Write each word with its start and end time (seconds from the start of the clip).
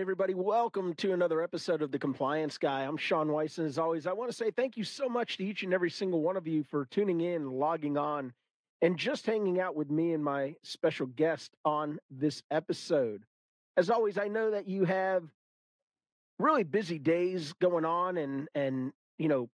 Everybody, 0.00 0.32
welcome 0.32 0.94
to 0.94 1.12
another 1.12 1.42
episode 1.42 1.82
of 1.82 1.92
The 1.92 1.98
Compliance 1.98 2.56
Guy. 2.56 2.84
I'm 2.84 2.96
Sean 2.96 3.30
Weiss, 3.30 3.58
and 3.58 3.66
as 3.66 3.76
always, 3.76 4.06
I 4.06 4.14
want 4.14 4.30
to 4.30 4.36
say 4.36 4.50
thank 4.50 4.78
you 4.78 4.82
so 4.82 5.10
much 5.10 5.36
to 5.36 5.44
each 5.44 5.62
and 5.62 5.74
every 5.74 5.90
single 5.90 6.22
one 6.22 6.38
of 6.38 6.46
you 6.46 6.64
for 6.64 6.86
tuning 6.86 7.20
in, 7.20 7.50
logging 7.50 7.98
on, 7.98 8.32
and 8.80 8.96
just 8.96 9.26
hanging 9.26 9.60
out 9.60 9.76
with 9.76 9.90
me 9.90 10.14
and 10.14 10.24
my 10.24 10.54
special 10.62 11.04
guest 11.04 11.54
on 11.66 11.98
this 12.10 12.42
episode. 12.50 13.24
As 13.76 13.90
always, 13.90 14.16
I 14.16 14.28
know 14.28 14.52
that 14.52 14.66
you 14.66 14.86
have 14.86 15.24
really 16.38 16.64
busy 16.64 16.98
days 16.98 17.52
going 17.60 17.84
on 17.84 18.16
and 18.16 18.48
and 18.54 18.94
you 19.18 19.28
know 19.28 19.50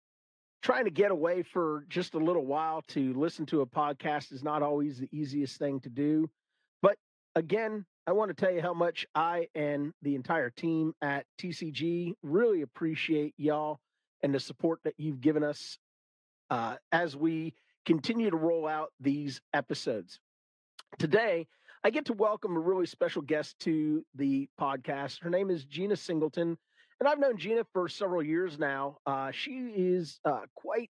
trying 0.63 0.87
to 0.87 0.91
get 0.91 1.11
away 1.11 1.43
for 1.43 1.85
just 1.91 2.15
a 2.15 2.19
little 2.19 2.47
while 2.47 2.81
to 2.89 3.13
listen 3.13 3.45
to 3.45 3.61
a 3.61 3.67
podcast 3.67 4.33
is 4.33 4.43
not 4.43 4.63
always 4.63 4.99
the 4.99 5.09
easiest 5.13 5.59
thing 5.59 5.81
to 5.81 5.91
do. 5.91 6.31
But 6.81 6.97
again, 7.35 7.85
I 8.07 8.13
want 8.13 8.31
to 8.31 8.35
tell 8.35 8.53
you 8.53 8.63
how 8.63 8.73
much 8.73 9.07
I 9.15 9.49
and 9.55 9.93
the 10.03 10.15
entire 10.15 10.51
team 10.51 10.95
at 11.03 11.27
TCG 11.39 12.15
really 12.23 12.63
appreciate 12.63 13.35
y'all 13.37 13.79
and 14.23 14.35
the 14.35 14.41
support 14.41 14.81
that 14.85 14.95
you've 14.97 15.21
given 15.21 15.45
us 15.45 15.79
uh, 16.51 16.77
as 16.93 17.15
we 17.15 17.55
continue 17.85 18.31
to 18.31 18.37
roll 18.37 18.67
out 18.67 18.91
these 19.01 19.41
episodes. 19.53 20.19
Today, 20.99 21.47
I 21.85 21.91
get 21.91 22.07
to 22.07 22.13
welcome 22.15 22.57
a 22.57 22.61
really 22.61 22.87
special 22.87 23.23
guest 23.23 23.59
to 23.61 24.05
the 24.15 24.49
podcast. 24.61 25.23
Her 25.23 25.31
name 25.31 25.51
is 25.51 25.65
Jeana 25.65 25.97
Singleton, 25.97 26.57
and 26.99 27.09
I've 27.09 27.19
known 27.19 27.37
Jeana 27.37 27.65
for 27.73 27.89
several 27.89 28.23
years 28.23 28.59
now. 28.59 28.97
Uh, 29.07 29.31
she 29.31 29.73
is 29.77 30.21
uh, 30.25 30.41
quite 30.55 30.91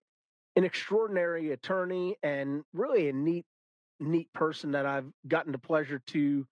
an 0.56 0.64
extraordinary 0.64 1.52
attorney 1.52 2.18
and 2.24 2.64
really 2.74 3.10
a 3.10 3.14
neat, 3.14 3.46
neat 4.00 4.32
person 4.34 4.72
that 4.72 4.86
I've 4.86 5.12
gotten 5.28 5.52
the 5.52 5.60
pleasure 5.60 6.02
to 6.08 6.46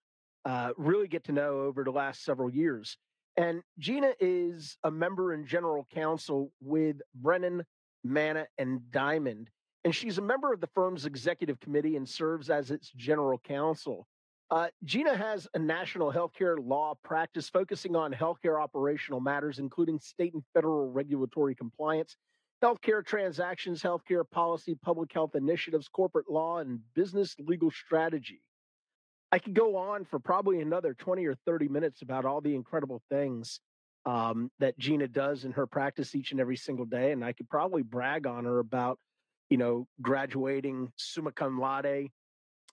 uh, 0.45 0.72
really 0.77 1.08
get 1.08 1.23
to 1.25 1.31
know 1.31 1.61
over 1.61 1.83
the 1.83 1.91
last 1.91 2.23
several 2.23 2.49
years. 2.49 2.97
And 3.38 3.61
Jeana 3.80 4.13
is 4.19 4.77
a 4.83 4.91
member 4.91 5.33
and 5.33 5.47
general 5.47 5.88
counsel 5.94 6.52
with 6.61 6.97
Brennan, 7.16 7.63
Manna, 8.03 8.45
and 8.58 8.91
Diamond. 8.91 9.49
And 9.86 9.94
she's 9.94 10.17
a 10.17 10.21
member 10.21 10.53
of 10.53 10.61
the 10.61 10.69
firm's 10.75 11.05
executive 11.05 11.59
committee 11.59 11.95
and 11.95 12.08
serves 12.08 12.49
as 12.49 12.71
its 12.71 12.91
general 12.91 13.39
counsel. 13.39 14.08
Uh, 14.52 14.67
Jeana 14.86 15.17
has 15.17 15.47
a 15.55 15.59
national 15.59 16.14
healthcare 16.14 16.58
law 16.59 16.94
practice 17.03 17.49
focusing 17.49 17.95
on 17.95 18.14
healthcare 18.14 18.61
operational 18.61 19.19
matters, 19.19 19.58
including 19.58 19.97
state 19.99 20.33
and 20.33 20.44
federal 20.53 20.91
regulatory 20.91 21.55
compliance, 21.55 22.17
healthcare 22.64 23.03
transactions, 23.03 23.81
healthcare 23.81 24.30
policy, 24.30 24.75
public 24.75 25.11
health 25.11 25.33
initiatives, 25.33 25.88
corporate 25.88 26.30
law, 26.30 26.59
and 26.59 26.80
business 26.94 27.36
legal 27.39 27.71
strategy. 27.71 28.42
I 29.33 29.39
could 29.39 29.55
go 29.55 29.77
on 29.77 30.05
for 30.05 30.20
probably 30.20 30.61
another 30.61 30.94
20 30.94 31.26
or 31.26 31.33
30 31.48 31.67
minutes 31.67 32.04
about 32.04 32.23
all 32.23 32.39
the 32.39 32.54
incredible 32.54 33.02
things 33.10 33.60
um, 34.05 34.52
that 34.60 34.77
Jeana 34.77 35.11
does 35.11 35.44
in 35.44 35.54
her 35.54 35.66
practice 35.66 36.14
each 36.14 36.30
and 36.33 36.39
every 36.39 36.55
single 36.55 36.86
day. 36.86 37.11
And 37.11 37.26
I 37.26 37.33
could 37.33 37.49
probably 37.49 37.82
brag 37.82 38.27
on 38.27 38.45
her 38.45 38.60
about, 38.60 38.99
you 39.49 39.58
know, 39.58 39.88
graduating 40.04 40.92
summa 40.98 41.32
cum 41.32 41.60
laude 41.60 42.10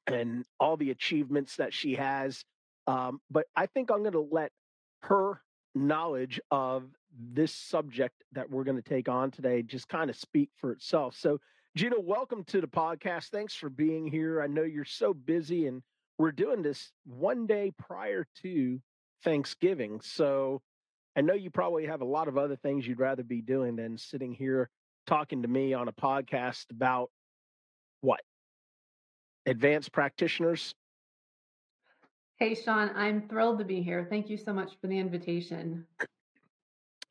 and 0.07 0.45
all 0.59 0.77
the 0.77 0.91
achievements 0.91 1.57
that 1.57 1.73
she 1.73 1.95
has. 1.95 2.45
Um, 2.87 3.23
but 3.31 3.47
I 3.57 3.65
think 3.65 3.91
I'm 3.91 4.01
going 4.03 4.13
to 4.13 4.29
let 4.31 4.53
her 5.05 5.41
knowledge 5.75 6.43
of 6.51 6.85
this 7.19 7.55
subject 7.55 8.23
that 8.33 8.51
we're 8.51 8.65
going 8.65 8.77
to 8.77 8.87
take 8.87 9.09
on 9.09 9.31
today 9.31 9.63
just 9.63 9.89
kind 9.89 10.11
of 10.11 10.17
speak 10.17 10.51
for 10.59 10.73
itself. 10.73 11.17
So, 11.17 11.41
Jeana, 11.79 11.99
welcome 11.99 12.45
to 12.49 12.61
the 12.61 12.67
podcast. 12.67 13.29
Thanks 13.31 13.55
for 13.55 13.71
being 13.71 14.07
here. 14.07 14.43
I 14.43 14.47
know 14.47 14.65
you're 14.65 14.85
so 14.85 15.15
busy 15.15 15.67
and 15.67 15.83
we're 16.21 16.33
doing 16.33 16.61
this 16.61 16.93
one 17.07 17.47
day 17.47 17.73
prior 17.79 18.27
to 18.43 18.79
Thanksgiving. 19.25 20.03
So 20.03 20.61
I 21.17 21.23
know 21.23 21.33
you 21.33 21.49
probably 21.49 21.87
have 21.87 22.03
a 22.03 22.05
lot 22.05 22.29
of 22.29 22.37
other 22.37 22.57
things 22.57 22.87
you'd 22.87 23.01
rather 23.01 23.23
be 23.23 23.41
doing 23.41 23.77
than 23.77 23.97
sitting 23.97 24.35
here 24.35 24.69
talking 25.07 25.41
to 25.41 25.49
me 25.49 25.73
on 25.73 25.89
a 25.89 25.93
podcast 25.93 26.67
about 26.71 27.11
what? 28.03 28.21
Advanced 29.47 29.93
practitioners? 29.93 30.75
Hey, 32.37 32.55
Sean, 32.55 32.91
I'm 32.95 33.27
thrilled 33.27 33.59
to 33.61 33.65
be 33.65 33.81
here. 33.81 34.07
Thank 34.11 34.29
you 34.29 34.37
so 34.37 34.53
much 34.53 34.73
for 34.79 34.89
the 34.89 34.99
invitation. 34.99 35.87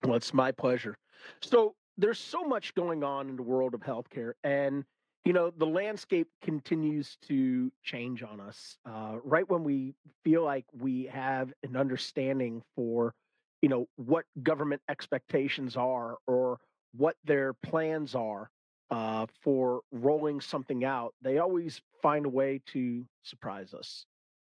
Well, 0.03 0.17
it's 0.17 0.35
my 0.35 0.51
pleasure. 0.51 0.95
So, 1.41 1.73
there's 1.97 2.19
so 2.19 2.43
much 2.43 2.75
going 2.75 3.03
on 3.03 3.27
in 3.27 3.35
the 3.35 3.43
world 3.43 3.73
of 3.73 3.81
healthcare, 3.81 4.33
and 4.43 4.85
you 5.25 5.33
know 5.33 5.51
the 5.57 5.65
landscape 5.65 6.27
continues 6.41 7.17
to 7.27 7.71
change 7.83 8.23
on 8.23 8.39
us 8.39 8.77
uh, 8.85 9.15
right 9.23 9.49
when 9.49 9.63
we 9.63 9.93
feel 10.23 10.43
like 10.43 10.65
we 10.77 11.05
have 11.05 11.53
an 11.63 11.75
understanding 11.75 12.61
for 12.75 13.13
you 13.61 13.69
know 13.69 13.87
what 13.95 14.25
government 14.41 14.81
expectations 14.89 15.75
are 15.75 16.17
or 16.27 16.57
what 16.95 17.15
their 17.25 17.53
plans 17.53 18.15
are 18.15 18.49
uh, 18.91 19.27
for 19.43 19.81
rolling 19.91 20.41
something 20.41 20.83
out 20.83 21.13
they 21.21 21.37
always 21.37 21.81
find 22.01 22.25
a 22.25 22.29
way 22.29 22.61
to 22.65 23.05
surprise 23.23 23.73
us 23.73 24.05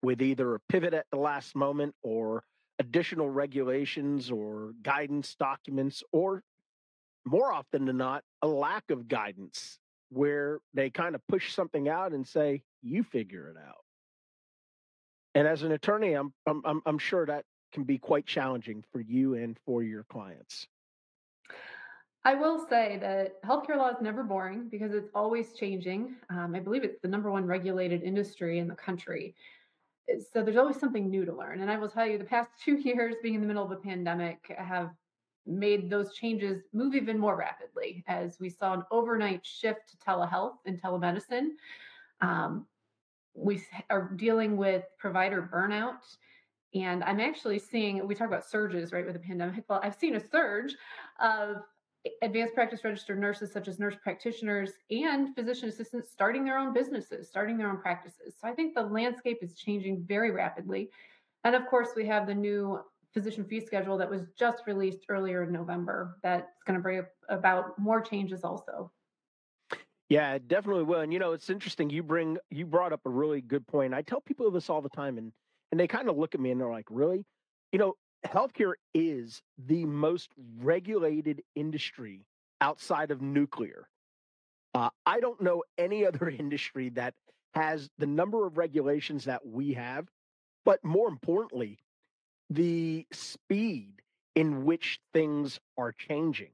with 0.01 0.21
either 0.21 0.55
a 0.55 0.59
pivot 0.69 0.93
at 0.93 1.05
the 1.11 1.17
last 1.17 1.55
moment 1.55 1.93
or 2.03 2.43
additional 2.79 3.29
regulations 3.29 4.31
or 4.31 4.73
guidance 4.81 5.35
documents 5.35 6.03
or 6.11 6.41
more 7.25 7.53
often 7.53 7.85
than 7.85 7.97
not 7.97 8.23
a 8.41 8.47
lack 8.47 8.83
of 8.89 9.07
guidance 9.07 9.79
where 10.13 10.59
they 10.73 10.89
kind 10.89 11.15
of 11.15 11.21
push 11.27 11.53
something 11.53 11.89
out 11.89 12.13
and 12.13 12.27
say, 12.27 12.63
"You 12.81 13.03
figure 13.03 13.49
it 13.49 13.57
out." 13.57 13.83
And 15.35 15.47
as 15.47 15.63
an 15.63 15.71
attorney, 15.71 16.13
I'm 16.13 16.33
I'm 16.45 16.81
I'm 16.85 16.97
sure 16.97 17.25
that 17.25 17.45
can 17.71 17.83
be 17.83 17.97
quite 17.97 18.25
challenging 18.25 18.83
for 18.91 19.01
you 19.01 19.33
and 19.33 19.57
for 19.65 19.83
your 19.83 20.03
clients. 20.03 20.67
I 22.25 22.35
will 22.35 22.65
say 22.69 22.97
that 23.01 23.41
healthcare 23.43 23.75
law 23.75 23.89
is 23.89 23.97
never 24.01 24.23
boring 24.23 24.69
because 24.69 24.93
it's 24.93 25.09
always 25.13 25.51
changing. 25.53 26.15
Um, 26.29 26.55
I 26.55 26.61
believe 26.61 26.83
it's 26.83 27.01
the 27.01 27.07
number 27.09 27.29
one 27.29 27.45
regulated 27.45 28.01
industry 28.01 28.59
in 28.59 28.67
the 28.67 28.75
country. 28.75 29.35
Eh, 30.09 30.19
so 30.31 30.41
there's 30.41 30.55
always 30.55 30.79
something 30.79 31.09
new 31.09 31.25
to 31.25 31.35
learn. 31.35 31.59
And 31.59 31.69
I 31.69 31.77
will 31.77 31.89
tell 31.89 32.07
you, 32.07 32.17
the 32.17 32.23
past 32.23 32.51
two 32.63 32.77
years 32.77 33.15
being 33.21 33.35
in 33.35 33.41
the 33.41 33.47
middle 33.47 33.65
of 33.65 33.71
a 33.71 33.75
pandemic 33.75 34.39
have 34.57 34.91
made 35.45 35.89
those 35.89 36.13
changes 36.13 36.63
move 36.73 36.95
even 36.95 37.17
more 37.17 37.35
rapidly 37.35 38.03
as 38.07 38.37
we 38.39 38.49
saw 38.49 38.73
an 38.73 38.83
overnight 38.91 39.45
shift 39.45 39.89
to 39.89 39.97
telehealth 39.97 40.55
and 40.65 40.81
telemedicine. 40.81 41.49
Um, 42.21 42.65
we 43.33 43.61
are 43.89 44.11
dealing 44.15 44.57
with 44.57 44.83
provider 44.97 45.49
burnout. 45.53 46.15
And 46.75 47.03
I'm 47.03 47.19
actually 47.19 47.59
seeing, 47.59 48.07
we 48.07 48.15
talk 48.15 48.27
about 48.27 48.45
surges, 48.45 48.91
right, 48.91 49.05
with 49.05 49.13
the 49.13 49.19
pandemic. 49.19 49.63
Well, 49.67 49.79
I've 49.83 49.95
seen 49.95 50.15
a 50.15 50.19
surge 50.19 50.75
of 51.19 51.57
advanced 52.21 52.53
practice 52.53 52.83
registered 52.83 53.19
nurses, 53.19 53.51
such 53.51 53.67
as 53.67 53.79
nurse 53.79 53.95
practitioners 54.01 54.71
and 54.89 55.35
physician 55.35 55.69
assistants, 55.69 56.11
starting 56.11 56.43
their 56.43 56.57
own 56.57 56.73
businesses, 56.73 57.27
starting 57.27 57.57
their 57.57 57.69
own 57.69 57.77
practices. 57.77 58.35
So 58.39 58.47
I 58.47 58.53
think 58.53 58.73
the 58.73 58.81
landscape 58.81 59.39
is 59.41 59.55
changing 59.55 60.03
very 60.07 60.31
rapidly. 60.31 60.89
And 61.43 61.55
of 61.55 61.67
course, 61.67 61.89
we 61.95 62.05
have 62.07 62.25
the 62.25 62.33
new 62.33 62.79
physician 63.13 63.45
fee 63.45 63.59
schedule 63.59 63.97
that 63.97 64.09
was 64.09 64.21
just 64.37 64.63
released 64.67 65.05
earlier 65.09 65.43
in 65.43 65.51
November 65.51 66.17
that's 66.23 66.63
going 66.65 66.77
to 66.77 66.81
bring 66.81 67.03
about 67.29 67.77
more 67.77 68.01
changes 68.01 68.43
also. 68.43 68.91
Yeah, 70.09 70.37
definitely 70.45 70.83
will. 70.83 70.99
And 70.99 71.13
you 71.13 71.19
know, 71.19 71.31
it's 71.31 71.49
interesting. 71.49 71.89
You 71.89 72.03
bring 72.03 72.37
you 72.49 72.65
brought 72.65 72.93
up 72.93 73.01
a 73.05 73.09
really 73.09 73.41
good 73.41 73.65
point. 73.67 73.93
I 73.93 74.01
tell 74.01 74.21
people 74.21 74.49
this 74.51 74.69
all 74.69 74.81
the 74.81 74.89
time, 74.89 75.17
and 75.17 75.31
and 75.71 75.79
they 75.79 75.87
kind 75.87 76.09
of 76.09 76.17
look 76.17 76.35
at 76.35 76.41
me 76.41 76.51
and 76.51 76.59
they're 76.59 76.69
like, 76.69 76.85
"Really?" 76.89 77.25
You 77.71 77.79
know, 77.79 77.95
healthcare 78.25 78.73
is 78.93 79.41
the 79.57 79.85
most 79.85 80.29
regulated 80.59 81.41
industry 81.55 82.25
outside 82.61 83.11
of 83.11 83.21
nuclear. 83.21 83.87
Uh, 84.73 84.89
I 85.05 85.19
don't 85.19 85.41
know 85.41 85.63
any 85.77 86.05
other 86.07 86.29
industry 86.29 86.89
that 86.89 87.13
has 87.53 87.89
the 87.97 88.07
number 88.07 88.45
of 88.45 88.57
regulations 88.57 89.25
that 89.25 89.45
we 89.45 89.73
have, 89.73 90.07
but 90.65 90.83
more 90.83 91.07
importantly, 91.07 91.79
the 92.49 93.05
speed 93.11 94.01
in 94.35 94.65
which 94.65 94.99
things 95.13 95.59
are 95.77 95.91
changing. 95.91 96.51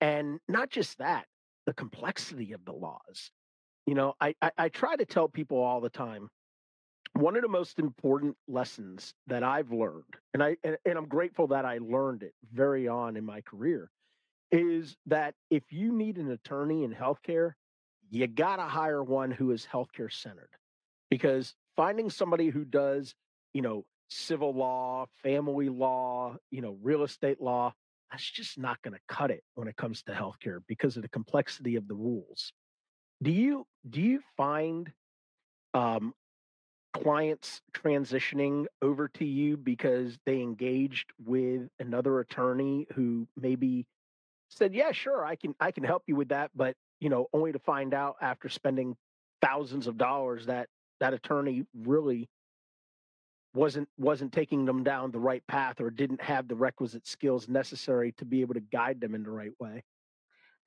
And 0.00 0.40
not 0.48 0.70
just 0.70 0.98
that, 0.98 1.26
the 1.66 1.72
complexity 1.72 2.52
of 2.52 2.64
the 2.64 2.72
laws. 2.72 3.30
You 3.86 3.94
know, 3.94 4.14
I, 4.20 4.34
I, 4.42 4.50
I 4.58 4.68
try 4.68 4.96
to 4.96 5.04
tell 5.04 5.28
people 5.28 5.58
all 5.58 5.80
the 5.80 5.90
time 5.90 6.28
one 7.12 7.36
of 7.36 7.42
the 7.42 7.48
most 7.48 7.78
important 7.78 8.36
lessons 8.46 9.14
that 9.26 9.42
I've 9.42 9.72
learned, 9.72 10.04
and 10.34 10.42
I 10.42 10.56
and, 10.62 10.76
and, 10.84 10.98
I'm 10.98 11.08
grateful 11.08 11.46
that 11.48 11.64
I 11.64 11.78
learned 11.78 12.22
it 12.22 12.34
very 12.52 12.88
on 12.88 13.16
in 13.16 13.24
my 13.24 13.40
career, 13.40 13.90
is 14.50 14.96
that 15.06 15.34
if 15.50 15.62
you 15.70 15.92
need 15.92 16.18
an 16.18 16.30
attorney 16.30 16.84
in 16.84 16.94
healthcare, 16.94 17.52
you 18.10 18.26
gotta 18.26 18.64
hire 18.64 19.02
one 19.02 19.30
who 19.30 19.50
is 19.52 19.66
healthcare 19.70 20.12
centered, 20.12 20.50
because 21.10 21.54
finding 21.74 22.10
somebody 22.10 22.48
who 22.50 22.64
does, 22.64 23.14
you 23.54 23.62
know, 23.62 23.84
civil 24.08 24.54
law, 24.54 25.06
family 25.22 25.68
law, 25.68 26.36
you 26.50 26.60
know, 26.60 26.78
real 26.82 27.02
estate 27.02 27.40
law, 27.40 27.72
that's 28.10 28.28
just 28.30 28.58
not 28.58 28.80
going 28.82 28.94
to 28.94 29.00
cut 29.08 29.30
it 29.30 29.42
when 29.54 29.68
it 29.68 29.76
comes 29.76 30.02
to 30.04 30.12
healthcare 30.12 30.60
because 30.68 30.96
of 30.96 31.02
the 31.02 31.08
complexity 31.08 31.76
of 31.76 31.88
the 31.88 31.94
rules. 31.94 32.52
Do 33.22 33.30
you 33.30 33.66
do 33.88 34.00
you 34.00 34.20
find 34.36 34.92
um, 35.74 36.14
clients 36.94 37.60
transitioning 37.72 38.66
over 38.82 39.08
to 39.08 39.24
you 39.24 39.56
because 39.56 40.18
they 40.26 40.40
engaged 40.40 41.12
with 41.24 41.68
another 41.78 42.20
attorney 42.20 42.86
who 42.94 43.26
maybe 43.36 43.86
said, 44.48 44.74
"Yeah, 44.74 44.92
sure, 44.92 45.24
I 45.24 45.36
can 45.36 45.54
I 45.60 45.72
can 45.72 45.84
help 45.84 46.04
you 46.06 46.16
with 46.16 46.28
that," 46.28 46.50
but 46.54 46.76
you 47.00 47.08
know, 47.08 47.26
only 47.32 47.52
to 47.52 47.58
find 47.58 47.92
out 47.92 48.16
after 48.20 48.48
spending 48.48 48.96
thousands 49.42 49.86
of 49.86 49.98
dollars 49.98 50.46
that 50.46 50.68
that 51.00 51.12
attorney 51.12 51.64
really 51.74 52.28
wasn't 53.56 53.88
wasn't 53.98 54.32
taking 54.32 54.64
them 54.64 54.84
down 54.84 55.10
the 55.10 55.18
right 55.18 55.44
path 55.48 55.80
or 55.80 55.90
didn't 55.90 56.22
have 56.22 56.46
the 56.46 56.54
requisite 56.54 57.06
skills 57.06 57.48
necessary 57.48 58.12
to 58.12 58.24
be 58.24 58.42
able 58.42 58.54
to 58.54 58.60
guide 58.60 59.00
them 59.00 59.14
in 59.14 59.22
the 59.22 59.30
right 59.30 59.52
way. 59.58 59.82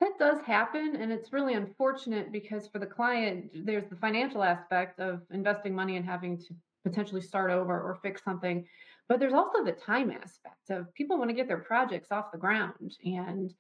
That 0.02 0.18
does 0.18 0.42
happen, 0.42 0.96
and 0.96 1.12
it's 1.12 1.34
really 1.34 1.54
unfortunate 1.54 2.32
because 2.32 2.68
for 2.68 2.80
the 2.80 2.86
client, 2.86 3.52
there's 3.66 3.88
the 3.90 3.98
financial 3.98 4.44
aspect 4.44 5.00
of 5.00 5.22
investing 5.32 5.76
money 5.76 5.98
and 5.98 6.06
having 6.06 6.38
to 6.38 6.56
potentially 6.86 7.22
start 7.22 7.52
over 7.52 7.74
or 7.74 8.00
fix 8.02 8.24
something. 8.24 8.66
But 9.10 9.20
there's 9.20 9.34
also 9.34 9.64
the 9.64 9.74
time 9.74 10.12
aspect 10.12 10.70
of 10.70 10.94
people 10.94 11.18
want 11.18 11.30
to 11.30 11.36
get 11.36 11.48
their 11.48 11.58
projects 11.58 12.12
off 12.12 12.32
the 12.32 12.38
ground 12.38 12.96
and 13.04 13.54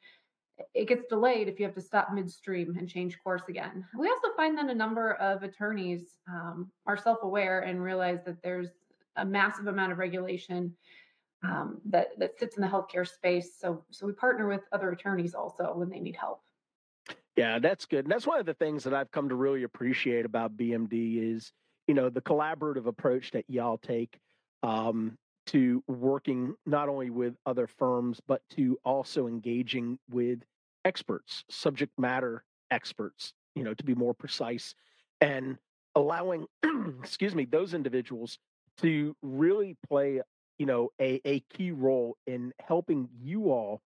it 0.73 0.87
gets 0.87 1.05
delayed 1.07 1.47
if 1.47 1.59
you 1.59 1.65
have 1.65 1.75
to 1.75 1.81
stop 1.81 2.11
midstream 2.13 2.75
and 2.77 2.87
change 2.87 3.17
course 3.23 3.43
again. 3.47 3.85
We 3.97 4.09
also 4.09 4.29
find 4.35 4.57
that 4.57 4.69
a 4.69 4.75
number 4.75 5.13
of 5.13 5.43
attorneys 5.43 6.17
um, 6.29 6.69
are 6.85 6.97
self 6.97 7.19
aware 7.23 7.61
and 7.61 7.81
realize 7.81 8.19
that 8.25 8.41
there's 8.43 8.69
a 9.15 9.25
massive 9.25 9.67
amount 9.67 9.91
of 9.91 9.97
regulation 9.97 10.75
um, 11.43 11.79
that 11.85 12.09
that 12.17 12.37
sits 12.37 12.57
in 12.57 12.61
the 12.61 12.67
healthcare 12.67 13.07
space. 13.07 13.51
So 13.59 13.83
so 13.91 14.05
we 14.05 14.13
partner 14.13 14.47
with 14.47 14.61
other 14.71 14.91
attorneys 14.91 15.33
also 15.33 15.73
when 15.75 15.89
they 15.89 15.99
need 15.99 16.15
help. 16.15 16.41
Yeah, 17.35 17.59
that's 17.59 17.85
good. 17.85 18.05
And 18.05 18.11
that's 18.11 18.27
one 18.27 18.39
of 18.39 18.45
the 18.45 18.53
things 18.53 18.83
that 18.83 18.93
I've 18.93 19.11
come 19.11 19.29
to 19.29 19.35
really 19.35 19.63
appreciate 19.63 20.25
about 20.25 20.57
BMD 20.57 21.33
is 21.35 21.51
you 21.87 21.93
know 21.93 22.09
the 22.09 22.21
collaborative 22.21 22.85
approach 22.85 23.31
that 23.31 23.45
y'all 23.47 23.77
take 23.77 24.19
um, 24.63 25.17
to 25.47 25.83
working 25.87 26.55
not 26.65 26.89
only 26.89 27.09
with 27.09 27.35
other 27.45 27.67
firms 27.67 28.19
but 28.27 28.41
to 28.51 28.77
also 28.83 29.27
engaging 29.27 29.97
with 30.09 30.39
experts, 30.85 31.45
subject 31.49 31.97
matter 31.97 32.43
experts. 32.71 33.33
You 33.55 33.63
know, 33.63 33.73
to 33.73 33.83
be 33.83 33.95
more 33.95 34.13
precise, 34.13 34.75
and 35.21 35.57
allowing 35.95 36.45
excuse 37.01 37.33
me 37.33 37.45
those 37.45 37.73
individuals 37.73 38.37
to 38.81 39.15
really 39.21 39.77
play 39.87 40.21
you 40.57 40.65
know 40.65 40.89
a, 40.99 41.21
a 41.25 41.39
key 41.53 41.71
role 41.71 42.17
in 42.27 42.53
helping 42.59 43.09
you 43.21 43.51
all 43.51 43.81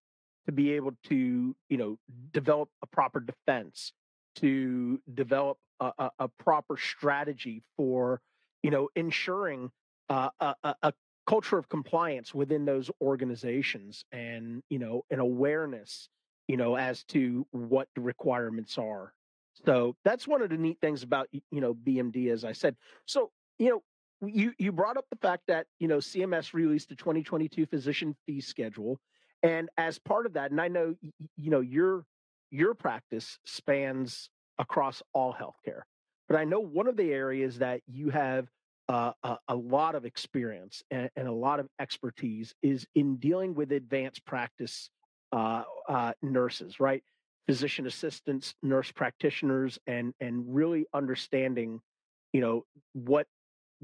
to 0.46 0.52
be 0.52 0.74
able 0.74 0.92
to 1.06 1.56
you 1.70 1.78
know 1.78 1.98
develop 2.32 2.70
a 2.82 2.88
proper 2.88 3.20
defense 3.20 3.94
to 4.36 5.00
develop 5.14 5.58
a, 5.80 5.92
a, 5.98 6.12
a 6.20 6.28
proper 6.28 6.78
strategy 6.78 7.62
for 7.78 8.22
you 8.62 8.72
know 8.72 8.90
ensuring 8.96 9.72
uh, 10.10 10.30
a, 10.40 10.56
a 10.84 10.94
culture 11.26 11.58
of 11.58 11.70
compliance 11.70 12.34
within 12.34 12.66
those 12.66 12.92
organizations 13.02 14.04
and 14.12 14.62
you 14.70 14.80
know 14.80 15.06
an 15.10 15.20
awareness 15.20 16.10
you 16.48 16.58
know 16.58 16.76
as 16.76 17.04
to 17.06 17.46
what 17.52 17.88
the 17.96 18.02
requirements 18.02 18.78
are. 18.78 19.14
So 19.66 19.96
that's 20.04 20.28
one 20.28 20.42
of 20.42 20.50
the 20.50 20.58
neat 20.58 20.80
things 20.82 21.04
about 21.04 21.30
you 21.32 21.62
know 21.62 21.74
bmd 21.74 22.32
as 22.32 22.44
i 22.44 22.52
said. 22.52 22.76
So 23.06 23.32
you 23.60 23.70
know 23.70 23.84
you 24.28 24.54
you 24.58 24.72
brought 24.72 24.98
up 24.98 25.06
the 25.10 25.18
fact 25.18 25.44
that 25.48 25.68
you 25.80 25.88
know 25.88 25.98
CMS 25.98 26.54
released 26.54 26.90
the 26.90 26.96
2022 26.96 27.66
physician 27.66 28.16
fee 28.26 28.42
schedule, 28.42 29.00
and 29.42 29.70
as 29.78 30.00
part 30.00 30.26
of 30.26 30.34
that, 30.34 30.52
and 30.52 30.60
I 30.62 30.68
know 30.68 30.96
you 31.38 31.50
know 31.52 31.62
your 31.62 32.06
your 32.52 32.74
practice 32.74 33.40
spans 33.46 34.30
across 34.60 35.02
all 35.14 35.34
healthcare, 35.34 35.82
but 36.28 36.38
I 36.38 36.44
know 36.44 36.60
one 36.60 36.88
of 36.88 36.98
the 36.98 37.12
areas 37.12 37.60
that 37.60 37.82
you 37.88 38.10
have 38.10 38.48
uh, 38.90 39.12
a, 39.24 39.38
a, 39.48 39.56
lot 39.56 39.96
of 39.96 40.06
experience 40.06 40.84
and, 40.92 41.10
and, 41.16 41.28
a 41.28 41.32
lot 41.32 41.60
of 41.60 41.68
expertise 41.80 42.54
is 42.62 42.86
in 42.96 43.16
dealing 43.16 43.56
with 43.56 43.72
advanced 43.72 44.26
practice 44.26 44.90
uh, 45.32 45.64
uh, 45.88 46.12
nurses, 46.22 46.82
right? 46.82 47.02
Physician 47.48 47.88
assistants, 47.88 48.56
nurse 48.62 48.92
practitioners, 48.92 49.80
and 49.88 50.14
and 50.20 50.44
really 50.54 50.86
understanding, 50.94 51.80
you 52.34 52.42
know, 52.42 52.66
what 52.94 53.26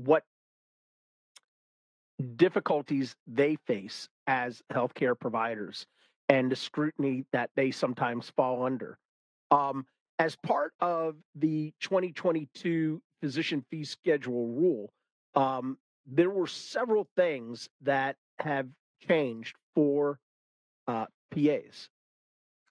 what 0.05 0.23
difficulties 2.37 3.15
they 3.27 3.57
face 3.67 4.07
as 4.27 4.61
healthcare 4.71 5.19
providers 5.19 5.85
and 6.29 6.51
the 6.51 6.55
scrutiny 6.55 7.25
that 7.33 7.49
they 7.55 7.71
sometimes 7.71 8.31
fall 8.35 8.63
under. 8.63 8.97
Um, 9.51 9.85
as 10.19 10.35
part 10.35 10.73
of 10.79 11.15
the 11.35 11.73
2022 11.81 13.01
physician 13.21 13.65
fee 13.69 13.83
schedule 13.83 14.47
rule, 14.47 14.91
um, 15.35 15.77
there 16.05 16.29
were 16.29 16.47
several 16.47 17.07
things 17.17 17.67
that 17.81 18.15
have 18.39 18.67
changed 19.07 19.55
for 19.75 20.19
uh, 20.87 21.05
PAs. 21.31 21.89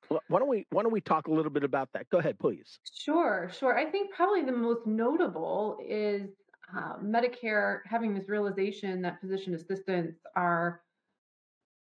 Why 0.09 0.39
don't 0.39 0.49
we 0.49 0.67
why 0.71 0.83
don't 0.83 0.93
we 0.93 1.03
talk 1.03 1.27
a 1.27 1.31
little 1.31 1.51
bit 1.51 1.65
about 1.65 1.91
that? 1.93 2.09
Go 2.09 2.17
ahead, 2.17 2.39
please. 2.39 2.79
Sure, 2.91 3.51
sure. 3.53 3.77
I 3.77 3.91
think 3.91 4.15
probably 4.15 4.43
the 4.43 4.53
most 4.53 4.87
notable 4.87 5.77
is 5.87 6.31
uh, 6.77 6.97
Medicare 7.03 7.81
having 7.87 8.15
this 8.15 8.29
realization 8.29 9.01
that 9.03 9.21
physician 9.21 9.55
assistants 9.55 10.19
are 10.37 10.83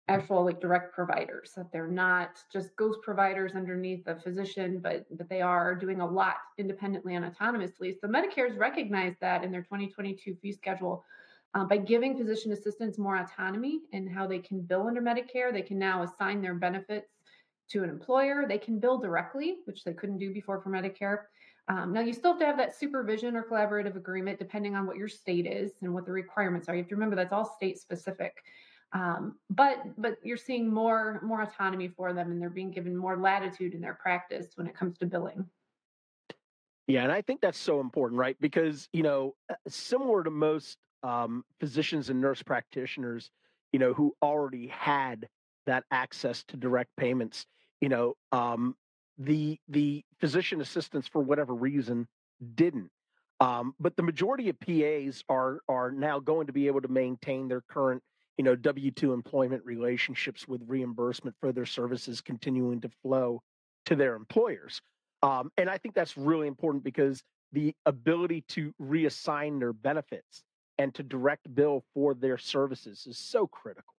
actual 0.10 0.46
like 0.46 0.62
direct 0.62 0.94
providers 0.94 1.52
that 1.58 1.70
they're 1.72 1.88
not 1.88 2.40
just 2.52 2.76
ghost 2.78 3.00
providers 3.02 3.52
underneath 3.56 4.08
a 4.08 4.16
physician 4.16 4.80
but 4.80 5.06
but 5.18 5.28
they 5.28 5.42
are 5.42 5.76
doing 5.76 6.00
a 6.00 6.06
lot 6.06 6.36
independently 6.58 7.16
and 7.16 7.26
autonomously. 7.26 7.94
So 8.00 8.08
medicare 8.08 8.48
has 8.48 8.58
recognized 8.58 9.18
that 9.20 9.44
in 9.44 9.52
their 9.52 9.64
2022 9.64 10.36
fee 10.42 10.54
schedule 10.54 11.04
uh, 11.54 11.66
by 11.66 11.78
giving 11.78 12.18
physician 12.18 12.54
assistants 12.54 12.98
more 12.98 13.18
autonomy 13.18 13.82
in 13.92 14.08
how 14.08 14.28
they 14.28 14.40
can 14.40 14.62
bill 14.62 14.88
under 14.88 15.02
medicare. 15.02 15.52
They 15.52 15.62
can 15.62 15.80
now 15.80 16.04
assign 16.04 16.42
their 16.42 16.54
benefits 16.54 17.12
to 17.72 17.84
an 17.84 17.90
employer. 17.90 18.46
They 18.48 18.58
can 18.58 18.80
bill 18.80 18.98
directly 18.98 19.58
which 19.66 19.84
they 19.84 19.94
couldn't 19.94 20.20
do 20.20 20.32
before 20.32 20.62
for 20.62 20.70
medicare 20.70 21.24
um, 21.70 21.92
now, 21.92 22.00
you 22.00 22.14
still 22.14 22.32
have 22.32 22.40
to 22.40 22.46
have 22.46 22.58
that 22.58 22.78
supervision 22.78 23.36
or 23.36 23.44
collaborative 23.44 23.98
agreement 23.98 24.40
depending 24.40 24.76
on 24.76 24.88
what 24.88 24.96
your 24.96 25.10
state 25.10 25.46
is 25.46 25.74
and 25.82 25.94
what 25.94 26.06
the 26.06 26.12
requirements 26.12 26.70
are. 26.70 26.76
You 26.76 26.82
have 26.82 26.90
to 26.90 26.96
remember 26.96 27.16
that's 27.16 27.34
all 27.34 27.46
state 27.58 27.78
specific. 27.78 28.44
Um, 28.94 29.36
but 29.50 29.80
but 29.98 30.18
you're 30.24 30.38
seeing 30.38 30.74
more 30.74 31.20
more 31.22 31.42
autonomy 31.42 31.90
for 31.90 32.14
them, 32.14 32.32
and 32.32 32.42
they're 32.42 32.50
being 32.50 32.72
given 32.72 32.96
more 32.96 33.18
latitude 33.18 33.74
in 33.74 33.82
their 33.82 33.96
practice 33.96 34.48
when 34.56 34.66
it 34.66 34.76
comes 34.76 34.98
to 35.00 35.06
billing. 35.06 35.46
Yeah, 36.88 37.04
and 37.04 37.12
I 37.12 37.22
think 37.22 37.42
that's 37.42 37.58
so 37.58 37.82
important, 37.82 38.18
right? 38.18 38.38
Because 38.40 38.88
you 38.94 39.04
know, 39.04 39.36
uh, 39.50 39.56
similar 39.68 40.24
to 40.24 40.32
most 40.32 40.78
um, 41.04 41.44
physicians 41.60 42.10
and 42.10 42.22
nurse 42.22 42.42
practitioners, 42.42 43.30
you 43.74 43.80
know, 43.80 43.94
who 43.94 44.16
already 44.22 44.68
had 44.68 45.28
that 45.66 45.84
access 45.92 46.46
to 46.46 46.56
direct 46.56 46.96
payments, 46.96 47.46
you 47.82 47.90
know, 47.90 48.14
um, 48.32 48.74
the 49.18 49.60
the 49.68 50.04
physician 50.20 50.62
assistants 50.62 51.08
for 51.08 51.22
whatever 51.22 51.54
reason 51.54 52.08
didn't 52.56 52.90
um, 53.40 53.76
but 53.80 53.96
the 53.96 54.04
majority 54.04 54.50
of 54.50 54.60
PAs 54.60 55.24
are 55.30 55.60
are 55.68 55.92
now 55.92 56.20
going 56.20 56.48
to 56.48 56.54
be 56.54 56.68
able 56.68 56.82
to 56.82 56.88
maintain 56.88 57.48
their 57.48 57.62
current 57.62 58.02
you 58.38 58.44
know 58.44 58.56
W2 58.56 59.14
employment 59.14 59.64
relationships 59.66 60.48
with 60.48 60.62
reimbursement 60.68 61.36
for 61.40 61.52
their 61.52 61.66
services 61.66 62.22
continuing 62.22 62.82
to 62.82 62.90
flow 63.02 63.42
to 63.86 63.96
their 63.96 64.16
employers 64.16 64.82
um, 65.24 65.52
and 65.58 65.70
I 65.70 65.78
think 65.78 65.96
that's 65.96 66.18
really 66.18 66.48
important 66.48 66.84
because 66.84 67.24
the 67.54 67.74
ability 67.86 68.44
to 68.50 68.74
reassign 68.82 69.60
their 69.60 69.74
benefits 69.74 70.44
and 70.78 70.94
to 70.94 71.02
direct 71.02 71.54
bill 71.54 71.84
for 71.94 72.14
their 72.14 72.38
services 72.38 73.08
is 73.08 73.18
so 73.18 73.48
critical 73.48 73.94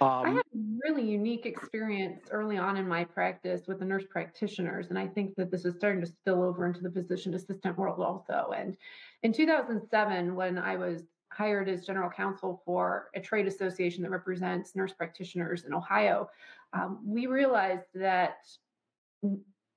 I 0.00 0.28
had 0.28 0.38
a 0.38 0.58
really 0.84 1.08
unique 1.08 1.46
experience 1.46 2.22
early 2.30 2.58
on 2.58 2.76
in 2.76 2.86
my 2.86 3.04
practice 3.04 3.62
with 3.66 3.78
the 3.78 3.84
nurse 3.84 4.04
practitioners, 4.10 4.88
and 4.90 4.98
I 4.98 5.06
think 5.06 5.34
that 5.36 5.50
this 5.50 5.64
is 5.64 5.76
starting 5.76 6.00
to 6.00 6.06
spill 6.06 6.42
over 6.42 6.66
into 6.66 6.80
the 6.80 6.90
physician 6.90 7.34
assistant 7.34 7.78
world 7.78 8.00
also. 8.00 8.52
And 8.56 8.76
in 9.22 9.32
2007, 9.32 10.34
when 10.34 10.58
I 10.58 10.76
was 10.76 11.02
hired 11.30 11.68
as 11.68 11.86
general 11.86 12.10
counsel 12.10 12.62
for 12.64 13.08
a 13.14 13.20
trade 13.20 13.46
association 13.46 14.02
that 14.02 14.10
represents 14.10 14.76
nurse 14.76 14.92
practitioners 14.92 15.64
in 15.64 15.74
Ohio, 15.74 16.28
um, 16.72 17.00
we 17.04 17.26
realized 17.26 17.86
that 17.94 18.38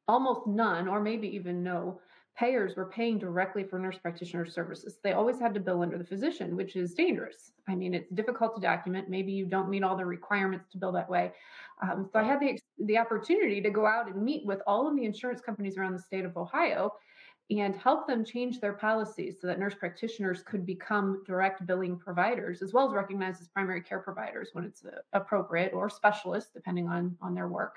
almost 0.08 0.48
none, 0.48 0.88
or 0.88 1.00
maybe 1.00 1.28
even 1.36 1.64
no, 1.64 2.00
payers 2.38 2.76
were 2.76 2.86
paying 2.86 3.18
directly 3.18 3.64
for 3.64 3.80
nurse 3.80 3.98
practitioner 3.98 4.46
services. 4.46 5.00
They 5.04 5.14
always 5.14 5.40
had 5.40 5.54
to 5.56 5.60
bill 5.60 5.82
under 5.82 5.98
the 5.98 6.04
physician, 6.04 6.56
which 6.56 6.76
is 6.76 6.94
dangerous. 6.94 7.52
I 7.68 7.74
mean, 7.74 7.96
it's 7.96 8.12
difficult 8.12 8.56
to 8.56 8.62
document. 8.62 9.10
Maybe 9.10 9.32
you 9.32 9.46
don't 9.46 9.70
meet 9.70 9.84
all 9.84 9.98
the 9.98 10.06
requirements 10.06 10.68
to 10.72 10.78
bill 10.78 10.92
that 10.92 11.10
way. 11.10 11.32
Um, 11.82 12.08
so 12.12 12.20
I 12.20 12.24
had 12.24 12.40
the 12.40 12.60
the 12.86 12.98
opportunity 12.98 13.60
to 13.62 13.70
go 13.72 13.88
out 13.88 14.08
and 14.08 14.22
meet 14.22 14.46
with 14.46 14.60
all 14.68 14.88
of 14.88 14.96
the 14.96 15.06
insurance 15.06 15.42
companies 15.42 15.78
around 15.78 15.94
the 15.94 16.02
state 16.02 16.26
of 16.26 16.38
Ohio 16.38 16.94
and 17.50 17.76
help 17.76 18.08
them 18.08 18.26
change 18.26 18.60
their 18.60 18.74
policies 18.74 19.38
so 19.40 19.48
that 19.48 19.58
nurse 19.58 19.74
practitioners 19.74 20.44
could 20.44 20.66
become 20.66 21.24
direct 21.26 21.66
billing 21.66 21.98
providers 21.98 22.62
as 22.62 22.74
well 22.74 22.88
as 22.88 22.94
recognized 22.94 23.42
as 23.42 23.48
primary 23.48 23.82
care 23.82 24.00
providers 24.00 24.50
when 24.54 24.66
it's 24.66 24.84
uh, 24.86 25.00
appropriate 25.14 25.72
or 25.74 25.90
specialists 25.90 26.52
depending 26.54 26.88
on 26.88 27.16
on 27.22 27.34
their 27.34 27.48
work 27.48 27.76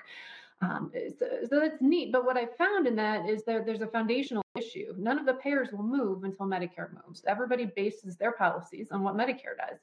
um, 0.61 0.91
so, 1.17 1.25
so, 1.49 1.59
that's 1.59 1.81
neat 1.81 2.11
but 2.11 2.25
what 2.25 2.37
i 2.37 2.45
found 2.45 2.87
in 2.87 2.95
that 2.95 3.27
is 3.27 3.43
that 3.45 3.65
there's 3.65 3.81
a 3.81 3.87
foundational 3.87 4.43
issue. 4.57 4.93
None 4.97 5.17
of 5.17 5.25
the 5.25 5.33
payers 5.33 5.69
will 5.71 5.83
move 5.83 6.23
until 6.25 6.45
medicare 6.45 6.89
moves. 7.05 7.23
Everybody 7.25 7.65
bases 7.65 8.17
their 8.17 8.33
policies 8.33 8.89
on 8.91 9.01
what 9.01 9.15
medicare 9.15 9.55
does. 9.57 9.79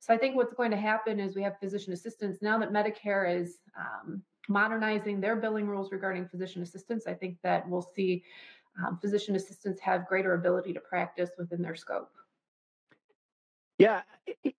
So 0.00 0.12
i 0.12 0.18
think 0.18 0.36
what's 0.36 0.54
going 0.54 0.70
to 0.70 0.76
happen 0.76 1.18
is 1.18 1.34
we 1.34 1.42
have 1.42 1.58
physician 1.58 1.92
assistants. 1.92 2.42
Now 2.42 2.58
that 2.58 2.72
medicare 2.72 3.40
is 3.40 3.58
um, 3.76 4.22
modernizing 4.48 5.20
their 5.20 5.36
billing 5.36 5.66
rules 5.66 5.92
regarding 5.92 6.26
physician 6.26 6.62
assistants 6.62 7.06
i 7.06 7.14
think 7.14 7.36
that 7.44 7.68
we'll 7.68 7.80
see 7.94 8.24
um, 8.78 8.98
physician 8.98 9.36
assistants 9.36 9.80
have 9.80 10.06
greater 10.06 10.34
ability 10.34 10.72
to 10.72 10.80
practice 10.80 11.30
within 11.38 11.62
their 11.62 11.74
scope. 11.74 12.10
Yeah, 13.78 14.02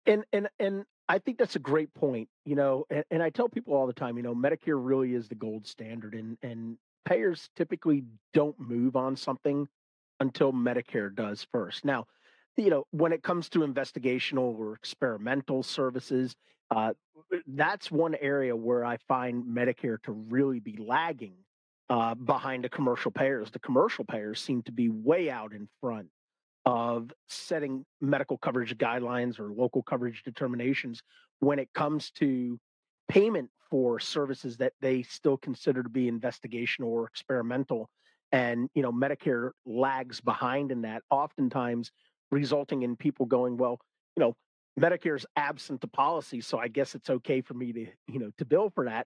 and 0.06 0.26
and 0.34 0.50
and 0.60 0.86
I 1.10 1.20
think 1.20 1.38
that's 1.38 1.56
a 1.56 1.60
great 1.60 1.94
point. 1.94 2.30
You 2.46 2.56
know, 2.56 2.86
and, 2.90 3.04
and 3.12 3.24
I 3.24 3.30
tell 3.30 3.50
people 3.50 3.74
all 3.74 3.88
the 3.88 3.94
time, 3.94 4.18
you 4.18 4.24
know, 4.24 4.36
Medicare 4.36 4.80
really 4.80 5.14
is 5.14 5.28
the 5.28 5.36
gold 5.36 5.68
standard, 5.68 6.14
and 6.14 6.38
and 6.42 6.78
payers 7.06 7.50
typically 7.56 8.04
don't 8.34 8.60
move 8.60 8.96
on 8.96 9.16
something 9.16 9.68
until 10.20 10.54
Medicare 10.54 11.14
does 11.14 11.46
first. 11.52 11.84
Now, 11.84 12.06
you 12.58 12.70
know, 12.70 12.86
when 12.92 13.12
it 13.12 13.24
comes 13.24 13.50
to 13.50 13.60
investigational 13.60 14.58
or 14.58 14.74
experimental 14.76 15.64
services, 15.64 16.36
uh, 16.72 16.94
that's 17.48 17.92
one 17.92 18.16
area 18.16 18.56
where 18.56 18.86
I 18.86 18.98
find 19.08 19.44
Medicare 19.44 20.02
to 20.04 20.12
really 20.12 20.60
be 20.60 20.78
lagging 20.78 21.36
uh, 21.90 22.16
behind 22.16 22.64
the 22.64 22.70
commercial 22.70 23.12
payers. 23.12 23.52
The 23.52 23.60
commercial 23.60 24.06
payers 24.06 24.42
seem 24.42 24.64
to 24.64 24.72
be 24.72 24.90
way 24.90 25.30
out 25.30 25.52
in 25.52 25.68
front 25.82 26.08
of 26.66 27.12
setting 27.28 27.86
medical 28.00 28.38
coverage 28.38 28.78
guidelines 28.78 29.40
or 29.40 29.52
local 29.52 29.84
coverage 29.84 30.24
determinations 30.24 31.02
when 31.40 31.60
it 31.60 31.70
comes 31.74 32.12
to 32.12 32.60
payment 33.10 33.50
for 33.70 34.00
services 34.00 34.58
that 34.58 34.74
they 34.82 35.02
still 35.04 35.38
consider 35.38 35.84
to 35.84 35.90
be 35.90 36.10
investigational 36.10 36.86
or 36.86 37.08
experimental 37.08 37.90
and 38.32 38.70
you 38.74 38.82
know 38.82 38.92
medicare 38.92 39.52
lags 39.66 40.22
behind 40.22 40.72
in 40.72 40.82
that 40.82 41.02
oftentimes 41.10 41.92
resulting 42.32 42.84
in 42.84 42.96
people 42.96 43.26
going 43.26 43.58
well 43.58 43.80
you 44.16 44.22
know 44.22 44.36
medicare's 44.80 45.26
absent 45.36 45.82
the 45.82 45.88
policy 45.88 46.40
so 46.40 46.58
i 46.58 46.68
guess 46.68 46.96
it's 46.96 47.10
okay 47.10 47.42
for 47.42 47.54
me 47.54 47.74
to 47.74 47.86
you 48.08 48.20
know 48.20 48.32
to 48.38 48.46
bill 48.46 48.70
for 48.70 48.86
that 48.86 49.06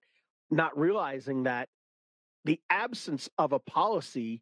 not 0.51 0.77
realizing 0.77 1.43
that 1.43 1.67
the 2.45 2.59
absence 2.69 3.29
of 3.37 3.51
a 3.51 3.59
policy 3.59 4.41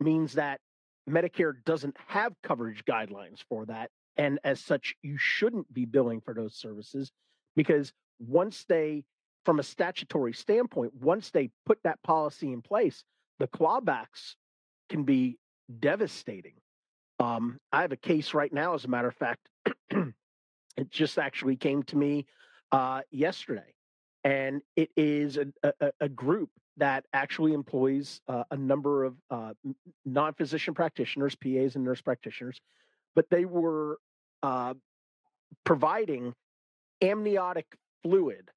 means 0.00 0.34
that 0.34 0.60
Medicare 1.08 1.54
doesn't 1.64 1.96
have 2.06 2.32
coverage 2.42 2.84
guidelines 2.84 3.42
for 3.48 3.66
that. 3.66 3.90
And 4.16 4.38
as 4.44 4.60
such, 4.60 4.94
you 5.02 5.16
shouldn't 5.18 5.72
be 5.72 5.84
billing 5.84 6.20
for 6.20 6.34
those 6.34 6.54
services 6.54 7.10
because 7.56 7.92
once 8.18 8.64
they, 8.68 9.04
from 9.44 9.58
a 9.58 9.62
statutory 9.62 10.32
standpoint, 10.32 10.92
once 10.94 11.30
they 11.30 11.50
put 11.66 11.78
that 11.84 12.02
policy 12.02 12.52
in 12.52 12.62
place, 12.62 13.04
the 13.38 13.48
clawbacks 13.48 14.36
can 14.88 15.04
be 15.04 15.38
devastating. 15.80 16.54
Um, 17.18 17.58
I 17.72 17.82
have 17.82 17.92
a 17.92 17.96
case 17.96 18.34
right 18.34 18.52
now, 18.52 18.74
as 18.74 18.84
a 18.84 18.88
matter 18.88 19.08
of 19.08 19.16
fact. 19.16 19.48
it 19.90 20.90
just 20.90 21.18
actually 21.18 21.56
came 21.56 21.82
to 21.84 21.96
me 21.96 22.26
uh, 22.70 23.02
yesterday, 23.10 23.74
and 24.24 24.62
it 24.76 24.90
is 24.96 25.38
a, 25.38 25.46
a, 25.80 25.92
a 26.00 26.08
group 26.08 26.50
that 26.76 27.04
actually 27.12 27.52
employs 27.52 28.20
uh, 28.28 28.44
a 28.50 28.56
number 28.56 29.04
of 29.04 29.14
uh, 29.30 29.52
non 30.04 30.34
physician 30.34 30.74
practitioners, 30.74 31.34
PAs, 31.36 31.76
and 31.76 31.84
nurse 31.84 32.00
practitioners, 32.00 32.60
but 33.14 33.26
they 33.30 33.44
were 33.44 33.98
uh, 34.42 34.74
providing 35.64 36.34
amniotic 37.02 37.66
fluid 38.02 38.50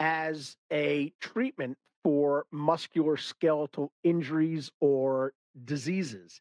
as 0.00 0.56
a 0.72 1.12
treatment 1.20 1.76
for 2.02 2.44
musculoskeletal 2.52 3.88
injuries 4.02 4.70
or 4.80 5.32
diseases. 5.64 6.40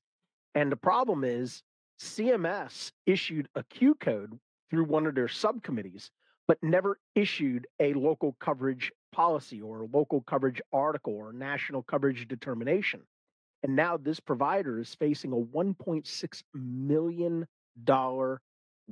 And 0.56 0.72
the 0.72 0.78
problem 0.78 1.24
is, 1.24 1.64
CMS 2.00 2.92
issued 3.06 3.48
a 3.56 3.64
Q 3.64 3.96
code 3.96 4.38
through 4.70 4.86
one 4.86 5.08
of 5.08 5.16
their 5.16 5.28
subcommittees, 5.28 6.12
but 6.48 6.58
never 6.62 7.00
issued 7.16 7.68
a 7.80 7.94
local 7.94 8.36
coverage 8.40 8.92
policy 9.14 9.62
or 9.62 9.88
local 9.94 10.22
coverage 10.22 10.62
article 10.74 11.14
or 11.14 11.32
national 11.32 11.84
coverage 11.84 12.28
determination. 12.28 13.02
And 13.64 13.76
now 13.76 13.96
this 13.96 14.20
provider 14.20 14.80
is 14.80 14.94
facing 14.94 15.32
a 15.32 15.38
$1.6 15.38 16.44
million 16.54 17.48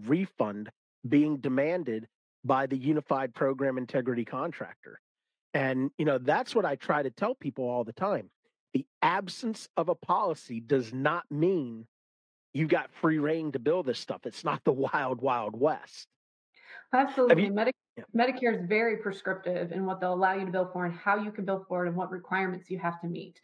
refund 0.07 0.69
being 1.07 1.37
demanded 1.37 2.07
by 2.43 2.65
the 2.65 2.77
unified 2.77 3.33
program 3.33 3.77
integrity 3.77 4.23
contractor. 4.23 4.99
And, 5.53 5.91
you 5.97 6.05
know, 6.05 6.17
that's 6.17 6.55
what 6.55 6.65
I 6.65 6.75
try 6.75 7.03
to 7.03 7.11
tell 7.11 7.35
people 7.35 7.65
all 7.65 7.83
the 7.83 7.93
time. 7.93 8.29
The 8.73 8.85
absence 9.01 9.67
of 9.75 9.89
a 9.89 9.95
policy 9.95 10.61
does 10.61 10.93
not 10.93 11.25
mean 11.29 11.85
you 12.53 12.67
got 12.67 12.93
free 13.01 13.19
reign 13.19 13.51
to 13.51 13.59
build 13.59 13.85
this 13.85 13.99
stuff. 13.99 14.21
It's 14.25 14.43
not 14.43 14.63
the 14.63 14.71
wild, 14.93 15.21
wild 15.21 15.59
west. 15.59 16.07
Absolutely. 16.93 17.45
You, 17.45 17.53
Medi- 17.53 17.71
yeah. 17.97 18.03
Medicare 18.15 18.55
is 18.55 18.67
very 18.67 18.97
prescriptive 18.97 19.71
in 19.71 19.85
what 19.85 19.99
they'll 19.99 20.13
allow 20.13 20.33
you 20.33 20.45
to 20.45 20.51
bill 20.51 20.69
for 20.71 20.85
and 20.85 20.95
how 20.95 21.17
you 21.17 21.31
can 21.31 21.45
bill 21.45 21.65
for 21.67 21.85
it 21.85 21.89
and 21.89 21.97
what 21.97 22.11
requirements 22.11 22.69
you 22.69 22.79
have 22.79 22.99
to 23.01 23.07
meet. 23.07 23.39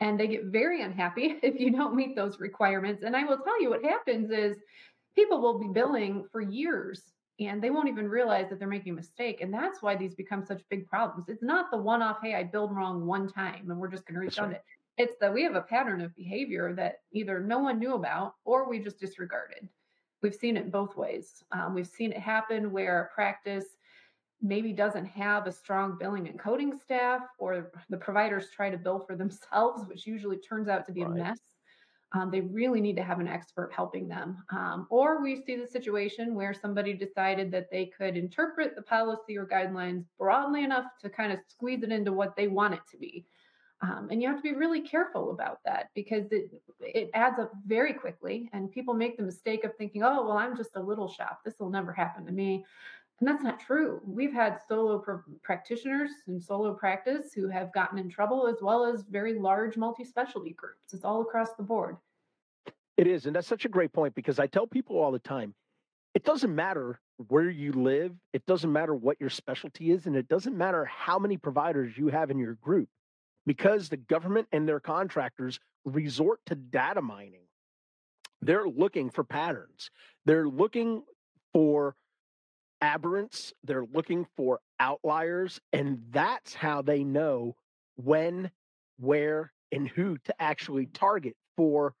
And 0.00 0.20
they 0.20 0.26
get 0.26 0.44
very 0.46 0.82
unhappy 0.82 1.36
if 1.42 1.58
you 1.58 1.70
don't 1.70 1.94
meet 1.94 2.16
those 2.16 2.38
requirements. 2.40 3.02
And 3.02 3.16
I 3.16 3.24
will 3.24 3.38
tell 3.38 3.60
you 3.60 3.70
what 3.70 3.84
happens 3.84 4.30
is 4.30 4.58
people 5.14 5.40
will 5.40 5.58
be 5.58 5.68
billing 5.68 6.26
for 6.30 6.40
years 6.40 7.02
and 7.38 7.62
they 7.62 7.70
won't 7.70 7.88
even 7.88 8.08
realize 8.08 8.48
that 8.48 8.58
they're 8.58 8.68
making 8.68 8.92
a 8.92 8.96
mistake. 8.96 9.42
And 9.42 9.52
that's 9.52 9.82
why 9.82 9.94
these 9.94 10.14
become 10.14 10.44
such 10.44 10.62
big 10.70 10.86
problems. 10.86 11.28
It's 11.28 11.42
not 11.42 11.70
the 11.70 11.76
one 11.76 12.00
off, 12.00 12.18
hey, 12.22 12.34
I 12.34 12.44
billed 12.44 12.74
wrong 12.74 13.04
one 13.04 13.28
time 13.28 13.70
and 13.70 13.78
we're 13.78 13.88
just 13.88 14.06
going 14.06 14.14
to 14.14 14.20
refund 14.20 14.52
right. 14.52 14.60
it. 14.96 15.02
It's 15.02 15.16
that 15.20 15.32
we 15.32 15.42
have 15.42 15.54
a 15.54 15.60
pattern 15.60 16.00
of 16.00 16.16
behavior 16.16 16.72
that 16.74 17.00
either 17.12 17.40
no 17.40 17.58
one 17.58 17.78
knew 17.78 17.94
about 17.94 18.34
or 18.46 18.68
we 18.68 18.78
just 18.78 18.98
disregarded 18.98 19.68
we've 20.26 20.34
seen 20.34 20.56
it 20.56 20.72
both 20.72 20.96
ways. 20.96 21.44
Um, 21.52 21.72
we've 21.72 21.86
seen 21.86 22.10
it 22.10 22.18
happen 22.18 22.72
where 22.72 23.02
a 23.02 23.14
practice 23.14 23.66
maybe 24.42 24.72
doesn't 24.72 25.06
have 25.06 25.46
a 25.46 25.52
strong 25.52 25.96
billing 26.00 26.26
and 26.26 26.36
coding 26.36 26.76
staff, 26.76 27.20
or 27.38 27.70
the 27.90 27.96
providers 27.96 28.48
try 28.52 28.68
to 28.68 28.76
bill 28.76 28.98
for 29.06 29.14
themselves, 29.14 29.86
which 29.86 30.04
usually 30.04 30.38
turns 30.38 30.66
out 30.66 30.84
to 30.86 30.92
be 30.92 31.04
right. 31.04 31.12
a 31.12 31.24
mess. 31.24 31.38
Um, 32.12 32.32
they 32.32 32.40
really 32.40 32.80
need 32.80 32.96
to 32.96 33.04
have 33.04 33.20
an 33.20 33.28
expert 33.28 33.70
helping 33.72 34.08
them. 34.08 34.42
Um, 34.50 34.88
or 34.90 35.22
we 35.22 35.42
see 35.44 35.54
the 35.54 35.66
situation 35.66 36.34
where 36.34 36.52
somebody 36.52 36.92
decided 36.92 37.52
that 37.52 37.70
they 37.70 37.86
could 37.96 38.16
interpret 38.16 38.74
the 38.74 38.82
policy 38.82 39.38
or 39.38 39.46
guidelines 39.46 40.06
broadly 40.18 40.64
enough 40.64 40.86
to 41.02 41.08
kind 41.08 41.32
of 41.32 41.38
squeeze 41.46 41.84
it 41.84 41.92
into 41.92 42.12
what 42.12 42.34
they 42.34 42.48
want 42.48 42.74
it 42.74 42.80
to 42.90 42.96
be. 42.96 43.26
Um, 43.82 44.08
and 44.10 44.22
you 44.22 44.28
have 44.28 44.38
to 44.38 44.42
be 44.42 44.54
really 44.54 44.80
careful 44.80 45.32
about 45.32 45.60
that 45.66 45.90
because 45.94 46.24
it 46.30 46.50
it 46.80 47.10
adds 47.12 47.38
up 47.38 47.52
very 47.66 47.92
quickly, 47.92 48.48
and 48.54 48.70
people 48.70 48.94
make 48.94 49.18
the 49.18 49.22
mistake 49.22 49.64
of 49.64 49.76
thinking, 49.76 50.02
"Oh, 50.02 50.24
well, 50.24 50.38
I'm 50.38 50.56
just 50.56 50.76
a 50.76 50.80
little 50.80 51.08
shop. 51.08 51.40
This 51.44 51.58
will 51.60 51.68
never 51.68 51.92
happen 51.92 52.24
to 52.24 52.32
me." 52.32 52.64
And 53.20 53.28
that's 53.28 53.42
not 53.42 53.60
true. 53.60 54.00
We've 54.04 54.32
had 54.32 54.60
solo 54.68 54.98
pr- 54.98 55.30
practitioners 55.42 56.10
and 56.26 56.42
solo 56.42 56.74
practice 56.74 57.32
who 57.34 57.48
have 57.48 57.72
gotten 57.72 57.98
in 57.98 58.10
trouble, 58.10 58.46
as 58.46 58.56
well 58.62 58.84
as 58.84 59.02
very 59.10 59.38
large 59.38 59.76
multi 59.76 60.04
specialty 60.04 60.52
groups. 60.52 60.92
It's 60.92 61.04
all 61.04 61.22
across 61.22 61.54
the 61.54 61.62
board. 61.62 61.96
It 62.96 63.06
is. 63.06 63.26
And 63.26 63.36
that's 63.36 63.46
such 63.46 63.66
a 63.66 63.70
great 63.70 63.92
point 63.92 64.14
because 64.14 64.38
I 64.38 64.46
tell 64.46 64.66
people 64.66 64.98
all 64.98 65.12
the 65.12 65.18
time 65.18 65.54
it 66.14 66.24
doesn't 66.24 66.54
matter 66.54 66.98
where 67.28 67.48
you 67.50 67.72
live, 67.72 68.12
it 68.32 68.44
doesn't 68.46 68.72
matter 68.72 68.94
what 68.94 69.20
your 69.20 69.30
specialty 69.30 69.90
is, 69.90 70.06
and 70.06 70.16
it 70.16 70.28
doesn't 70.28 70.56
matter 70.56 70.84
how 70.86 71.18
many 71.18 71.36
providers 71.36 71.96
you 71.96 72.08
have 72.08 72.30
in 72.30 72.38
your 72.38 72.54
group 72.54 72.88
because 73.46 73.88
the 73.88 73.96
government 73.96 74.48
and 74.52 74.68
their 74.68 74.80
contractors 74.80 75.60
resort 75.84 76.40
to 76.46 76.54
data 76.54 77.00
mining. 77.00 77.46
They're 78.42 78.68
looking 78.68 79.10
for 79.10 79.24
patterns. 79.24 79.90
They're 80.24 80.48
looking 80.48 81.02
for 81.52 81.96
aberrants. 82.82 83.52
They're 83.64 83.86
looking 83.92 84.26
for 84.36 84.60
outliers. 84.78 85.60
And 85.72 86.02
that's 86.10 86.52
how 86.54 86.82
they 86.82 87.04
know 87.04 87.56
when, 87.96 88.50
where, 88.98 89.52
and 89.72 89.88
who 89.88 90.18
to 90.24 90.42
actually 90.42 90.86
target 90.86 91.36
for 91.56 91.94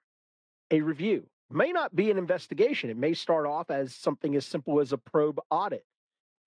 a 0.70 0.80
review. 0.80 1.26
It 1.50 1.56
may 1.56 1.72
not 1.72 1.94
be 1.94 2.10
an 2.10 2.18
investigation. 2.18 2.90
It 2.90 2.96
may 2.96 3.14
start 3.14 3.46
off 3.46 3.70
as 3.70 3.94
something 3.94 4.34
as 4.34 4.44
simple 4.44 4.80
as 4.80 4.92
a 4.92 4.98
probe 4.98 5.40
audit. 5.50 5.84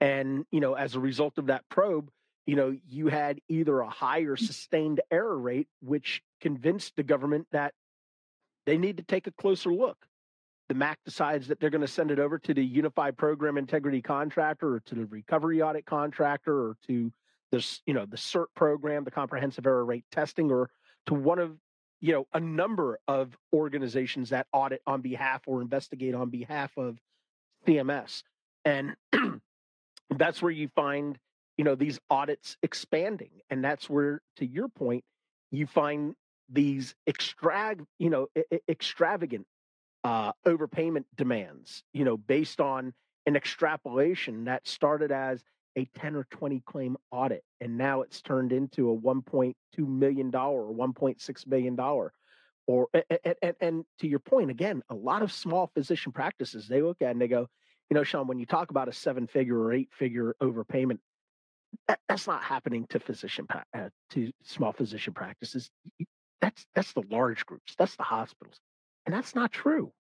And, 0.01 0.45
you 0.51 0.59
know, 0.59 0.75
as 0.75 0.95
a 0.95 0.99
result 0.99 1.37
of 1.37 1.47
that 1.47 1.67
probe, 1.69 2.09
you 2.49 2.55
know, 2.55 2.75
you 2.87 3.09
had 3.09 3.39
either 3.47 3.79
a 3.79 3.89
high 3.89 4.21
or 4.21 4.35
mm. 4.35 4.39
sustained 4.39 5.01
error 5.11 5.37
rate, 5.37 5.67
which 5.83 6.23
convinced 6.41 6.95
the 6.95 7.03
government 7.03 7.45
that 7.51 7.75
they 8.65 8.75
need 8.75 8.97
to 8.97 9.03
take 9.03 9.27
a 9.27 9.31
closer 9.31 9.71
look. 9.71 9.97
The 10.67 10.73
MAC 10.73 10.97
decides 11.05 11.47
that 11.49 11.59
they're 11.59 11.69
going 11.69 11.81
to 11.81 11.87
send 11.87 12.09
it 12.09 12.17
over 12.17 12.39
to 12.39 12.53
the 12.55 12.65
Unified 12.65 13.17
Program 13.17 13.55
Integrity 13.55 14.01
Contractor 14.01 14.73
or 14.73 14.79
to 14.79 14.95
the 14.95 15.05
Recovery 15.05 15.61
Audit 15.61 15.85
Contractor 15.85 16.69
or 16.69 16.77
to 16.87 17.11
this, 17.51 17.81
you 17.85 17.93
know, 17.93 18.07
the 18.07 18.17
CERT 18.17 18.47
program, 18.55 19.03
the 19.03 19.11
Comprehensive 19.11 19.67
Error 19.67 19.85
Rate 19.85 20.05
Testing, 20.11 20.49
or 20.49 20.71
to 21.05 21.13
one 21.13 21.37
of 21.37 21.55
you 22.01 22.13
know 22.13 22.25
a 22.33 22.39
number 22.39 22.97
of 23.07 23.37
organizations 23.53 24.31
that 24.31 24.47
audit 24.51 24.81
on 24.87 25.01
behalf 25.01 25.43
or 25.45 25.61
investigate 25.61 26.15
on 26.15 26.31
behalf 26.31 26.71
of 26.77 26.97
CMS, 27.67 28.23
and 28.65 28.95
that's 30.17 30.41
where 30.41 30.51
you 30.51 30.67
find 30.75 31.19
you 31.59 31.65
know 31.65 31.75
these 31.75 31.99
audits 32.09 32.55
expanding, 32.63 33.31
and 33.49 33.61
that's 33.61 33.89
where, 33.89 34.21
to 34.37 34.45
your 34.45 34.69
point, 34.69 35.03
you 35.51 35.67
find 35.67 36.15
these 36.47 36.95
extra 37.05 37.75
you 37.97 38.09
know 38.09 38.27
extravagant 38.69 39.45
uh, 40.05 40.31
overpayment 40.47 41.03
demands, 41.17 41.83
you 41.91 42.05
know, 42.05 42.15
based 42.15 42.61
on 42.61 42.93
an 43.25 43.35
extrapolation 43.35 44.45
that 44.45 44.65
started 44.69 45.11
as 45.11 45.43
a 45.77 45.83
10 45.99 46.15
or 46.15 46.23
20 46.31 46.61
claim 46.65 46.95
audit 47.11 47.43
and 47.59 47.77
now 47.77 48.03
it's 48.03 48.21
turned 48.21 48.53
into 48.53 48.89
a 48.89 48.97
1.2 48.97 49.53
million 49.79 50.31
dollar 50.31 50.65
or 50.65 50.73
1.6 50.73 51.47
million 51.47 51.75
dollar 51.75 52.13
or 52.67 52.87
and, 52.93 53.35
and, 53.41 53.55
and, 53.61 53.85
to 53.99 54.07
your 54.07 54.19
point 54.19 54.49
again 54.49 54.81
a 54.89 54.95
lot 54.95 55.21
of 55.21 55.31
small 55.31 55.69
physician 55.75 56.11
practices 56.11 56.67
they 56.67 56.81
look 56.81 57.01
at 57.03 57.11
and 57.11 57.21
they 57.21 57.27
go 57.27 57.47
you 57.91 57.95
know 57.95 58.03
sean 58.03 58.25
when 58.25 58.39
you 58.39 58.47
talk 58.47 58.71
about 58.71 58.87
a 58.87 58.93
seven 58.93 59.27
figure 59.27 59.59
or 59.59 59.71
eight 59.71 59.89
figure 59.91 60.35
overpayment 60.41 60.97
that, 61.87 61.99
that's 62.07 62.27
not 62.27 62.43
happening 62.43 62.85
to 62.89 62.99
physician 62.99 63.47
uh, 63.53 63.89
to 64.11 64.31
small 64.43 64.71
physician 64.71 65.13
practices 65.13 65.69
that's 66.41 66.65
that's 66.75 66.93
the 66.93 67.03
large 67.09 67.45
groups 67.45 67.75
that's 67.77 67.95
the 67.95 68.03
hospitals 68.03 68.59
and 69.05 69.13
that's 69.13 69.35
not 69.35 69.51
true 69.51 69.91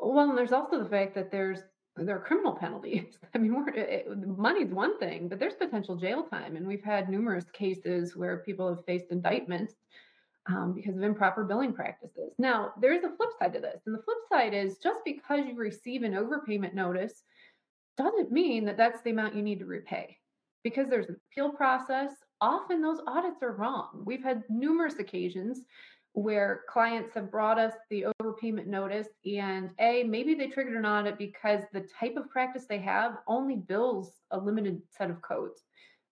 well, 0.00 0.30
and 0.30 0.38
there's 0.38 0.52
also 0.52 0.82
the 0.82 0.88
fact 0.88 1.14
that 1.14 1.30
there's 1.30 1.60
there 1.96 2.16
are 2.16 2.20
criminal 2.20 2.52
penalties. 2.60 3.18
I 3.34 3.38
mean, 3.38 3.54
we're, 3.54 3.68
it, 3.74 4.06
money's 4.26 4.70
one 4.70 4.98
thing, 4.98 5.28
but 5.28 5.38
there's 5.38 5.54
potential 5.54 5.96
jail 5.96 6.24
time, 6.24 6.56
and 6.56 6.66
we've 6.66 6.84
had 6.84 7.08
numerous 7.08 7.44
cases 7.52 8.16
where 8.16 8.38
people 8.38 8.68
have 8.68 8.84
faced 8.84 9.10
indictments 9.10 9.74
um, 10.48 10.72
because 10.74 10.96
of 10.96 11.02
improper 11.02 11.44
billing 11.44 11.72
practices. 11.72 12.32
Now, 12.38 12.72
there's 12.80 13.04
a 13.04 13.14
flip 13.16 13.30
side 13.38 13.52
to 13.52 13.60
this, 13.60 13.82
and 13.86 13.94
the 13.94 14.02
flip 14.02 14.18
side 14.32 14.54
is 14.54 14.78
just 14.78 15.00
because 15.04 15.44
you 15.46 15.56
receive 15.56 16.02
an 16.02 16.12
overpayment 16.12 16.74
notice 16.74 17.22
doesn't 18.02 18.32
mean 18.32 18.64
that 18.66 18.76
that's 18.76 19.02
the 19.02 19.10
amount 19.10 19.34
you 19.34 19.42
need 19.42 19.58
to 19.60 19.66
repay, 19.66 20.16
because 20.64 20.88
there's 20.88 21.08
an 21.08 21.16
appeal 21.30 21.50
process. 21.50 22.12
Often 22.40 22.82
those 22.82 23.00
audits 23.06 23.42
are 23.42 23.52
wrong. 23.52 24.02
We've 24.04 24.22
had 24.22 24.44
numerous 24.48 24.98
occasions 24.98 25.62
where 26.12 26.62
clients 26.68 27.14
have 27.14 27.30
brought 27.30 27.58
us 27.58 27.74
the 27.88 28.06
overpayment 28.20 28.66
notice 28.66 29.06
and 29.24 29.70
a 29.78 30.02
maybe 30.02 30.34
they 30.34 30.48
triggered 30.48 30.76
an 30.76 30.84
audit 30.84 31.16
because 31.16 31.62
the 31.72 31.86
type 31.98 32.16
of 32.16 32.28
practice 32.28 32.66
they 32.68 32.78
have 32.78 33.18
only 33.28 33.54
bills 33.56 34.14
a 34.32 34.38
limited 34.38 34.82
set 34.90 35.08
of 35.08 35.22
codes 35.22 35.62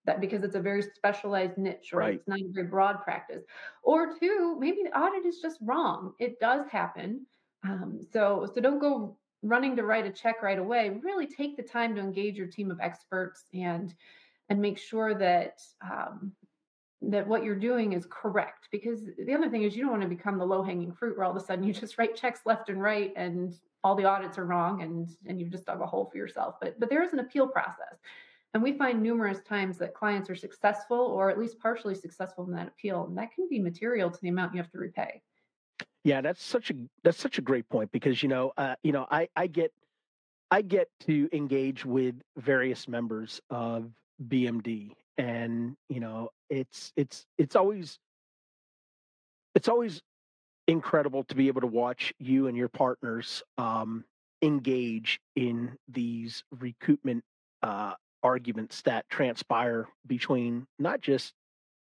that 0.04 0.20
because 0.20 0.44
it's 0.44 0.54
a 0.54 0.60
very 0.60 0.82
specialized 0.82 1.58
niche 1.58 1.90
or 1.92 1.98
right. 1.98 2.14
it's 2.14 2.28
not 2.28 2.38
a 2.38 2.52
very 2.52 2.68
broad 2.68 3.02
practice 3.02 3.42
or 3.82 4.16
two 4.18 4.56
maybe 4.60 4.84
the 4.84 4.96
audit 4.96 5.26
is 5.26 5.40
just 5.40 5.58
wrong 5.62 6.12
it 6.20 6.38
does 6.38 6.68
happen 6.70 7.26
um, 7.64 7.98
so 8.12 8.48
so 8.54 8.60
don't 8.60 8.78
go 8.78 9.16
running 9.42 9.76
to 9.76 9.84
write 9.84 10.06
a 10.06 10.10
check 10.10 10.42
right 10.42 10.58
away 10.58 10.90
really 11.02 11.26
take 11.26 11.56
the 11.56 11.62
time 11.62 11.94
to 11.94 12.00
engage 12.00 12.36
your 12.36 12.46
team 12.46 12.70
of 12.70 12.80
experts 12.80 13.44
and 13.54 13.94
and 14.48 14.60
make 14.60 14.78
sure 14.78 15.14
that 15.14 15.60
um, 15.82 16.32
that 17.00 17.26
what 17.26 17.44
you're 17.44 17.54
doing 17.54 17.92
is 17.92 18.06
correct 18.10 18.68
because 18.72 19.02
the 19.24 19.32
other 19.32 19.48
thing 19.48 19.62
is 19.62 19.76
you 19.76 19.82
don't 19.82 19.92
want 19.92 20.02
to 20.02 20.08
become 20.08 20.38
the 20.38 20.44
low 20.44 20.62
hanging 20.62 20.92
fruit 20.92 21.16
where 21.16 21.24
all 21.24 21.30
of 21.30 21.40
a 21.40 21.44
sudden 21.44 21.64
you 21.64 21.72
just 21.72 21.98
write 21.98 22.16
checks 22.16 22.40
left 22.44 22.68
and 22.68 22.82
right 22.82 23.12
and 23.16 23.54
all 23.84 23.94
the 23.94 24.04
audits 24.04 24.38
are 24.38 24.44
wrong 24.44 24.82
and 24.82 25.10
and 25.26 25.38
you've 25.38 25.50
just 25.50 25.66
dug 25.66 25.80
a 25.80 25.86
hole 25.86 26.08
for 26.10 26.18
yourself 26.18 26.56
but 26.60 26.78
but 26.80 26.90
there 26.90 27.02
is 27.02 27.12
an 27.12 27.20
appeal 27.20 27.46
process. 27.46 27.98
And 28.54 28.62
we 28.62 28.72
find 28.72 29.02
numerous 29.02 29.40
times 29.42 29.76
that 29.76 29.92
clients 29.92 30.30
are 30.30 30.34
successful 30.34 30.98
or 30.98 31.28
at 31.28 31.38
least 31.38 31.60
partially 31.60 31.94
successful 31.94 32.46
in 32.46 32.52
that 32.52 32.66
appeal 32.66 33.04
and 33.04 33.16
that 33.18 33.32
can 33.32 33.46
be 33.48 33.60
material 33.60 34.10
to 34.10 34.20
the 34.22 34.30
amount 34.30 34.54
you 34.54 34.60
have 34.60 34.70
to 34.70 34.78
repay 34.78 35.22
yeah 36.04 36.20
that's 36.20 36.42
such 36.42 36.70
a 36.70 36.74
that's 37.04 37.18
such 37.18 37.38
a 37.38 37.42
great 37.42 37.68
point 37.68 37.90
because 37.92 38.22
you 38.22 38.28
know 38.28 38.52
uh, 38.56 38.74
you 38.82 38.92
know 38.92 39.06
i 39.10 39.28
i 39.36 39.46
get 39.46 39.72
i 40.50 40.62
get 40.62 40.88
to 41.00 41.28
engage 41.32 41.84
with 41.84 42.14
various 42.36 42.88
members 42.88 43.40
of 43.50 43.90
bmd 44.28 44.92
and 45.16 45.76
you 45.88 46.00
know 46.00 46.30
it's 46.50 46.92
it's 46.96 47.26
it's 47.36 47.56
always 47.56 47.98
it's 49.54 49.68
always 49.68 50.02
incredible 50.68 51.24
to 51.24 51.34
be 51.34 51.48
able 51.48 51.62
to 51.62 51.66
watch 51.66 52.12
you 52.18 52.46
and 52.46 52.56
your 52.56 52.68
partners 52.68 53.42
um, 53.56 54.04
engage 54.42 55.18
in 55.34 55.76
these 55.88 56.44
recoupment 56.56 57.22
uh, 57.62 57.94
arguments 58.22 58.82
that 58.82 59.08
transpire 59.08 59.88
between 60.06 60.66
not 60.78 61.00
just 61.00 61.32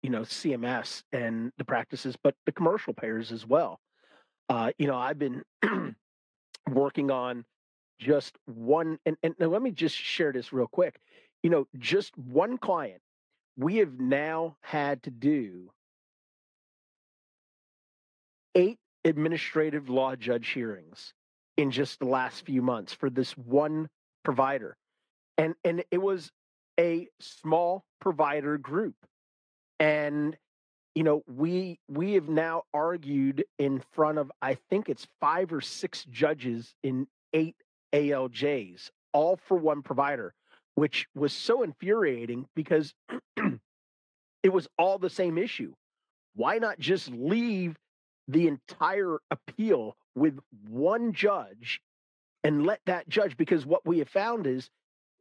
you 0.03 0.11
know 0.11 0.23
CMS 0.23 1.03
and 1.13 1.53
the 1.59 1.65
practices, 1.65 2.17
but 2.23 2.35
the 2.47 2.53
commercial 2.53 2.93
payers 2.93 3.31
as 3.31 3.47
well. 3.47 3.79
Uh, 4.53 4.71
you 4.77 4.87
know, 4.87 4.97
I've 4.97 5.19
been 5.19 5.43
working 6.71 7.11
on 7.11 7.47
just 7.99 8.37
one, 8.45 8.99
and, 9.07 9.17
and 9.23 9.35
let 9.39 9.63
me 9.63 9.71
just 9.71 9.97
share 9.97 10.31
this 10.31 10.53
real 10.53 10.67
quick. 10.67 11.01
You 11.43 11.49
know, 11.49 11.67
just 11.79 12.17
one 12.19 12.59
client 12.59 13.01
we 13.57 13.77
have 13.77 13.99
now 13.99 14.59
had 14.61 15.03
to 15.05 15.11
do 15.11 15.71
eight 18.55 18.79
administrative 19.07 19.89
law 19.89 20.17
judge 20.17 20.51
hearings 20.51 21.15
in 21.57 21.71
just 21.71 21.99
the 21.99 22.05
last 22.05 22.45
few 22.45 22.61
months 22.61 22.93
for 22.93 23.09
this 23.09 23.33
one 23.33 23.89
provider 24.23 24.77
and 25.39 25.55
and 25.65 25.83
it 25.91 25.99
was 25.99 26.31
a 26.79 27.09
small 27.21 27.85
provider 28.01 28.59
group 28.59 28.95
and 29.81 30.37
you 30.95 31.03
know 31.03 31.23
we 31.27 31.79
we 31.89 32.15
have 32.15 32.29
now 32.29 32.63
argued 32.75 33.45
in 33.59 33.83
front 33.93 34.19
of 34.19 34.31
i 34.43 34.55
think 34.71 34.89
it's 34.89 35.07
five 35.21 35.53
or 35.53 35.61
six 35.61 36.05
judges 36.11 36.75
in 36.83 37.07
eight 37.33 37.57
aljs 37.95 38.91
all 39.13 39.37
for 39.37 39.57
one 39.57 39.83
provider 39.83 40.35
which 40.75 41.07
was 41.15 41.33
so 41.33 41.63
infuriating 41.63 42.47
because 42.55 42.95
it 44.43 44.53
was 44.53 44.69
all 44.79 44.99
the 44.99 45.11
same 45.11 45.39
issue. 45.39 45.73
Why 46.35 46.59
not 46.59 46.79
just 46.79 47.11
leave 47.11 47.77
the 48.29 48.49
entire 48.49 49.19
appeal 49.31 49.97
with 50.15 50.39
one 50.69 51.13
judge 51.13 51.81
and 52.43 52.67
let 52.67 52.81
that 52.87 53.09
judge? 53.09 53.37
Because 53.37 53.67
what 53.67 53.87
we 53.87 53.99
have 53.99 54.09
found 54.09 54.47
is 54.47 54.71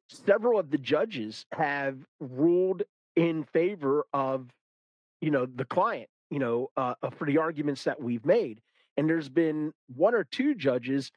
several 0.10 0.60
of 0.60 0.72
the 0.72 0.78
judges 0.78 1.46
have 1.54 1.98
ruled 2.20 2.84
in 3.16 3.44
favor 3.44 4.06
of, 4.14 4.48
you 5.22 5.32
know, 5.32 5.46
the 5.46 5.66
client, 5.66 6.10
you 6.30 6.40
know, 6.40 6.70
uh, 6.76 6.96
uh 7.02 7.10
for 7.12 7.26
the 7.26 7.38
arguments 7.38 7.84
that 7.86 8.02
we've 8.02 8.26
made. 8.26 8.62
And 8.98 9.10
there's 9.10 9.30
been 9.30 9.72
one 9.88 10.14
or 10.14 10.26
two 10.26 10.54
judges 10.54 11.12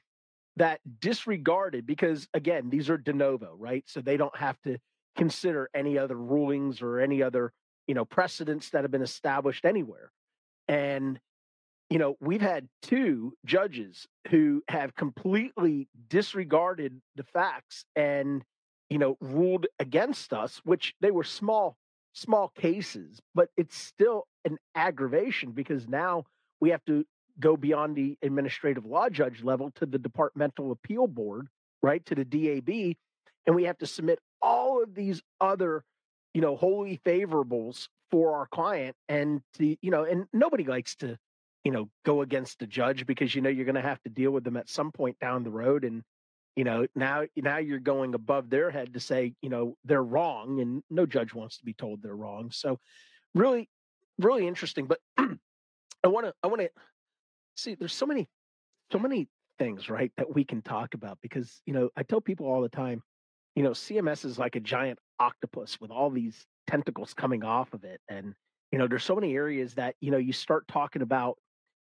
that 0.57 0.81
disregarded 1.01 1.87
because 1.87 2.29
again 2.35 2.71
these 2.71 2.89
are 2.89 2.99
de 2.99 3.13
novo 3.13 3.55
right 3.59 3.85
so 3.87 4.01
they 4.01 4.17
don't 4.17 4.37
have 4.37 4.61
to 4.63 4.79
consider 5.17 5.69
any 5.75 5.99
other 5.99 6.17
rulings 6.17 6.83
or 6.83 7.01
any 7.01 7.23
other 7.23 7.53
you 7.87 7.95
know 7.95 8.05
precedents 8.05 8.71
that 8.71 8.83
have 8.83 8.91
been 8.91 9.03
established 9.03 9.65
anywhere 9.65 10.11
and 10.69 11.19
you 11.91 11.99
know 11.99 12.17
we've 12.21 12.41
had 12.41 12.69
two 12.83 13.33
judges 13.45 14.07
who 14.31 14.63
have 14.69 14.95
completely 14.95 15.89
disregarded 16.09 17.01
the 17.17 17.25
facts 17.25 17.85
and 17.97 18.43
you 18.91 18.99
know 18.99 19.17
ruled 19.21 19.67
against 19.79 20.33
us 20.33 20.61
which 20.65 20.95
they 21.01 21.11
were 21.11 21.25
small 21.25 21.77
small 22.15 22.49
cases 22.49 23.21
but 23.35 23.49
it's 23.57 23.77
still 23.77 24.27
an 24.45 24.57
aggravation 24.75 25.51
because 25.51 25.89
now 25.89 26.25
we 26.61 26.71
have 26.71 26.85
to 26.87 27.05
go 27.41 27.57
beyond 27.57 27.97
the 27.97 28.17
administrative 28.23 28.85
law 28.85 29.09
judge 29.09 29.43
level 29.43 29.71
to 29.77 29.87
the 29.87 29.99
departmental 29.99 30.73
appeal 30.73 31.07
board, 31.07 31.49
right, 31.83 32.05
to 32.07 32.15
the 32.15 32.25
DAB, 32.25 32.97
and 33.47 33.57
we 33.57 33.65
have 33.65 33.79
to 33.79 33.87
submit 33.87 34.19
all 34.41 34.83
of 34.83 34.95
these 34.95 35.23
other, 35.41 35.83
you 36.33 36.41
know, 36.41 36.57
wholly 36.57 37.01
favorables 37.05 37.89
for 38.11 38.37
our 38.37 38.47
client, 38.47 38.95
and 39.09 39.43
to 39.55 39.77
you 39.81 39.91
know, 39.91 40.05
and 40.05 40.27
nobody 40.33 40.65
likes 40.65 40.95
to, 40.97 41.17
you 41.65 41.73
know, 41.73 41.89
go 42.05 42.23
against 42.23 42.59
the 42.59 42.67
judge 42.67 43.07
because 43.07 43.35
you 43.35 43.43
know 43.43 43.51
you're 43.51 43.65
going 43.65 43.75
to 43.75 43.81
have 43.81 44.03
to 44.03 44.11
deal 44.11 44.31
with 44.31 44.45
them 44.45 44.57
at 44.57 44.69
some 44.69 44.93
point 44.93 45.19
down 45.19 45.43
the 45.43 45.51
road, 45.51 45.85
and 45.85 46.03
you 46.57 46.65
know 46.65 46.87
now 46.95 47.25
now 47.37 47.59
you're 47.59 47.79
going 47.79 48.15
above 48.15 48.51
their 48.51 48.71
head 48.71 48.95
to 48.95 49.01
say 49.01 49.35
you 49.43 49.49
know 49.49 49.77
they're 49.85 50.03
wrong, 50.03 50.61
and 50.61 50.83
no 50.91 51.07
judge 51.07 51.35
wants 51.35 51.59
to 51.59 51.65
be 51.65 51.73
told 51.75 52.03
they're 52.03 52.17
wrong. 52.17 52.51
So, 52.53 52.79
really, 53.35 53.69
really 54.19 54.47
interesting, 54.47 54.87
but. 54.87 55.01
I 56.05 56.09
want 56.09 56.27
to 56.27 56.35
I 56.43 56.49
want 56.49 56.61
to 56.61 56.69
see 57.57 57.75
there's 57.75 57.95
so 57.95 58.07
many 58.07 58.29
so 58.93 58.99
many 58.99 59.27
things 59.59 59.89
right 59.89 60.13
that 60.19 60.35
we 60.35 60.45
can 60.45 60.61
talk 60.63 60.95
about 60.95 61.19
because 61.23 61.63
you 61.65 61.73
know 61.73 61.89
i 61.97 62.03
tell 62.03 62.21
people 62.21 62.47
all 62.47 62.61
the 62.61 62.69
time 62.69 63.03
you 63.55 63.63
know 63.63 63.71
cms 63.71 64.25
is 64.25 64.39
like 64.39 64.57
a 64.57 64.61
giant 64.61 64.99
octopus 65.21 65.81
with 65.81 65.91
all 65.91 66.11
these 66.11 66.45
tentacles 66.67 67.15
coming 67.15 67.45
off 67.45 67.73
of 67.73 67.85
it 67.85 68.01
and 68.09 68.35
you 68.73 68.79
know 68.79 68.89
there's 68.89 69.05
so 69.05 69.15
many 69.15 69.35
areas 69.35 69.75
that 69.75 69.95
you 70.01 70.11
know 70.11 70.19
you 70.19 70.33
start 70.33 70.67
talking 70.67 71.03
about 71.03 71.39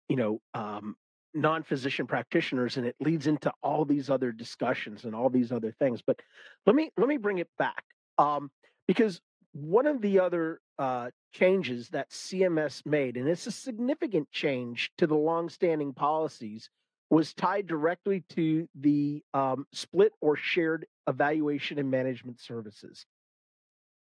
you 0.09 0.17
know 0.17 0.39
um, 0.53 0.95
non-physician 1.35 2.07
practitioners 2.07 2.77
and 2.77 2.85
it 2.85 2.95
leads 2.99 3.27
into 3.27 3.51
all 3.61 3.85
these 3.85 4.09
other 4.09 4.31
discussions 4.31 5.03
and 5.03 5.13
all 5.13 5.29
these 5.29 5.51
other 5.51 5.71
things 5.79 6.01
but 6.01 6.19
let 6.65 6.75
me 6.75 6.91
let 6.97 7.07
me 7.07 7.17
bring 7.17 7.37
it 7.37 7.49
back 7.57 7.83
um, 8.17 8.49
because 8.87 9.21
one 9.55 9.87
of 9.87 10.01
the 10.01 10.19
other 10.19 10.59
uh, 10.77 11.09
changes 11.33 11.89
that 11.89 12.09
CMS 12.09 12.85
made, 12.85 13.15
and 13.15 13.27
it's 13.27 13.47
a 13.47 13.51
significant 13.51 14.29
change 14.31 14.91
to 14.97 15.07
the 15.07 15.15
longstanding 15.15 15.93
policies, 15.93 16.69
was 17.09 17.33
tied 17.33 17.65
directly 17.67 18.23
to 18.29 18.67
the 18.75 19.23
um, 19.33 19.65
split 19.71 20.11
or 20.19 20.35
shared 20.35 20.85
evaluation 21.07 21.79
and 21.79 21.89
management 21.89 22.41
services. 22.41 23.05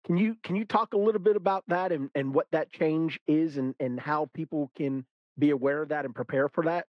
Can 0.06 0.17
you 0.17 0.38
can 0.41 0.56
you 0.56 0.63
talk 0.63 0.93
a 0.93 0.97
little 0.97 1.21
bit 1.21 1.36
about 1.36 1.65
that 1.67 1.91
and, 1.91 2.10
and 2.15 2.34
what 2.34 2.47
that 2.51 2.71
change 2.71 3.19
is 3.27 3.58
and, 3.58 3.75
and 3.80 3.99
how 3.99 4.30
people 4.34 4.71
can 4.75 5.06
be 5.38 5.49
aware 5.49 5.82
of 5.82 5.89
that 5.89 6.06
and 6.06 6.15
prepare 6.15 6.47
for 6.47 6.63
that? 6.63 6.88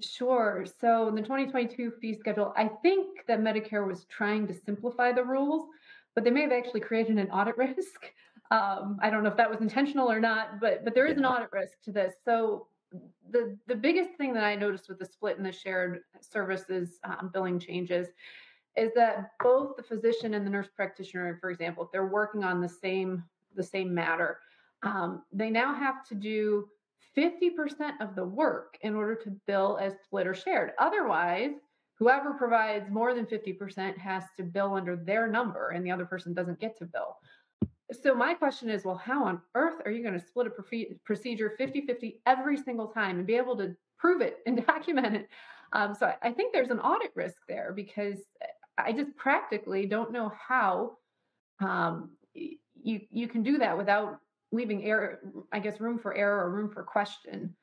Sure. 0.00 0.66
So 0.80 1.08
in 1.08 1.14
the 1.14 1.22
2022 1.22 1.92
fee 2.00 2.14
schedule, 2.14 2.52
I 2.56 2.68
think 2.82 3.24
that 3.28 3.40
Medicare 3.40 3.86
was 3.86 4.04
trying 4.04 4.46
to 4.46 4.54
simplify 4.54 5.12
the 5.12 5.24
rules, 5.24 5.68
but 6.14 6.22
they 6.22 6.30
may 6.30 6.42
have 6.42 6.52
actually 6.52 6.80
created 6.80 7.18
an 7.18 7.30
audit 7.30 7.56
risk. 7.58 8.12
Um, 8.50 8.98
I 9.02 9.10
don't 9.10 9.22
know 9.22 9.30
if 9.30 9.36
that 9.38 9.50
was 9.50 9.60
intentional 9.60 10.10
or 10.10 10.20
not, 10.20 10.60
but 10.60 10.84
but 10.84 10.94
there 10.94 11.06
is 11.06 11.16
an 11.16 11.24
audit 11.24 11.50
risk 11.50 11.80
to 11.84 11.92
this. 11.92 12.14
So 12.24 12.68
the 13.30 13.56
the 13.66 13.74
biggest 13.74 14.10
thing 14.18 14.34
that 14.34 14.44
I 14.44 14.54
noticed 14.54 14.88
with 14.88 14.98
the 14.98 15.06
split 15.06 15.38
and 15.38 15.46
the 15.46 15.52
shared 15.52 16.00
services 16.20 17.00
um, 17.04 17.30
billing 17.32 17.58
changes 17.58 18.08
is 18.76 18.92
that 18.94 19.30
both 19.40 19.76
the 19.76 19.82
physician 19.82 20.34
and 20.34 20.46
the 20.46 20.50
nurse 20.50 20.68
practitioner, 20.76 21.38
for 21.40 21.50
example, 21.50 21.84
if 21.84 21.90
they're 21.90 22.06
working 22.06 22.44
on 22.44 22.60
the 22.60 22.68
same 22.68 23.24
the 23.54 23.62
same 23.62 23.94
matter, 23.94 24.38
um, 24.82 25.22
they 25.32 25.48
now 25.48 25.74
have 25.74 26.06
to 26.08 26.14
do 26.14 26.68
50% 27.16 28.00
of 28.00 28.14
the 28.14 28.24
work 28.24 28.76
in 28.82 28.94
order 28.94 29.14
to 29.14 29.30
bill 29.46 29.78
as 29.80 29.94
split 30.04 30.26
or 30.26 30.34
shared. 30.34 30.72
Otherwise, 30.78 31.52
whoever 31.98 32.34
provides 32.34 32.90
more 32.90 33.14
than 33.14 33.26
50% 33.26 33.96
has 33.96 34.24
to 34.36 34.42
bill 34.42 34.74
under 34.74 34.96
their 34.96 35.26
number 35.26 35.70
and 35.70 35.84
the 35.84 35.90
other 35.90 36.04
person 36.04 36.34
doesn't 36.34 36.60
get 36.60 36.76
to 36.78 36.84
bill. 36.84 37.16
So 38.02 38.14
my 38.14 38.34
question 38.34 38.68
is, 38.68 38.84
well, 38.84 38.96
how 38.96 39.24
on 39.24 39.40
earth 39.54 39.80
are 39.84 39.90
you 39.90 40.02
going 40.02 40.18
to 40.18 40.26
split 40.26 40.48
a 40.48 40.86
procedure 41.04 41.56
50-50 41.58 42.16
every 42.26 42.56
single 42.56 42.88
time 42.88 43.18
and 43.18 43.26
be 43.26 43.36
able 43.36 43.56
to 43.56 43.74
prove 43.98 44.20
it 44.20 44.38
and 44.46 44.64
document 44.66 45.14
it? 45.14 45.28
Um, 45.72 45.94
so 45.94 46.12
I 46.22 46.32
think 46.32 46.52
there's 46.52 46.70
an 46.70 46.80
audit 46.80 47.12
risk 47.14 47.42
there 47.48 47.72
because 47.74 48.18
I 48.78 48.92
just 48.92 49.16
practically 49.16 49.86
don't 49.86 50.12
know 50.12 50.32
how 50.36 50.98
um, 51.60 52.10
you 52.34 53.00
you 53.10 53.28
can 53.28 53.42
do 53.42 53.58
that 53.58 53.76
without 53.76 54.18
leaving 54.56 54.84
air, 54.84 55.20
I 55.52 55.58
guess, 55.60 55.80
room 55.80 55.98
for 55.98 56.14
error 56.14 56.44
or 56.44 56.50
room 56.50 56.70
for 56.70 56.82
question. 56.82 57.54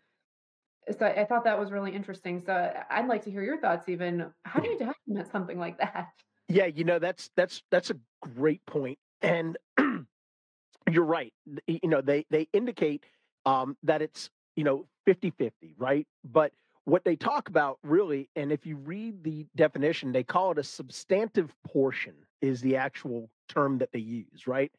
So 0.97 1.05
I, 1.05 1.25
thought 1.25 1.45
that 1.45 1.57
was 1.57 1.71
really 1.71 1.91
interesting. 1.91 2.41
So 2.41 2.73
I'd 2.89 3.07
like 3.07 3.23
to 3.23 3.31
hear 3.31 3.41
your 3.41 3.59
thoughts. 3.59 3.87
Even 3.87 4.31
how 4.43 4.59
do 4.59 4.69
you 4.69 4.77
document 4.77 5.31
something 5.31 5.57
like 5.57 5.77
that? 5.79 6.09
Yeah, 6.49 6.65
you 6.65 6.83
know 6.83 6.99
that's 6.99 7.29
that's 7.37 7.63
that's 7.71 7.89
a 7.89 7.95
great 8.21 8.65
point, 8.65 8.99
and 9.21 9.57
you're 10.91 11.05
right. 11.05 11.33
You 11.67 11.79
know, 11.85 12.01
they 12.01 12.25
they 12.29 12.49
indicate 12.51 13.05
um, 13.45 13.77
that 13.83 14.01
it's 14.01 14.29
you 14.57 14.65
know 14.65 14.85
50-50, 15.07 15.51
right? 15.77 16.05
But 16.25 16.51
what 16.83 17.05
they 17.05 17.15
talk 17.15 17.47
about 17.47 17.79
really, 17.83 18.29
and 18.35 18.51
if 18.51 18.65
you 18.65 18.75
read 18.75 19.23
the 19.23 19.47
definition, 19.55 20.11
they 20.11 20.23
call 20.23 20.51
it 20.51 20.57
a 20.57 20.63
substantive 20.63 21.55
portion 21.65 22.13
is 22.41 22.59
the 22.59 22.75
actual 22.75 23.29
term 23.47 23.77
that 23.77 23.91
they 23.93 23.99
use, 23.99 24.47
right? 24.47 24.71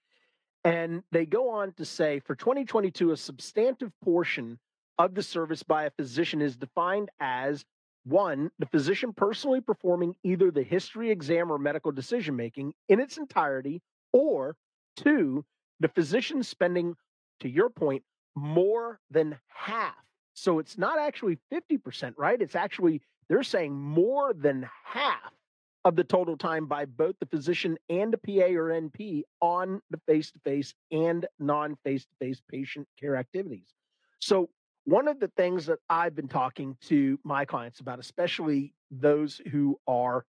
And 0.64 1.02
they 1.12 1.26
go 1.26 1.50
on 1.50 1.72
to 1.74 1.84
say 1.84 2.20
for 2.20 2.34
2022, 2.34 3.12
a 3.12 3.16
substantive 3.16 3.92
portion 4.02 4.58
of 4.98 5.14
the 5.14 5.22
service 5.22 5.62
by 5.62 5.84
a 5.84 5.90
physician 5.90 6.40
is 6.40 6.56
defined 6.56 7.10
as 7.20 7.64
one, 8.04 8.50
the 8.58 8.66
physician 8.66 9.12
personally 9.14 9.60
performing 9.60 10.14
either 10.22 10.50
the 10.50 10.62
history 10.62 11.10
exam 11.10 11.50
or 11.50 11.58
medical 11.58 11.90
decision 11.90 12.36
making 12.36 12.74
in 12.88 13.00
its 13.00 13.16
entirety, 13.16 13.82
or 14.12 14.56
two, 14.96 15.44
the 15.80 15.88
physician 15.88 16.42
spending, 16.42 16.94
to 17.40 17.48
your 17.48 17.70
point, 17.70 18.02
more 18.34 19.00
than 19.10 19.38
half. 19.48 19.94
So 20.34 20.58
it's 20.58 20.76
not 20.76 20.98
actually 20.98 21.38
50%, 21.52 22.14
right? 22.16 22.40
It's 22.40 22.56
actually, 22.56 23.00
they're 23.28 23.42
saying 23.42 23.74
more 23.74 24.32
than 24.34 24.68
half 24.84 25.32
of 25.84 25.96
the 25.96 26.04
total 26.04 26.36
time 26.36 26.66
by 26.66 26.86
both 26.86 27.14
the 27.20 27.26
physician 27.26 27.76
and 27.90 28.14
a 28.14 28.18
PA 28.18 28.54
or 28.54 28.70
NP 28.70 29.22
on 29.40 29.80
the 29.90 30.00
face 30.06 30.30
to 30.30 30.38
face 30.40 30.74
and 30.90 31.26
non 31.38 31.76
face 31.84 32.04
to 32.04 32.14
face 32.18 32.40
patient 32.50 32.88
care 32.98 33.16
activities. 33.16 33.74
So, 34.20 34.48
one 34.84 35.08
of 35.08 35.20
the 35.20 35.30
things 35.36 35.66
that 35.66 35.78
I've 35.88 36.14
been 36.14 36.28
talking 36.28 36.76
to 36.88 37.18
my 37.24 37.44
clients 37.44 37.80
about, 37.80 37.98
especially 37.98 38.74
those 38.90 39.40
who 39.50 39.78
are 39.86 40.24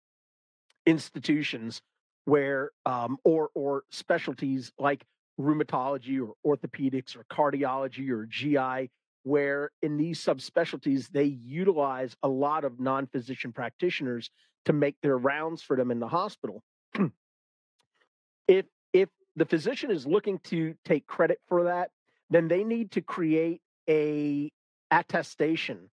institutions 0.86 1.82
where 2.26 2.72
um, 2.86 3.18
or 3.24 3.50
or 3.54 3.84
specialties 3.92 4.72
like 4.78 5.06
rheumatology 5.40 6.20
or 6.22 6.36
orthopedics 6.46 7.16
or 7.16 7.26
cardiology 7.32 8.10
or 8.10 8.26
GI, 8.26 8.92
where 9.24 9.72
in 9.82 9.98
these 9.98 10.20
subspecialties 10.20 11.10
they 11.10 11.26
utilize 11.26 12.16
a 12.24 12.28
lot 12.28 12.64
of 12.64 12.80
non-physician 12.80 13.52
practitioners 13.52 14.30
to 14.66 14.74
make 14.74 14.96
their 15.02 15.18
rounds 15.18 15.62
for 15.62 15.76
them 15.76 15.92
in 15.92 16.00
the 16.00 16.08
hospital. 16.08 16.64
if 18.48 18.66
if 18.94 19.10
the 19.36 19.46
physician 19.46 19.92
is 19.92 20.06
looking 20.06 20.40
to 20.40 20.76
take 20.84 21.08
credit 21.08 21.40
for 21.48 21.66
that, 21.66 21.92
then 22.30 22.48
they 22.48 22.64
need 22.64 22.92
to 22.92 23.02
create 23.02 23.62
a 23.90 24.52
attestation 24.90 25.90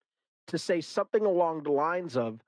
to 0.49 0.59
say 0.59 0.81
something 0.81 1.25
along 1.25 1.63
the 1.63 1.71
lines 1.71 2.17
of 2.17 2.41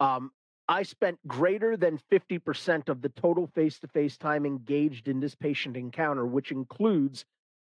um, 0.00 0.30
I 0.68 0.82
spent 0.82 1.18
greater 1.26 1.76
than 1.76 2.00
50% 2.10 2.88
of 2.88 3.02
the 3.02 3.10
total 3.10 3.46
face 3.48 3.78
to 3.80 3.88
face 3.88 4.16
time 4.16 4.46
engaged 4.46 5.08
in 5.08 5.20
this 5.20 5.34
patient 5.34 5.76
encounter, 5.76 6.24
which 6.24 6.50
includes 6.50 7.24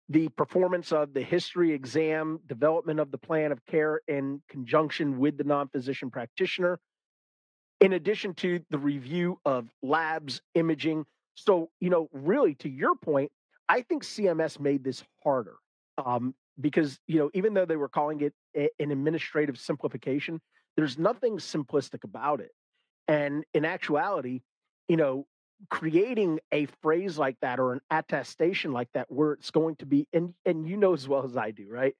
the 0.09 0.29
performance 0.31 0.93
of 0.93 1.15
the 1.15 1.23
history 1.23 1.73
exam, 1.73 2.41
development 2.47 3.01
of 3.01 3.11
the 3.11 3.19
plan 3.19 3.51
of 3.51 3.65
care 3.67 4.01
in 4.07 4.41
conjunction 4.49 5.19
with 5.19 5.37
the 5.37 5.45
non 5.45 5.69
physician 5.69 6.11
practitioner, 6.11 6.79
in 7.81 7.93
addition 7.93 8.35
to 8.35 8.61
the 8.71 8.79
review 8.79 9.39
of 9.45 9.69
labs, 9.83 10.41
imaging. 10.55 11.05
So, 11.35 11.71
you 11.81 11.91
know, 11.91 12.09
really 12.13 12.55
to 12.57 12.69
your 12.69 12.95
point, 12.95 13.31
I 13.69 13.83
think 13.83 14.05
CMS 14.05 14.61
made 14.61 14.85
this 14.85 15.03
harder 15.23 15.57
um, 15.99 16.35
because, 16.61 16.99
you 17.07 17.19
know, 17.19 17.31
even 17.35 17.53
though 17.53 17.67
they 17.67 17.77
were 17.77 17.89
calling 17.89 18.21
it 18.21 18.33
a, 18.57 18.71
an 18.79 18.93
administrative 18.93 19.59
simplification, 19.59 20.41
there's 20.77 20.99
nothing 20.99 21.39
simplistic 21.39 22.05
about 22.05 22.41
it. 22.41 22.53
And 23.09 23.45
in 23.55 23.65
actuality, 23.65 24.43
you 24.89 24.97
know, 24.97 25.27
creating 25.71 26.41
a 26.53 26.67
phrase 26.83 27.19
like 27.19 27.37
that 27.41 27.59
or 27.59 27.73
an 27.73 27.81
attestation 27.91 28.73
like 28.73 28.89
that 28.95 29.11
where 29.11 29.33
it's 29.33 29.51
going 29.51 29.77
to 29.77 29.87
be 29.87 30.07
and 30.13 30.35
and 30.45 30.69
you 30.69 30.77
know 30.77 30.93
as 30.93 31.09
well 31.09 31.25
as 31.25 31.37
I 31.37 31.51
do, 31.51 31.69
right? 31.69 31.95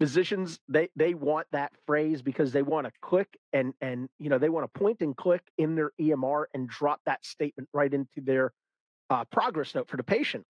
physicians 0.00 0.58
they 0.68 0.88
they 0.96 1.14
want 1.14 1.46
that 1.52 1.72
phrase 1.86 2.20
because 2.20 2.52
they 2.52 2.62
want 2.62 2.86
to 2.86 2.92
click 3.00 3.28
and 3.52 3.72
and 3.80 4.08
you 4.18 4.28
know 4.28 4.38
they 4.38 4.48
want 4.48 4.64
to 4.64 4.78
point 4.78 5.00
and 5.00 5.16
click 5.16 5.42
in 5.56 5.76
their 5.76 5.92
EMR 6.00 6.44
and 6.52 6.68
drop 6.68 7.00
that 7.06 7.24
statement 7.24 7.68
right 7.72 7.94
into 7.94 8.20
their 8.20 8.52
uh, 9.10 9.24
progress 9.24 9.74
note 9.74 9.88
for 9.88 9.96
the 9.96 10.02
patient. 10.02 10.44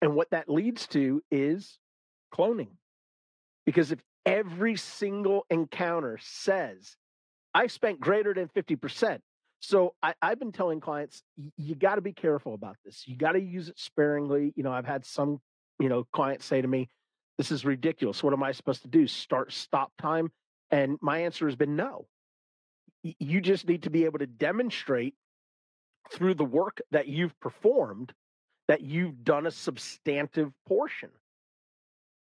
And 0.00 0.14
what 0.14 0.30
that 0.30 0.48
leads 0.48 0.86
to 0.88 1.22
is 1.30 1.78
cloning. 2.32 2.68
Because 3.66 3.90
if 3.90 3.98
every 4.24 4.76
single 4.76 5.44
encounter 5.50 6.18
says, 6.22 6.96
I 7.52 7.66
spent 7.66 7.98
greater 7.98 8.32
than 8.32 8.48
50%. 8.48 9.18
So 9.60 9.94
I, 10.02 10.14
have 10.22 10.38
been 10.38 10.52
telling 10.52 10.80
clients, 10.80 11.22
you 11.56 11.74
got 11.74 11.96
to 11.96 12.00
be 12.00 12.12
careful 12.12 12.54
about 12.54 12.76
this. 12.84 13.04
You 13.06 13.16
got 13.16 13.32
to 13.32 13.40
use 13.40 13.68
it 13.68 13.78
sparingly. 13.78 14.52
You 14.56 14.62
know, 14.62 14.72
I've 14.72 14.86
had 14.86 15.04
some, 15.04 15.40
you 15.80 15.88
know, 15.88 16.04
clients 16.12 16.46
say 16.46 16.62
to 16.62 16.68
me, 16.68 16.88
this 17.38 17.50
is 17.50 17.64
ridiculous. 17.64 18.22
What 18.22 18.32
am 18.32 18.42
I 18.42 18.52
supposed 18.52 18.82
to 18.82 18.88
do? 18.88 19.06
Start 19.06 19.52
stop 19.52 19.92
time? 20.00 20.30
And 20.70 20.98
my 21.00 21.20
answer 21.20 21.46
has 21.46 21.56
been 21.56 21.76
no. 21.76 22.06
You 23.02 23.40
just 23.40 23.68
need 23.68 23.84
to 23.84 23.90
be 23.90 24.04
able 24.04 24.18
to 24.18 24.26
demonstrate 24.26 25.14
through 26.12 26.34
the 26.34 26.44
work 26.44 26.80
that 26.90 27.08
you've 27.08 27.38
performed 27.40 28.12
that 28.66 28.82
you've 28.82 29.24
done 29.24 29.46
a 29.46 29.50
substantive 29.50 30.52
portion. 30.66 31.10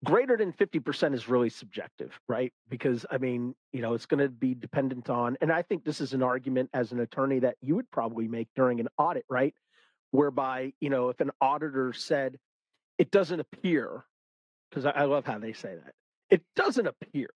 Greater 0.05 0.37
than 0.37 0.53
50% 0.53 1.13
is 1.13 1.27
really 1.27 1.49
subjective, 1.49 2.17
right? 2.29 2.53
Because, 2.69 3.05
I 3.11 3.17
mean, 3.17 3.53
you 3.73 3.81
know, 3.81 3.93
it's 3.93 4.05
going 4.05 4.21
to 4.21 4.29
be 4.29 4.53
dependent 4.53 5.09
on, 5.09 5.37
and 5.41 5.51
I 5.51 5.61
think 5.61 5.83
this 5.83 5.99
is 5.99 6.13
an 6.13 6.23
argument 6.23 6.69
as 6.73 6.93
an 6.93 7.01
attorney 7.01 7.39
that 7.39 7.57
you 7.61 7.75
would 7.75 7.91
probably 7.91 8.27
make 8.27 8.47
during 8.55 8.79
an 8.79 8.87
audit, 8.97 9.25
right? 9.29 9.53
Whereby, 10.11 10.71
you 10.79 10.89
know, 10.89 11.09
if 11.09 11.19
an 11.19 11.31
auditor 11.41 11.91
said, 11.91 12.37
it 12.97 13.11
doesn't 13.11 13.41
appear 13.41 14.05
because 14.69 14.85
I, 14.85 14.91
I 14.91 15.03
love 15.03 15.25
how 15.25 15.37
they 15.37 15.53
say 15.53 15.75
that. 15.75 15.93
It 16.29 16.43
doesn't 16.55 16.87
appear 16.87 17.29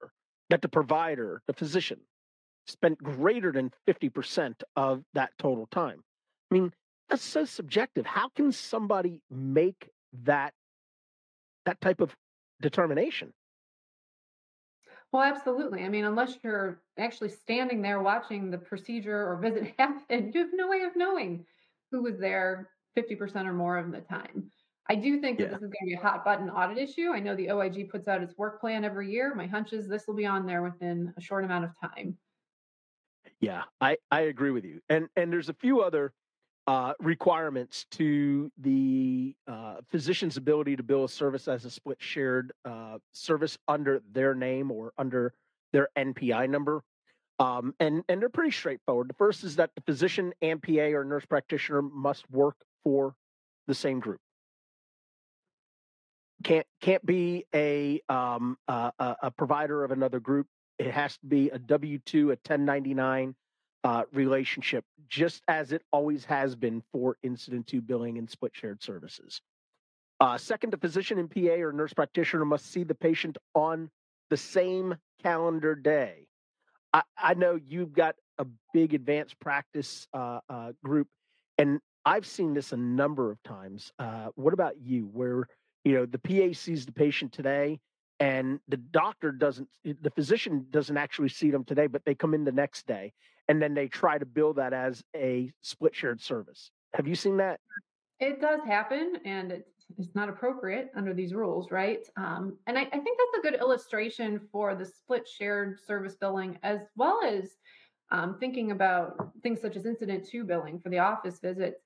that 0.50 0.62
the 0.62 0.70
provider, 0.70 1.42
the 1.48 1.54
physician, 1.54 2.00
spent 2.68 3.02
greater 3.02 3.52
than 3.52 3.72
50% 3.88 4.56
of 4.76 5.04
that 5.14 5.32
total 5.38 5.68
time. 5.68 6.02
I 6.52 6.54
mean, 6.54 6.74
that's 7.10 7.24
so 7.24 7.44
subjective. 7.46 8.06
How 8.06 8.30
can 8.30 8.52
somebody 8.52 9.22
make 9.30 9.90
that 10.24 10.54
that 11.66 11.80
type 11.80 12.02
of 12.02 12.14
determination? 12.64 13.32
Well, 15.12 15.22
absolutely. 15.22 15.84
I 15.84 15.90
mean, 15.90 16.06
unless 16.06 16.38
you're 16.44 16.82
actually 16.98 17.30
standing 17.30 17.84
there 17.84 18.02
watching 18.02 18.50
the 18.50 18.58
procedure 18.58 19.30
or 19.30 19.38
visit 19.38 19.76
happen, 19.78 20.32
you 20.34 20.42
have 20.42 20.50
no 20.54 20.68
way 20.68 20.82
of 20.82 20.96
knowing 20.96 21.46
who 21.92 22.02
was 22.02 22.18
there 22.18 22.70
50% 22.98 23.46
or 23.46 23.54
more 23.54 23.78
of 23.78 23.92
the 23.92 24.02
time. 24.02 24.50
I 24.90 24.96
do 24.96 25.22
think 25.22 25.38
that 25.38 25.46
yeah. 25.46 25.50
this 25.52 25.62
is 25.62 25.70
going 25.70 25.84
to 25.84 25.86
be 25.86 25.94
a 25.94 26.02
hot 26.02 26.26
button 26.26 26.50
audit 26.50 26.78
issue. 26.78 27.12
I 27.14 27.20
know 27.20 27.36
the 27.36 27.52
OIG 27.52 27.90
puts 27.90 28.08
out 28.08 28.22
its 28.22 28.38
work 28.38 28.60
plan 28.60 28.84
every 28.84 29.12
year. 29.12 29.34
My 29.36 29.46
hunch 29.46 29.72
is 29.72 29.88
this 29.88 30.08
will 30.08 30.16
be 30.16 30.26
on 30.26 30.46
there 30.46 30.64
within 30.64 31.14
a 31.16 31.22
short 31.22 31.46
amount 31.46 31.66
of 31.66 31.72
time. 31.80 32.18
Yeah, 33.40 33.64
I, 33.80 33.98
I 34.12 34.22
agree 34.22 34.52
with 34.52 34.66
you. 34.66 34.82
And 34.90 35.08
and 35.16 35.32
there's 35.32 35.50
a 35.50 35.54
few 35.54 35.82
other 35.82 36.14
uh, 36.68 36.94
requirements 37.00 37.86
to 37.92 38.52
the 38.58 38.74
physician's 39.90 40.38
ability 40.38 40.76
to 40.76 40.84
bill 40.84 41.06
a 41.06 41.10
service 41.10 41.48
as 41.48 41.66
a 41.66 41.70
split 41.70 41.98
shared 42.00 42.54
uh, 42.66 42.98
service 43.14 43.58
under 43.68 44.02
their 44.12 44.36
name 44.36 44.72
or 44.72 44.94
under 44.98 45.34
their 45.72 45.90
NPI 45.98 46.50
number. 46.50 46.84
Um, 47.40 47.74
and, 47.80 48.04
and 48.08 48.22
they're 48.22 48.30
pretty 48.30 48.52
straightforward. 48.52 49.10
The 49.10 49.16
first 49.16 49.44
is 49.44 49.56
that 49.58 49.72
the 49.76 49.82
physician 49.82 50.34
and 50.42 50.62
PA 50.62 50.94
or 50.94 51.04
nurse 51.04 51.26
practitioner 51.26 51.82
must 51.82 52.30
work 52.30 52.56
for 52.84 53.16
the 53.68 53.74
same 53.74 54.00
group. 54.00 54.20
Can't 56.44 56.68
can't 56.82 57.06
be 57.06 57.46
a 57.56 58.02
um, 58.10 58.58
a, 58.68 58.92
a 59.00 59.32
provider 59.32 59.84
of 59.86 59.92
another 59.92 60.20
group. 60.20 60.48
It 60.78 60.92
has 60.92 61.18
to 61.20 61.26
be 61.26 61.50
a 61.50 61.58
W 61.58 62.00
two, 62.00 62.32
a 62.32 62.36
ten 62.36 62.66
ninety 62.66 62.94
nine, 62.94 63.34
uh, 63.84 64.04
relationship, 64.12 64.84
just 65.08 65.42
as 65.48 65.72
it 65.72 65.84
always 65.92 66.26
has 66.26 66.56
been 66.56 66.84
for 66.92 67.18
incident 67.24 67.68
to 67.68 67.82
billing 67.82 68.18
and 68.18 68.30
split 68.30 68.52
shared 68.54 68.82
services. 68.84 69.42
Uh, 70.24 70.38
second, 70.38 70.72
the 70.72 70.78
physician 70.78 71.20
and 71.20 71.30
PA 71.30 71.52
or 71.62 71.74
nurse 71.74 71.92
practitioner 71.92 72.46
must 72.46 72.72
see 72.72 72.86
the 72.86 72.96
patient 72.96 73.38
on 73.56 73.90
the 74.30 74.38
same 74.38 74.96
calendar 75.22 75.76
day. 75.76 76.28
I, 76.94 77.02
I 77.18 77.34
know 77.34 77.60
you've 77.68 77.92
got 77.92 78.16
a 78.38 78.46
big 78.74 78.94
advanced 78.94 79.38
practice 79.42 80.08
uh, 80.14 80.40
uh 80.48 80.72
group, 80.82 81.10
and 81.58 81.82
I've 82.06 82.26
seen 82.26 82.54
this 82.54 82.72
a 82.72 82.78
number 82.78 83.32
of 83.32 83.44
times. 83.44 83.92
Uh, 84.00 84.30
what 84.36 84.54
about 84.54 84.76
you, 84.82 85.10
where 85.12 85.46
you 85.84 85.92
know 85.92 86.06
the 86.06 86.20
PA 86.20 86.58
sees 86.58 86.86
the 86.86 86.94
patient 86.94 87.34
today 87.34 87.82
and 88.22 88.62
the 88.70 88.78
doctor 88.78 89.30
doesn't 89.30 89.68
the 89.84 90.12
physician 90.12 90.68
doesn't 90.70 90.96
actually 90.96 91.28
see 91.28 91.52
them 91.52 91.66
today 91.66 91.88
but 91.88 92.06
they 92.06 92.16
come 92.16 92.34
in 92.34 92.46
the 92.46 92.52
next 92.52 92.88
day 92.88 93.12
and 93.50 93.62
then 93.62 93.74
they 93.74 93.90
try 93.90 94.18
to 94.18 94.26
bill 94.26 94.54
that 94.54 94.72
as 94.72 95.04
a 95.14 95.52
split 95.62 95.94
shared 95.94 96.22
service. 96.22 96.72
Have 96.94 97.10
you 97.10 97.16
seen 97.16 97.36
that? 97.38 97.60
It 98.20 98.40
does 98.40 98.62
happen, 98.66 99.18
and 99.26 99.52
it's, 99.52 99.83
it's 99.98 100.16
not 100.16 100.30
appropriate 100.30 100.92
under 100.96 101.14
these 101.14 101.34
rules, 101.34 101.72
right? 101.72 102.06
Um, 102.18 102.58
and 102.68 102.78
I, 102.78 102.82
I, 102.82 103.00
think 103.00 103.18
that's 103.18 103.40
a 103.40 103.42
good 103.42 103.60
illustration 103.60 104.40
for 104.52 104.76
the 104.76 104.86
split 104.86 105.28
shared 105.28 105.80
service 105.86 106.16
billing, 106.16 106.58
as 106.64 106.80
well 106.96 107.22
as 107.24 107.58
um, 108.12 108.38
thinking 108.40 108.72
about 108.72 109.32
things 109.42 109.62
such 109.62 109.76
as 109.76 109.86
incident 109.86 110.28
to 110.30 110.44
billing 110.44 110.80
for 110.80 110.90
the 110.90 111.00
office 111.00 111.40
visits. 111.40 111.82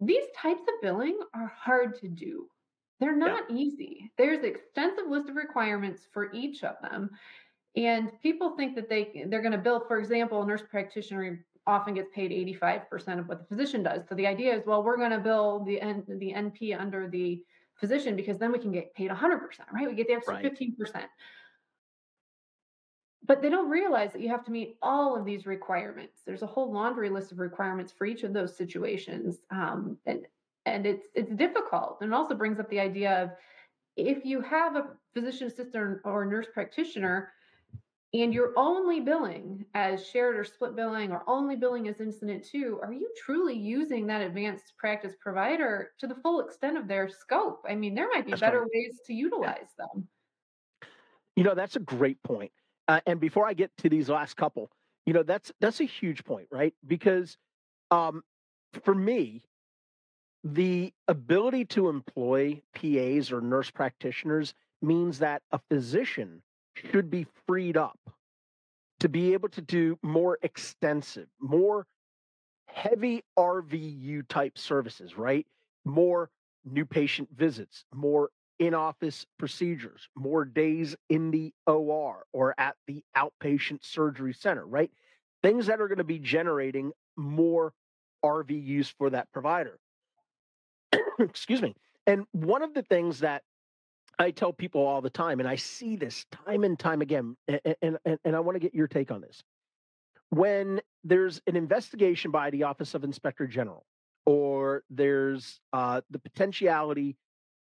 These 0.00 0.24
types 0.36 0.62
of 0.62 0.82
billing 0.82 1.18
are 1.34 1.52
hard 1.56 1.98
to 2.00 2.08
do. 2.08 2.46
They're 2.98 3.16
not 3.16 3.44
yeah. 3.48 3.56
easy. 3.56 4.12
There's 4.18 4.40
an 4.40 4.46
extensive 4.46 5.08
list 5.08 5.28
of 5.28 5.36
requirements 5.36 6.06
for 6.12 6.32
each 6.32 6.64
of 6.64 6.76
them. 6.82 7.10
And 7.76 8.10
people 8.22 8.56
think 8.56 8.74
that 8.74 8.88
they 8.88 9.24
they're 9.28 9.42
going 9.42 9.52
to 9.52 9.58
bill, 9.58 9.84
for 9.86 9.98
example, 9.98 10.42
a 10.42 10.46
nurse 10.46 10.62
practitioner 10.70 11.44
often 11.66 11.94
gets 11.94 12.08
paid 12.14 12.30
85% 12.60 13.18
of 13.18 13.28
what 13.28 13.38
the 13.38 13.44
physician 13.44 13.82
does. 13.82 14.02
So 14.08 14.14
the 14.14 14.26
idea 14.26 14.54
is, 14.54 14.66
well, 14.66 14.82
we're 14.82 14.96
going 14.96 15.10
to 15.10 15.18
bill 15.18 15.64
the 15.64 15.80
N, 15.80 16.02
the 16.08 16.32
NP 16.32 16.78
under 16.78 17.08
the 17.08 17.42
physician 17.76 18.16
because 18.16 18.38
then 18.38 18.52
we 18.52 18.58
can 18.58 18.72
get 18.72 18.94
paid 18.94 19.10
100%, 19.10 19.40
right? 19.72 19.88
We 19.88 19.94
get 19.94 20.08
the 20.08 20.14
extra 20.14 20.34
right. 20.34 20.44
15%. 20.44 21.04
But 23.24 23.40
they 23.40 23.50
don't 23.50 23.70
realize 23.70 24.12
that 24.12 24.20
you 24.20 24.28
have 24.30 24.44
to 24.46 24.50
meet 24.50 24.76
all 24.82 25.16
of 25.16 25.24
these 25.24 25.46
requirements. 25.46 26.22
There's 26.26 26.42
a 26.42 26.46
whole 26.46 26.72
laundry 26.72 27.08
list 27.08 27.30
of 27.30 27.38
requirements 27.38 27.92
for 27.92 28.04
each 28.04 28.24
of 28.24 28.32
those 28.32 28.56
situations, 28.56 29.38
um, 29.52 29.96
and 30.06 30.26
and 30.66 30.86
it's 30.86 31.06
it's 31.14 31.30
difficult. 31.30 31.98
And 32.00 32.12
it 32.12 32.16
also 32.16 32.34
brings 32.34 32.58
up 32.58 32.68
the 32.68 32.80
idea 32.80 33.22
of 33.22 33.30
if 33.96 34.24
you 34.24 34.40
have 34.40 34.74
a 34.74 34.86
physician 35.14 35.46
assistant 35.46 36.00
or 36.04 36.24
nurse 36.24 36.46
practitioner 36.52 37.32
and 38.14 38.34
you're 38.34 38.52
only 38.56 39.00
billing 39.00 39.64
as 39.74 40.06
shared 40.06 40.36
or 40.36 40.44
split 40.44 40.76
billing 40.76 41.12
or 41.12 41.22
only 41.26 41.56
billing 41.56 41.88
as 41.88 42.00
incident 42.00 42.44
to, 42.50 42.78
are 42.82 42.92
you 42.92 43.08
truly 43.24 43.56
using 43.56 44.06
that 44.06 44.20
advanced 44.20 44.74
practice 44.76 45.14
provider 45.20 45.92
to 45.98 46.06
the 46.06 46.16
full 46.16 46.40
extent 46.40 46.76
of 46.76 46.86
their 46.86 47.08
scope? 47.08 47.64
I 47.68 47.74
mean, 47.74 47.94
there 47.94 48.08
might 48.08 48.26
be 48.26 48.32
that's 48.32 48.40
better 48.40 48.60
right. 48.60 48.70
ways 48.74 49.00
to 49.06 49.14
utilize 49.14 49.68
them. 49.78 50.06
You 51.36 51.44
know, 51.44 51.54
that's 51.54 51.76
a 51.76 51.80
great 51.80 52.22
point. 52.22 52.52
Uh, 52.86 53.00
and 53.06 53.18
before 53.18 53.46
I 53.46 53.54
get 53.54 53.70
to 53.78 53.88
these 53.88 54.10
last 54.10 54.36
couple, 54.36 54.70
you 55.06 55.14
know, 55.14 55.22
that's 55.22 55.50
that's 55.60 55.80
a 55.80 55.84
huge 55.84 56.24
point, 56.24 56.48
right? 56.50 56.74
Because 56.86 57.38
um, 57.90 58.22
for 58.84 58.94
me, 58.94 59.42
the 60.44 60.92
ability 61.08 61.64
to 61.66 61.88
employ 61.88 62.60
PAs 62.74 63.32
or 63.32 63.40
nurse 63.40 63.70
practitioners 63.70 64.52
means 64.82 65.20
that 65.20 65.42
a 65.52 65.60
physician 65.70 66.42
should 66.74 67.10
be 67.10 67.26
freed 67.46 67.76
up 67.76 67.98
to 69.00 69.08
be 69.08 69.32
able 69.32 69.48
to 69.50 69.60
do 69.60 69.98
more 70.02 70.38
extensive, 70.42 71.26
more 71.40 71.86
heavy 72.66 73.24
RVU 73.38 74.26
type 74.28 74.56
services, 74.56 75.18
right? 75.18 75.46
More 75.84 76.30
new 76.64 76.84
patient 76.84 77.28
visits, 77.36 77.84
more 77.92 78.30
in 78.58 78.74
office 78.74 79.26
procedures, 79.38 80.08
more 80.14 80.44
days 80.44 80.94
in 81.08 81.32
the 81.32 81.52
OR 81.66 82.24
or 82.32 82.54
at 82.58 82.76
the 82.86 83.02
outpatient 83.16 83.84
surgery 83.84 84.32
center, 84.32 84.64
right? 84.64 84.90
Things 85.42 85.66
that 85.66 85.80
are 85.80 85.88
going 85.88 85.98
to 85.98 86.04
be 86.04 86.20
generating 86.20 86.92
more 87.16 87.72
RVUs 88.24 88.92
for 88.96 89.10
that 89.10 89.30
provider. 89.32 89.80
Excuse 91.18 91.60
me. 91.60 91.74
And 92.06 92.24
one 92.30 92.62
of 92.62 92.74
the 92.74 92.82
things 92.82 93.20
that 93.20 93.42
I 94.22 94.30
tell 94.30 94.52
people 94.52 94.86
all 94.86 95.00
the 95.00 95.10
time, 95.10 95.40
and 95.40 95.48
I 95.48 95.56
see 95.56 95.96
this 95.96 96.24
time 96.46 96.64
and 96.64 96.78
time 96.78 97.02
again, 97.02 97.36
and, 97.48 97.98
and, 98.04 98.18
and 98.24 98.36
I 98.36 98.40
want 98.40 98.56
to 98.56 98.60
get 98.60 98.74
your 98.74 98.88
take 98.88 99.10
on 99.10 99.20
this. 99.20 99.42
When 100.30 100.80
there's 101.04 101.42
an 101.46 101.56
investigation 101.56 102.30
by 102.30 102.50
the 102.50 102.62
Office 102.62 102.94
of 102.94 103.04
Inspector 103.04 103.46
General, 103.48 103.84
or 104.24 104.84
there's 104.88 105.60
uh, 105.72 106.02
the 106.10 106.18
potentiality 106.18 107.16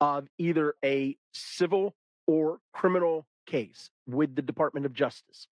of 0.01 0.27
either 0.37 0.73
a 0.83 1.15
civil 1.31 1.95
or 2.25 2.59
criminal 2.73 3.25
case 3.45 3.89
with 4.07 4.35
the 4.35 4.41
Department 4.41 4.85
of 4.85 4.93
Justice, 4.93 5.47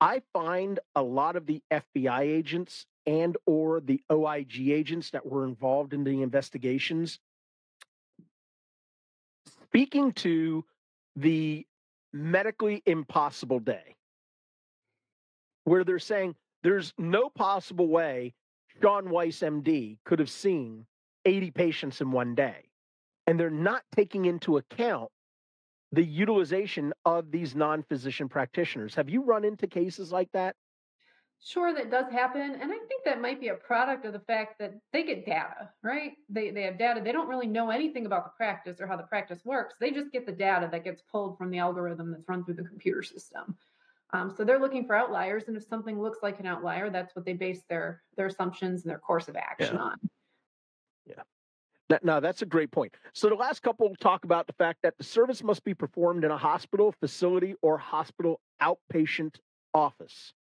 I 0.00 0.22
find 0.32 0.78
a 0.94 1.02
lot 1.02 1.36
of 1.36 1.46
the 1.46 1.62
FBI 1.70 2.20
agents 2.20 2.86
and 3.06 3.36
or 3.46 3.80
the 3.80 4.02
OIG 4.10 4.68
agents 4.70 5.10
that 5.10 5.26
were 5.26 5.44
involved 5.44 5.92
in 5.92 6.04
the 6.04 6.22
investigations 6.22 7.18
speaking 9.76 10.10
to 10.10 10.64
the 11.16 11.66
medically 12.10 12.82
impossible 12.86 13.60
day, 13.60 13.94
where 15.64 15.84
they're 15.84 15.98
saying 15.98 16.34
there's 16.62 16.94
no 16.96 17.28
possible 17.28 17.86
way 17.86 18.32
Sean 18.80 19.10
Weiss, 19.10 19.40
MD, 19.40 19.98
could 20.06 20.18
have 20.18 20.30
seen 20.30 20.86
80 21.26 21.50
patients 21.50 22.00
in 22.00 22.10
one 22.10 22.34
day. 22.34 22.70
And 23.26 23.38
they're 23.38 23.50
not 23.50 23.82
taking 23.94 24.24
into 24.24 24.56
account 24.56 25.10
the 25.92 26.04
utilization 26.04 26.94
of 27.04 27.30
these 27.30 27.54
non 27.54 27.82
physician 27.82 28.30
practitioners. 28.30 28.94
Have 28.94 29.10
you 29.10 29.24
run 29.24 29.44
into 29.44 29.66
cases 29.66 30.10
like 30.10 30.32
that? 30.32 30.56
Sure, 31.42 31.72
that 31.72 31.90
does 31.90 32.10
happen. 32.10 32.40
And 32.60 32.72
I 32.72 32.78
think 32.88 33.04
that 33.04 33.20
might 33.20 33.40
be 33.40 33.48
a 33.48 33.54
product 33.54 34.04
of 34.04 34.12
the 34.12 34.20
fact 34.20 34.58
that 34.58 34.74
they 34.92 35.04
get 35.04 35.24
data, 35.24 35.70
right? 35.82 36.12
They, 36.28 36.50
they 36.50 36.62
have 36.62 36.78
data. 36.78 37.00
They 37.04 37.12
don't 37.12 37.28
really 37.28 37.46
know 37.46 37.70
anything 37.70 38.04
about 38.04 38.24
the 38.24 38.32
practice 38.36 38.80
or 38.80 38.86
how 38.86 38.96
the 38.96 39.04
practice 39.04 39.44
works. 39.44 39.74
They 39.78 39.92
just 39.92 40.10
get 40.10 40.26
the 40.26 40.32
data 40.32 40.68
that 40.72 40.82
gets 40.82 41.02
pulled 41.02 41.38
from 41.38 41.50
the 41.50 41.58
algorithm 41.58 42.10
that's 42.10 42.28
run 42.28 42.44
through 42.44 42.54
the 42.54 42.64
computer 42.64 43.02
system. 43.02 43.56
Um, 44.12 44.32
so 44.36 44.44
they're 44.44 44.58
looking 44.58 44.86
for 44.86 44.96
outliers. 44.96 45.44
And 45.46 45.56
if 45.56 45.64
something 45.64 46.00
looks 46.00 46.18
like 46.22 46.40
an 46.40 46.46
outlier, 46.46 46.90
that's 46.90 47.14
what 47.14 47.24
they 47.24 47.34
base 47.34 47.62
their, 47.68 48.02
their 48.16 48.26
assumptions 48.26 48.82
and 48.82 48.90
their 48.90 48.98
course 48.98 49.28
of 49.28 49.36
action 49.36 49.76
yeah. 49.76 49.82
on. 49.82 49.96
Yeah. 51.06 51.98
No, 52.02 52.18
that's 52.18 52.42
a 52.42 52.46
great 52.46 52.72
point. 52.72 52.94
So 53.12 53.28
the 53.28 53.36
last 53.36 53.62
couple 53.62 53.94
talk 54.00 54.24
about 54.24 54.48
the 54.48 54.52
fact 54.54 54.80
that 54.82 54.98
the 54.98 55.04
service 55.04 55.44
must 55.44 55.62
be 55.62 55.74
performed 55.74 56.24
in 56.24 56.32
a 56.32 56.36
hospital, 56.36 56.92
facility, 56.98 57.54
or 57.62 57.78
hospital 57.78 58.40
outpatient 58.60 59.36
office. 59.72 60.32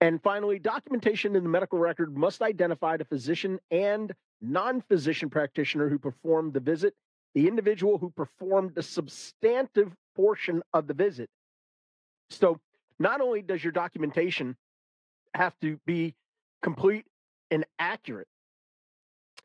And 0.00 0.22
finally, 0.22 0.58
documentation 0.58 1.36
in 1.36 1.42
the 1.42 1.48
medical 1.48 1.78
record 1.78 2.16
must 2.16 2.42
identify 2.42 2.96
the 2.96 3.04
physician 3.04 3.58
and 3.70 4.12
non 4.40 4.80
physician 4.82 5.30
practitioner 5.30 5.88
who 5.88 5.98
performed 5.98 6.52
the 6.52 6.60
visit, 6.60 6.94
the 7.34 7.48
individual 7.48 7.98
who 7.98 8.10
performed 8.10 8.74
the 8.74 8.82
substantive 8.82 9.94
portion 10.14 10.62
of 10.72 10.86
the 10.86 10.94
visit. 10.94 11.30
So, 12.30 12.60
not 12.98 13.20
only 13.20 13.42
does 13.42 13.62
your 13.62 13.72
documentation 13.72 14.56
have 15.34 15.58
to 15.60 15.78
be 15.86 16.14
complete 16.62 17.06
and 17.50 17.64
accurate, 17.78 18.28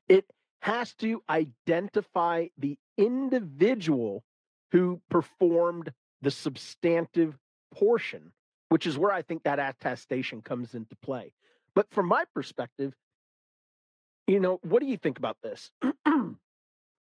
it 0.07 0.25
has 0.61 0.93
to 0.95 1.23
identify 1.29 2.47
the 2.57 2.77
individual 2.97 4.23
who 4.71 5.01
performed 5.09 5.93
the 6.21 6.31
substantive 6.31 7.37
portion 7.73 8.31
which 8.69 8.87
is 8.87 8.97
where 8.97 9.11
I 9.11 9.21
think 9.21 9.43
that 9.43 9.59
attestation 9.59 10.41
comes 10.41 10.73
into 10.73 10.95
play. 11.03 11.33
But 11.75 11.91
from 11.91 12.07
my 12.07 12.23
perspective, 12.33 12.93
you 14.27 14.39
know, 14.39 14.59
what 14.63 14.81
do 14.81 14.87
you 14.87 14.97
think 14.97 15.17
about 15.17 15.37
this? 15.43 15.71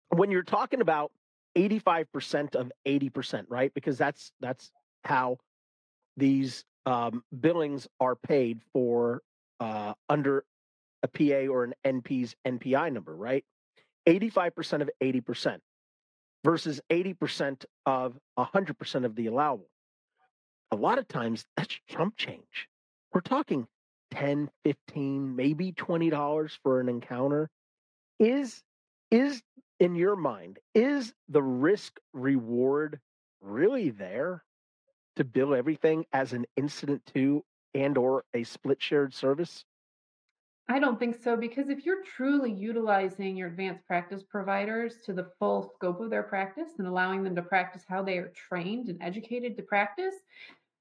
when 0.08 0.30
you're 0.30 0.42
talking 0.42 0.80
about 0.80 1.12
85% 1.56 2.54
of 2.54 2.70
80%, 2.86 3.44
right? 3.48 3.72
Because 3.74 3.98
that's 3.98 4.32
that's 4.40 4.70
how 5.04 5.38
these 6.16 6.64
um, 6.86 7.22
billings 7.38 7.88
are 8.00 8.14
paid 8.14 8.60
for 8.72 9.22
uh, 9.60 9.94
under 10.08 10.44
a 11.02 11.08
PA 11.08 11.52
or 11.52 11.64
an 11.64 11.74
NP's 11.84 12.34
NPI 12.46 12.92
number, 12.92 13.14
right? 13.14 13.44
85% 14.06 14.82
of 14.82 14.90
80% 15.02 15.58
versus 16.44 16.80
80% 16.90 17.64
of 17.84 18.18
100% 18.38 19.04
of 19.04 19.14
the 19.14 19.26
allowable. 19.26 19.68
A 20.70 20.76
lot 20.76 20.98
of 20.98 21.08
times 21.08 21.46
that's 21.56 21.78
chump 21.88 22.16
change. 22.16 22.68
We're 23.12 23.20
talking 23.20 23.66
10, 24.10 24.50
15, 24.64 25.34
maybe 25.34 25.72
$20 25.72 26.58
for 26.62 26.80
an 26.80 26.88
encounter. 26.88 27.50
Is 28.18 28.62
is 29.10 29.42
in 29.80 29.94
your 29.94 30.16
mind, 30.16 30.58
is 30.74 31.14
the 31.28 31.42
risk 31.42 31.98
reward 32.12 33.00
really 33.40 33.90
there 33.90 34.44
to 35.16 35.24
bill 35.24 35.54
everything 35.54 36.04
as 36.12 36.32
an 36.32 36.44
incident 36.56 37.02
to 37.14 37.44
and 37.74 37.96
or 37.96 38.24
a 38.34 38.44
split 38.44 38.82
shared 38.82 39.14
service? 39.14 39.64
I 40.70 40.78
don't 40.78 40.98
think 40.98 41.16
so 41.22 41.34
because 41.34 41.70
if 41.70 41.86
you're 41.86 42.04
truly 42.04 42.52
utilizing 42.52 43.36
your 43.36 43.48
advanced 43.48 43.86
practice 43.86 44.22
providers 44.22 44.96
to 45.06 45.14
the 45.14 45.30
full 45.38 45.72
scope 45.74 46.00
of 46.00 46.10
their 46.10 46.22
practice 46.22 46.68
and 46.76 46.86
allowing 46.86 47.24
them 47.24 47.34
to 47.36 47.42
practice 47.42 47.84
how 47.88 48.02
they 48.02 48.18
are 48.18 48.30
trained 48.34 48.88
and 48.88 49.02
educated 49.02 49.56
to 49.56 49.62
practice, 49.62 50.14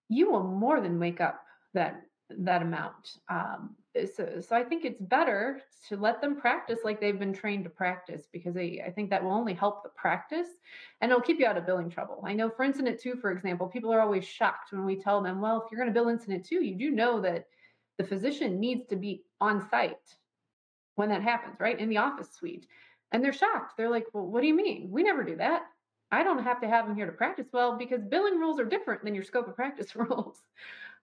you 0.09 0.31
will 0.31 0.43
more 0.43 0.81
than 0.81 0.99
make 0.99 1.21
up 1.21 1.43
that 1.73 2.01
that 2.29 2.61
amount. 2.61 3.17
Um, 3.29 3.75
so, 4.15 4.41
so 4.41 4.55
I 4.55 4.63
think 4.63 4.85
it's 4.85 5.01
better 5.01 5.61
to 5.89 5.97
let 5.97 6.21
them 6.21 6.39
practice 6.39 6.79
like 6.83 6.99
they've 6.99 7.17
been 7.17 7.33
trained 7.33 7.63
to 7.63 7.69
practice 7.69 8.27
because 8.31 8.53
they, 8.53 8.83
I 8.85 8.91
think 8.91 9.09
that 9.09 9.23
will 9.23 9.31
only 9.31 9.53
help 9.53 9.83
the 9.83 9.89
practice 9.89 10.47
and 11.01 11.09
it'll 11.09 11.21
keep 11.21 11.39
you 11.39 11.47
out 11.47 11.57
of 11.57 11.65
billing 11.65 11.89
trouble. 11.89 12.21
I 12.25 12.33
know 12.33 12.49
for 12.49 12.63
incident 12.63 12.99
to, 13.01 13.15
for 13.15 13.31
example, 13.31 13.67
people 13.67 13.93
are 13.93 14.01
always 14.01 14.25
shocked 14.25 14.71
when 14.71 14.85
we 14.85 14.97
tell 14.97 15.21
them, 15.21 15.41
well, 15.41 15.63
if 15.63 15.71
you're 15.71 15.79
going 15.79 15.91
to 15.91 15.99
bill 15.99 16.09
incident 16.09 16.45
to, 16.47 16.63
you 16.63 16.75
do 16.75 16.91
know 16.91 17.21
that 17.21 17.47
the 17.97 18.03
physician 18.03 18.59
needs 18.59 18.85
to 18.87 18.95
be 18.95 19.23
on 19.39 19.67
site 19.69 19.95
when 20.95 21.09
that 21.09 21.23
happens, 21.23 21.59
right? 21.59 21.79
In 21.79 21.89
the 21.89 21.97
office 21.97 22.31
suite. 22.33 22.67
And 23.11 23.23
they're 23.23 23.33
shocked. 23.33 23.77
They're 23.77 23.89
like, 23.89 24.05
well, 24.13 24.25
what 24.25 24.41
do 24.41 24.47
you 24.47 24.55
mean? 24.55 24.89
We 24.91 25.01
never 25.01 25.23
do 25.23 25.37
that. 25.37 25.63
I 26.11 26.23
don't 26.23 26.43
have 26.43 26.61
to 26.61 26.67
have 26.67 26.87
them 26.87 26.95
here 26.95 27.05
to 27.05 27.11
practice. 27.11 27.47
Well, 27.51 27.77
because 27.77 28.01
billing 28.03 28.39
rules 28.39 28.59
are 28.59 28.65
different 28.65 29.03
than 29.03 29.13
your 29.13 29.23
scope 29.23 29.47
of 29.47 29.55
practice 29.55 29.95
rules. 29.95 30.41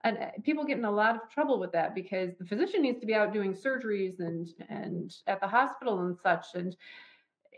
And 0.02 0.18
uh, 0.18 0.26
people 0.42 0.64
get 0.64 0.78
in 0.78 0.84
a 0.84 0.90
lot 0.90 1.14
of 1.16 1.30
trouble 1.30 1.58
with 1.58 1.72
that 1.72 1.94
because 1.94 2.30
the 2.38 2.44
physician 2.44 2.82
needs 2.82 3.00
to 3.00 3.06
be 3.06 3.14
out 3.14 3.32
doing 3.32 3.54
surgeries 3.54 4.20
and 4.20 4.48
and 4.68 5.14
at 5.26 5.40
the 5.40 5.48
hospital 5.48 6.00
and 6.00 6.16
such. 6.22 6.46
And 6.54 6.76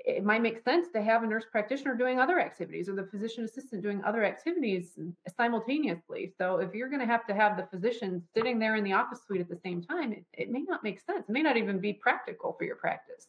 it 0.07 0.25
might 0.25 0.41
make 0.41 0.63
sense 0.63 0.89
to 0.93 1.03
have 1.03 1.25
a 1.25 1.27
nurse 1.27 1.47
practitioner 1.51 1.97
doing 1.97 2.21
other 2.21 2.39
activities 2.39 2.89
or 2.89 2.95
the 2.95 3.07
physician 3.07 3.45
assistant 3.45 3.83
doing 3.83 4.03
other 4.05 4.25
activities 4.25 4.97
simultaneously. 5.37 6.33
So 6.39 6.59
if 6.59 6.73
you're 6.75 6.89
going 6.89 7.01
to 7.01 7.07
have 7.07 7.27
to 7.27 7.35
have 7.35 7.57
the 7.57 7.67
physician 7.67 8.23
sitting 8.33 8.61
there 8.61 8.77
in 8.77 8.85
the 8.85 8.93
office 8.93 9.21
suite 9.27 9.41
at 9.41 9.49
the 9.49 9.59
same 9.65 9.83
time, 9.83 10.13
it, 10.13 10.25
it 10.33 10.51
may 10.51 10.63
not 10.63 10.85
make 10.85 11.01
sense. 11.01 11.29
It 11.29 11.33
may 11.33 11.43
not 11.43 11.57
even 11.57 11.81
be 11.81 11.93
practical 11.93 12.55
for 12.57 12.65
your 12.65 12.77
practice. 12.77 13.27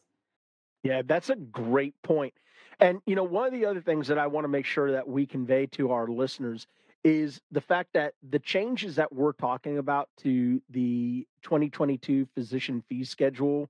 Yeah, 0.84 1.02
that's 1.04 1.30
a 1.30 1.36
great 1.36 2.00
point. 2.02 2.34
And 2.80 3.00
you 3.06 3.14
know, 3.14 3.24
one 3.24 3.46
of 3.46 3.52
the 3.52 3.66
other 3.66 3.80
things 3.80 4.08
that 4.08 4.18
I 4.18 4.26
want 4.26 4.44
to 4.44 4.48
make 4.48 4.66
sure 4.66 4.92
that 4.92 5.08
we 5.08 5.26
convey 5.26 5.66
to 5.72 5.92
our 5.92 6.06
listeners 6.06 6.66
is 7.04 7.40
the 7.50 7.60
fact 7.60 7.90
that 7.94 8.14
the 8.28 8.38
changes 8.38 8.96
that 8.96 9.12
we're 9.12 9.32
talking 9.32 9.78
about 9.78 10.08
to 10.18 10.60
the 10.70 11.26
2022 11.42 12.26
physician 12.34 12.82
fee 12.88 13.04
schedule, 13.04 13.68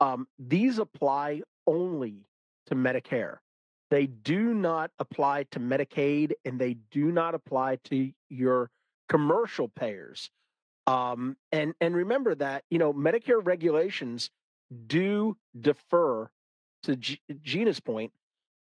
um, 0.00 0.26
these 0.38 0.78
apply 0.78 1.42
only 1.66 2.26
to 2.66 2.74
Medicare. 2.74 3.36
They 3.90 4.06
do 4.06 4.54
not 4.54 4.90
apply 4.98 5.44
to 5.50 5.60
Medicaid 5.60 6.32
and 6.44 6.58
they 6.58 6.76
do 6.90 7.12
not 7.12 7.34
apply 7.34 7.76
to 7.84 8.10
your 8.30 8.70
commercial 9.08 9.68
payers. 9.68 10.30
Um, 10.86 11.36
and 11.52 11.74
and 11.80 11.94
remember 11.94 12.34
that 12.36 12.64
you 12.70 12.78
know 12.78 12.92
Medicare 12.92 13.44
regulations 13.44 14.30
do 14.86 15.36
defer 15.60 16.30
to 16.84 16.96
G- 16.96 17.20
Jeana's 17.42 17.80
point. 17.80 18.12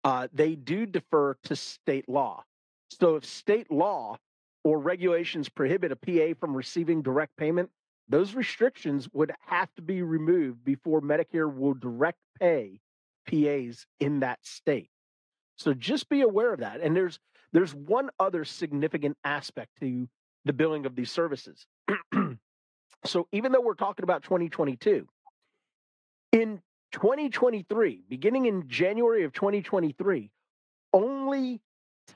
Uh, 0.07 0.25
they 0.31 0.55
do 0.55 0.85
defer 0.85 1.35
to 1.43 1.53
state 1.53 2.07
law. 2.07 2.41
So 2.89 3.17
if 3.17 3.25
state 3.25 3.69
law 3.69 4.17
or 4.63 4.79
regulations 4.79 5.49
prohibit 5.49 5.91
a 5.91 5.97
PA 5.97 6.39
from 6.39 6.55
receiving 6.55 7.01
direct 7.01 7.35
payment, 7.35 7.69
those 8.07 8.33
restrictions 8.33 9.09
would 9.11 9.33
have 9.47 9.67
to 9.75 9.81
be 9.81 10.03
removed 10.03 10.63
before 10.63 11.01
Medicare 11.01 11.53
will 11.53 11.73
direct 11.73 12.19
pay 12.39 12.79
PAs 13.29 13.85
in 13.99 14.21
that 14.21 14.39
state. 14.43 14.89
So 15.57 15.73
just 15.73 16.07
be 16.07 16.21
aware 16.21 16.53
of 16.53 16.61
that. 16.61 16.79
And 16.79 16.95
there's 16.95 17.19
there's 17.51 17.75
one 17.75 18.09
other 18.17 18.45
significant 18.45 19.17
aspect 19.25 19.71
to 19.81 20.07
the 20.45 20.53
billing 20.53 20.85
of 20.85 20.95
these 20.95 21.11
services. 21.11 21.67
so 23.03 23.27
even 23.33 23.51
though 23.51 23.59
we're 23.59 23.73
talking 23.73 24.03
about 24.03 24.23
2022, 24.23 25.05
in 26.31 26.61
2023, 26.91 28.03
beginning 28.09 28.45
in 28.45 28.67
January 28.67 29.23
of 29.23 29.33
2023, 29.33 30.31
only 30.93 31.61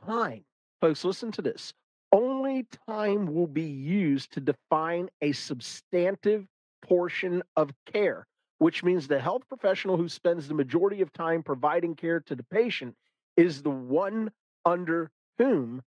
time 0.05 0.43
Folks, 0.81 1.05
listen 1.05 1.31
to 1.33 1.43
this. 1.43 1.73
Only 2.11 2.65
time 2.87 3.31
will 3.31 3.47
be 3.47 3.61
used 3.61 4.31
to 4.33 4.39
define 4.41 5.09
a 5.21 5.31
substantive 5.31 6.47
portion 6.81 7.43
of 7.55 7.69
care, 7.85 8.25
which 8.57 8.83
means 8.83 9.07
the 9.07 9.19
health 9.19 9.43
professional 9.47 9.95
who 9.95 10.09
spends 10.09 10.47
the 10.47 10.55
majority 10.55 11.01
of 11.01 11.13
time 11.13 11.43
providing 11.43 11.95
care 11.95 12.19
to 12.21 12.35
the 12.35 12.43
patient 12.43 12.95
is 13.37 13.61
the 13.61 13.69
one 13.69 14.31
under 14.65 15.11
whom 15.37 15.83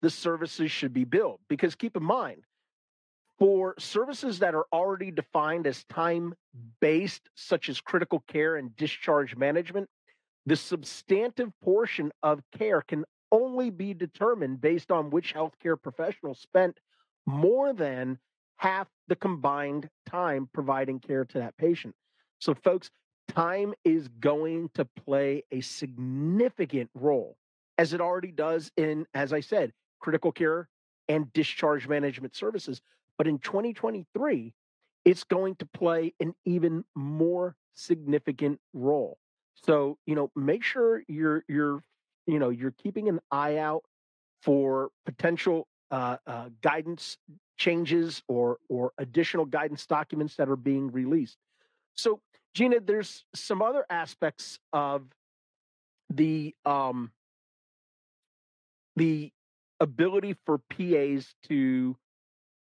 the 0.00 0.08
services 0.08 0.70
should 0.70 0.94
be 0.94 1.04
billed. 1.04 1.40
Because 1.46 1.74
keep 1.74 1.94
in 1.94 2.02
mind, 2.02 2.42
for 3.38 3.74
services 3.78 4.40
that 4.40 4.54
are 4.54 4.66
already 4.72 5.10
defined 5.10 5.66
as 5.66 5.84
time 5.84 6.34
based, 6.80 7.28
such 7.34 7.68
as 7.68 7.80
critical 7.80 8.22
care 8.28 8.56
and 8.56 8.76
discharge 8.76 9.36
management, 9.36 9.88
the 10.46 10.56
substantive 10.56 11.52
portion 11.62 12.10
of 12.22 12.42
care 12.56 12.82
can 12.82 13.04
only 13.30 13.70
be 13.70 13.94
determined 13.94 14.60
based 14.60 14.90
on 14.90 15.10
which 15.10 15.34
healthcare 15.34 15.80
professional 15.80 16.34
spent 16.34 16.78
more 17.26 17.72
than 17.72 18.18
half 18.56 18.88
the 19.06 19.16
combined 19.16 19.88
time 20.06 20.48
providing 20.52 20.98
care 20.98 21.24
to 21.24 21.38
that 21.38 21.56
patient. 21.56 21.94
So, 22.40 22.54
folks, 22.54 22.90
time 23.28 23.74
is 23.84 24.08
going 24.20 24.70
to 24.74 24.84
play 24.84 25.44
a 25.52 25.60
significant 25.60 26.90
role, 26.94 27.36
as 27.76 27.92
it 27.92 28.00
already 28.00 28.32
does 28.32 28.72
in, 28.76 29.06
as 29.14 29.32
I 29.32 29.40
said, 29.40 29.72
critical 30.00 30.32
care 30.32 30.68
and 31.08 31.32
discharge 31.32 31.86
management 31.86 32.34
services. 32.34 32.80
But 33.18 33.26
in 33.26 33.38
2023, 33.38 34.54
it's 35.04 35.24
going 35.24 35.56
to 35.56 35.66
play 35.66 36.14
an 36.20 36.34
even 36.44 36.84
more 36.94 37.56
significant 37.74 38.60
role. 38.72 39.18
So, 39.54 39.98
you 40.06 40.14
know, 40.14 40.30
make 40.36 40.62
sure 40.62 41.02
you're 41.08 41.44
you're 41.48 41.82
you 42.26 42.38
know 42.38 42.50
you're 42.50 42.74
keeping 42.82 43.08
an 43.08 43.20
eye 43.30 43.58
out 43.58 43.82
for 44.42 44.90
potential 45.04 45.66
uh, 45.90 46.18
uh, 46.26 46.50
guidance 46.62 47.18
changes 47.58 48.22
or 48.28 48.58
or 48.68 48.92
additional 48.98 49.44
guidance 49.44 49.84
documents 49.86 50.36
that 50.36 50.48
are 50.48 50.56
being 50.56 50.90
released. 50.92 51.38
So, 51.94 52.20
Jeana, 52.54 52.80
there's 52.84 53.24
some 53.34 53.62
other 53.62 53.84
aspects 53.90 54.58
of 54.72 55.06
the 56.10 56.54
um, 56.64 57.10
the 58.96 59.32
ability 59.80 60.36
for 60.44 60.58
PAs 60.58 61.34
to 61.44 61.96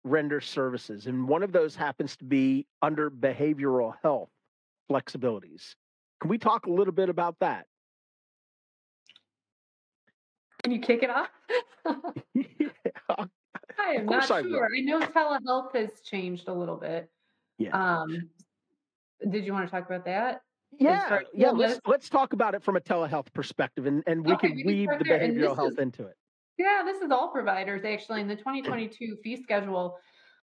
render 0.04 0.40
services, 0.40 1.06
and 1.06 1.28
one 1.28 1.42
of 1.42 1.52
those 1.52 1.76
happens 1.76 2.16
to 2.16 2.24
be 2.24 2.66
under 2.80 3.10
behavioral 3.10 3.94
health 4.02 4.30
flexibilities. 4.90 5.74
Can 6.20 6.30
we 6.30 6.38
talk 6.38 6.66
a 6.66 6.70
little 6.70 6.92
bit 6.92 7.08
about 7.08 7.36
that? 7.40 7.66
Can 10.62 10.72
you 10.72 10.78
kick 10.78 11.02
it 11.02 11.10
off? 11.10 11.28
yeah. 12.34 12.68
I 13.78 13.94
am 13.94 14.06
not 14.06 14.26
sure. 14.26 14.36
I, 14.38 14.80
know 14.80 15.00
telehealth 15.00 15.74
has 15.74 16.00
changed 16.04 16.48
a 16.48 16.52
little 16.52 16.76
bit. 16.76 17.10
Yeah. 17.58 18.00
Um, 18.02 18.30
did 19.28 19.44
you 19.44 19.52
want 19.52 19.66
to 19.66 19.70
talk 19.70 19.86
about 19.86 20.04
that? 20.04 20.42
Yeah, 20.78 21.20
yeah. 21.34 21.50
Let's 21.50 21.80
let's 21.86 22.08
talk 22.08 22.32
about 22.32 22.54
it 22.54 22.62
from 22.62 22.76
a 22.76 22.80
telehealth 22.80 23.32
perspective, 23.34 23.86
and 23.86 24.02
and 24.06 24.24
we 24.24 24.32
okay, 24.32 24.48
can 24.48 24.62
weave 24.64 24.88
the 24.98 25.04
behavioral 25.04 25.54
health 25.54 25.72
is, 25.72 25.78
into 25.78 26.06
it. 26.06 26.16
Yeah, 26.58 26.82
this 26.84 27.02
is 27.02 27.10
all 27.10 27.28
providers 27.28 27.82
actually. 27.84 28.20
In 28.20 28.28
the 28.28 28.36
2022 28.36 29.16
fee 29.22 29.42
schedule, 29.42 29.98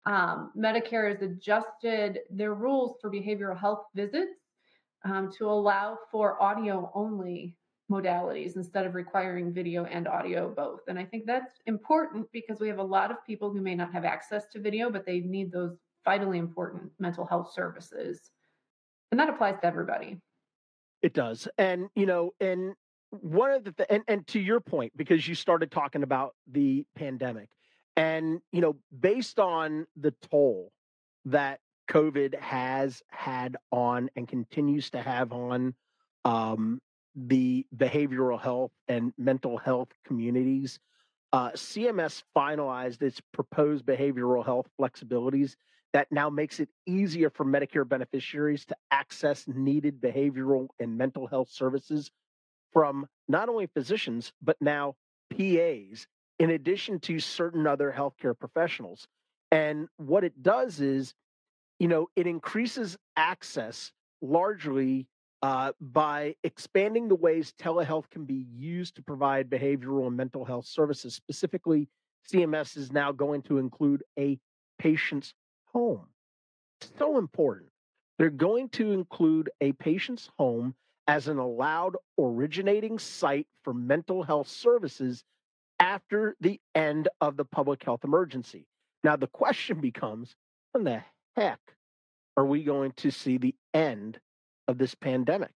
um, 0.06 0.52
Medicare 0.56 1.10
has 1.10 1.22
adjusted 1.22 2.20
their 2.30 2.54
rules 2.54 2.96
for 3.00 3.10
behavioral 3.10 3.58
health 3.58 3.84
visits 3.94 4.40
um, 5.04 5.30
to 5.38 5.46
allow 5.46 5.98
for 6.10 6.40
audio 6.40 6.90
only 6.94 7.56
modalities 7.90 8.56
instead 8.56 8.86
of 8.86 8.94
requiring 8.94 9.52
video 9.52 9.84
and 9.84 10.08
audio 10.08 10.52
both. 10.52 10.80
And 10.88 10.98
I 10.98 11.04
think 11.04 11.24
that's 11.26 11.52
important 11.66 12.26
because 12.32 12.60
we 12.60 12.68
have 12.68 12.78
a 12.78 12.84
lot 12.84 13.10
of 13.10 13.24
people 13.24 13.52
who 13.52 13.60
may 13.60 13.74
not 13.74 13.92
have 13.92 14.04
access 14.04 14.46
to 14.52 14.60
video, 14.60 14.90
but 14.90 15.06
they 15.06 15.20
need 15.20 15.52
those 15.52 15.76
vitally 16.04 16.38
important 16.38 16.90
mental 16.98 17.26
health 17.26 17.52
services. 17.52 18.30
And 19.10 19.20
that 19.20 19.28
applies 19.28 19.56
to 19.60 19.66
everybody. 19.66 20.20
It 21.02 21.14
does. 21.14 21.46
And, 21.58 21.88
you 21.94 22.06
know, 22.06 22.32
and 22.40 22.74
one 23.10 23.50
of 23.50 23.64
the 23.64 23.72
th- 23.72 23.88
and 23.90 24.02
and 24.08 24.26
to 24.28 24.40
your 24.40 24.60
point 24.60 24.92
because 24.96 25.26
you 25.26 25.34
started 25.34 25.70
talking 25.70 26.02
about 26.02 26.34
the 26.50 26.84
pandemic 26.96 27.48
and 27.96 28.40
you 28.52 28.60
know 28.60 28.76
based 28.98 29.38
on 29.38 29.86
the 29.96 30.12
toll 30.30 30.72
that 31.24 31.60
covid 31.90 32.38
has 32.38 33.02
had 33.08 33.56
on 33.70 34.10
and 34.16 34.28
continues 34.28 34.90
to 34.90 35.00
have 35.00 35.32
on 35.32 35.74
um, 36.24 36.80
the 37.14 37.64
behavioral 37.76 38.40
health 38.40 38.72
and 38.88 39.12
mental 39.16 39.56
health 39.56 39.88
communities 40.04 40.78
uh, 41.32 41.50
cms 41.50 42.22
finalized 42.36 43.02
its 43.02 43.20
proposed 43.32 43.84
behavioral 43.86 44.44
health 44.44 44.66
flexibilities 44.78 45.54
that 45.92 46.10
now 46.10 46.28
makes 46.28 46.60
it 46.60 46.68
easier 46.86 47.30
for 47.30 47.46
medicare 47.46 47.88
beneficiaries 47.88 48.66
to 48.66 48.76
access 48.90 49.46
needed 49.46 50.00
behavioral 50.00 50.68
and 50.80 50.98
mental 50.98 51.26
health 51.26 51.48
services 51.48 52.10
from 52.76 53.06
not 53.26 53.48
only 53.48 53.66
physicians, 53.68 54.34
but 54.42 54.54
now 54.60 54.94
PAs, 55.30 56.06
in 56.38 56.50
addition 56.50 57.00
to 57.00 57.18
certain 57.18 57.66
other 57.66 57.90
healthcare 57.90 58.38
professionals. 58.38 59.08
And 59.50 59.88
what 59.96 60.24
it 60.24 60.42
does 60.42 60.78
is, 60.82 61.14
you 61.78 61.88
know, 61.88 62.08
it 62.16 62.26
increases 62.26 62.98
access 63.16 63.92
largely 64.20 65.06
uh, 65.40 65.72
by 65.80 66.34
expanding 66.44 67.08
the 67.08 67.14
ways 67.14 67.54
telehealth 67.58 68.10
can 68.10 68.26
be 68.26 68.44
used 68.54 68.96
to 68.96 69.02
provide 69.02 69.48
behavioral 69.48 70.06
and 70.06 70.14
mental 70.14 70.44
health 70.44 70.66
services. 70.66 71.14
Specifically, 71.14 71.88
CMS 72.30 72.76
is 72.76 72.92
now 72.92 73.10
going 73.10 73.40
to 73.44 73.56
include 73.56 74.02
a 74.18 74.38
patient's 74.78 75.32
home. 75.72 76.04
So 76.98 77.16
important. 77.16 77.70
They're 78.18 78.28
going 78.28 78.68
to 78.70 78.92
include 78.92 79.48
a 79.62 79.72
patient's 79.72 80.28
home 80.36 80.74
as 81.06 81.28
an 81.28 81.38
allowed 81.38 81.96
originating 82.18 82.98
site 82.98 83.46
for 83.62 83.72
mental 83.72 84.22
health 84.22 84.48
services 84.48 85.24
after 85.78 86.36
the 86.40 86.60
end 86.74 87.08
of 87.20 87.36
the 87.36 87.44
public 87.44 87.82
health 87.82 88.04
emergency. 88.04 88.66
Now, 89.04 89.16
the 89.16 89.26
question 89.26 89.80
becomes 89.80 90.34
when 90.72 90.84
the 90.84 91.02
heck 91.36 91.60
are 92.36 92.46
we 92.46 92.64
going 92.64 92.92
to 92.96 93.10
see 93.10 93.38
the 93.38 93.54
end 93.72 94.18
of 94.68 94.78
this 94.78 94.94
pandemic? 94.94 95.52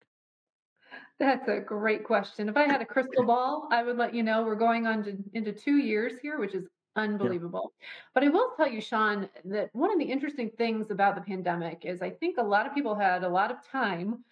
That's 1.19 1.47
a 1.49 1.59
great 1.59 2.05
question. 2.05 2.47
If 2.47 2.55
I 2.55 2.63
had 2.63 2.81
a 2.81 2.85
crystal 2.85 3.23
ball, 3.25 3.67
I 3.71 3.83
would 3.83 3.97
let 3.97 4.13
you 4.13 4.23
know 4.23 4.43
we're 4.43 4.55
going 4.55 4.87
on 4.87 5.03
to, 5.03 5.17
into 5.33 5.51
two 5.51 5.77
years 5.77 6.13
here, 6.21 6.39
which 6.39 6.55
is 6.55 6.65
unbelievable. 6.95 7.73
Yeah. 7.79 7.85
But 8.13 8.23
I 8.23 8.29
will 8.29 8.51
tell 8.55 8.69
you, 8.69 8.81
Sean, 8.81 9.29
that 9.45 9.69
one 9.73 9.91
of 9.91 9.99
the 9.99 10.05
interesting 10.05 10.49
things 10.57 10.91
about 10.91 11.15
the 11.15 11.21
pandemic 11.21 11.83
is 11.83 12.01
I 12.01 12.09
think 12.11 12.37
a 12.37 12.43
lot 12.43 12.65
of 12.65 12.73
people 12.73 12.95
had 12.95 13.23
a 13.23 13.29
lot 13.29 13.51
of 13.51 13.57
time 13.69 14.23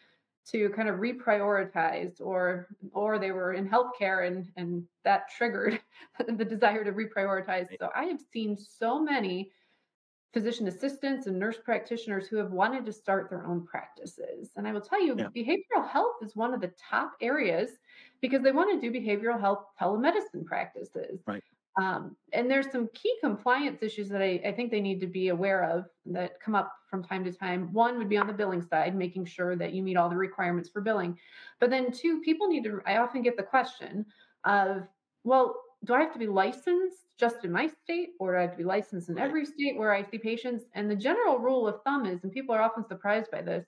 to 0.52 0.70
kind 0.70 0.90
of 0.90 0.96
reprioritize 0.96 2.22
or 2.22 2.68
or 2.94 3.20
they 3.20 3.32
were 3.32 3.54
in 3.54 3.68
healthcare 3.68 4.28
and 4.28 4.48
and 4.56 4.84
that 5.04 5.30
triggered 5.36 5.80
the 6.28 6.46
desire 6.46 6.84
to 6.84 6.92
reprioritize. 6.92 7.68
So 7.80 7.90
i 7.96 8.06
have 8.06 8.20
seen 8.32 8.58
so 8.58 9.02
many 9.02 9.52
physician 10.34 10.68
assistants 10.68 11.26
and 11.26 11.40
nurse 11.40 11.58
practitioners 11.64 12.28
who 12.28 12.36
have 12.36 12.52
wanted 12.52 12.86
to 12.86 12.92
start 12.92 13.30
their 13.30 13.46
own 13.46 13.66
practices. 13.66 14.52
And 14.56 14.68
i 14.68 14.72
will 14.72 14.82
tell 14.82 15.04
you 15.04 15.16
yeah. 15.18 15.28
behavioral 15.36 15.88
health 15.88 16.16
is 16.22 16.36
one 16.36 16.54
of 16.54 16.62
the 16.62 16.72
top 16.90 17.14
areas 17.22 17.72
because 18.22 18.42
they 18.42 18.52
want 18.52 18.82
to 18.82 18.92
do 18.92 18.98
behavioral 18.98 19.40
health 19.40 19.66
telemedicine 19.80 20.46
practices. 20.46 21.22
Right 21.26 21.44
um, 21.78 22.16
and 22.34 22.50
there's 22.50 22.72
some 22.72 22.90
key 22.94 23.14
compliance 23.22 23.84
issues 23.84 24.10
that 24.10 24.22
I, 24.22 24.42
I, 24.46 24.52
think 24.52 24.72
they 24.72 24.82
need 24.82 25.00
to 25.02 25.08
be 25.08 25.28
aware 25.28 25.64
of 25.64 25.86
that 26.08 26.40
come 26.40 26.56
up 26.56 26.74
from 26.90 27.04
time 27.04 27.24
to 27.26 27.32
time. 27.32 27.72
One 27.72 28.00
would 28.00 28.10
be 28.10 28.18
on 28.18 28.26
the 28.26 28.34
billing 28.34 28.64
side, 28.64 28.96
making 28.96 29.26
sure 29.26 29.56
that 29.56 29.74
you 29.74 29.84
meet 29.84 29.96
all 29.96 30.10
the 30.10 30.16
requirements 30.16 30.70
for 30.70 30.82
billing. 30.82 31.18
But 31.60 31.70
then, 31.70 31.92
two, 31.92 32.22
people 32.22 32.48
need 32.48 32.64
to, 32.64 32.82
I 32.88 32.98
often 32.98 33.22
get 33.22 33.38
the 33.38 33.44
question 33.44 34.06
of, 34.44 34.88
well, 35.24 35.56
do 35.84 35.94
I 35.94 36.00
have 36.00 36.14
to 36.14 36.20
be 36.20 36.28
licensed 36.28 37.06
just 37.20 37.46
in 37.46 37.52
my 37.52 37.70
state 37.84 38.10
or 38.20 38.32
do 38.32 38.40
I 38.40 38.42
have 38.42 38.52
to 38.52 38.58
be 38.58 38.64
licensed 38.64 39.10
in 39.10 39.20
every 39.20 39.46
state 39.46 39.78
where 39.78 39.94
I 39.94 40.02
see 40.02 40.18
patients? 40.18 40.66
And 40.74 40.90
the 40.90 40.96
general 40.96 41.38
rule 41.38 41.68
of 41.68 41.84
thumb 41.84 42.08
is, 42.08 42.24
and 42.24 42.32
people 42.32 42.56
are 42.56 42.62
often 42.62 42.88
surprised 42.88 43.30
by 43.30 43.44
this, 43.44 43.66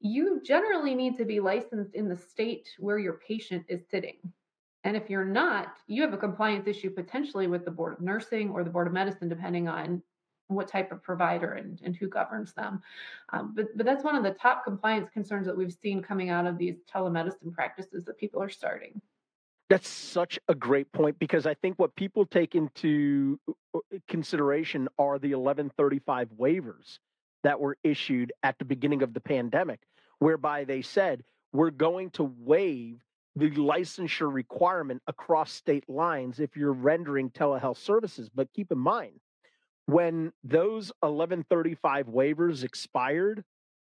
you 0.00 0.42
generally 0.44 0.94
need 0.94 1.16
to 1.16 1.24
be 1.24 1.40
licensed 1.40 1.94
in 1.94 2.08
the 2.08 2.16
state 2.16 2.68
where 2.78 2.98
your 2.98 3.14
patient 3.26 3.64
is 3.68 3.80
sitting. 3.90 4.16
And 4.84 4.96
if 4.96 5.10
you're 5.10 5.24
not, 5.24 5.74
you 5.86 6.02
have 6.02 6.14
a 6.14 6.18
compliance 6.18 6.66
issue 6.66 6.90
potentially 6.90 7.46
with 7.46 7.64
the 7.64 7.70
Board 7.70 7.92
of 7.92 8.00
Nursing 8.00 8.50
or 8.50 8.64
the 8.64 8.70
Board 8.70 8.86
of 8.86 8.92
Medicine, 8.92 9.28
depending 9.28 9.68
on 9.68 10.02
what 10.48 10.68
type 10.68 10.90
of 10.90 11.02
provider 11.02 11.52
and, 11.52 11.80
and 11.84 11.94
who 11.94 12.08
governs 12.08 12.52
them. 12.52 12.82
Um, 13.32 13.52
but, 13.54 13.66
but 13.76 13.86
that's 13.86 14.02
one 14.02 14.16
of 14.16 14.24
the 14.24 14.32
top 14.32 14.64
compliance 14.64 15.08
concerns 15.10 15.46
that 15.46 15.56
we've 15.56 15.72
seen 15.72 16.02
coming 16.02 16.30
out 16.30 16.46
of 16.46 16.58
these 16.58 16.76
telemedicine 16.92 17.52
practices 17.52 18.04
that 18.04 18.18
people 18.18 18.42
are 18.42 18.48
starting. 18.48 19.00
That's 19.68 19.88
such 19.88 20.38
a 20.48 20.54
great 20.54 20.90
point 20.92 21.18
because 21.20 21.46
I 21.46 21.54
think 21.54 21.78
what 21.78 21.94
people 21.94 22.26
take 22.26 22.56
into 22.56 23.38
uh, 23.74 23.78
consideration 24.08 24.88
are 24.98 25.18
the 25.18 25.34
1135 25.34 26.30
waivers 26.30 26.98
that 27.44 27.60
were 27.60 27.76
issued 27.84 28.32
at 28.42 28.58
the 28.58 28.64
beginning 28.64 29.02
of 29.02 29.14
the 29.14 29.20
pandemic, 29.20 29.80
whereby 30.18 30.64
they 30.64 30.82
said, 30.82 31.22
we're 31.52 31.70
going 31.70 32.10
to 32.10 32.34
waive 32.38 33.00
the 33.36 33.50
licensure 33.50 34.32
requirement 34.32 35.02
across 35.06 35.52
state 35.52 35.88
lines 35.88 36.40
if 36.40 36.56
you're 36.56 36.72
rendering 36.72 37.30
telehealth 37.30 37.78
services. 37.78 38.28
But 38.34 38.52
keep 38.52 38.72
in 38.72 38.78
mind, 38.78 39.20
when 39.86 40.32
those 40.42 40.92
1135 41.00 42.06
waivers 42.06 42.64
expired, 42.64 43.44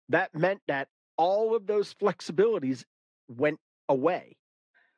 that 0.09 0.33
meant 0.35 0.61
that 0.67 0.87
all 1.17 1.55
of 1.55 1.65
those 1.65 1.93
flexibilities 1.93 2.83
went 3.27 3.59
away. 3.89 4.35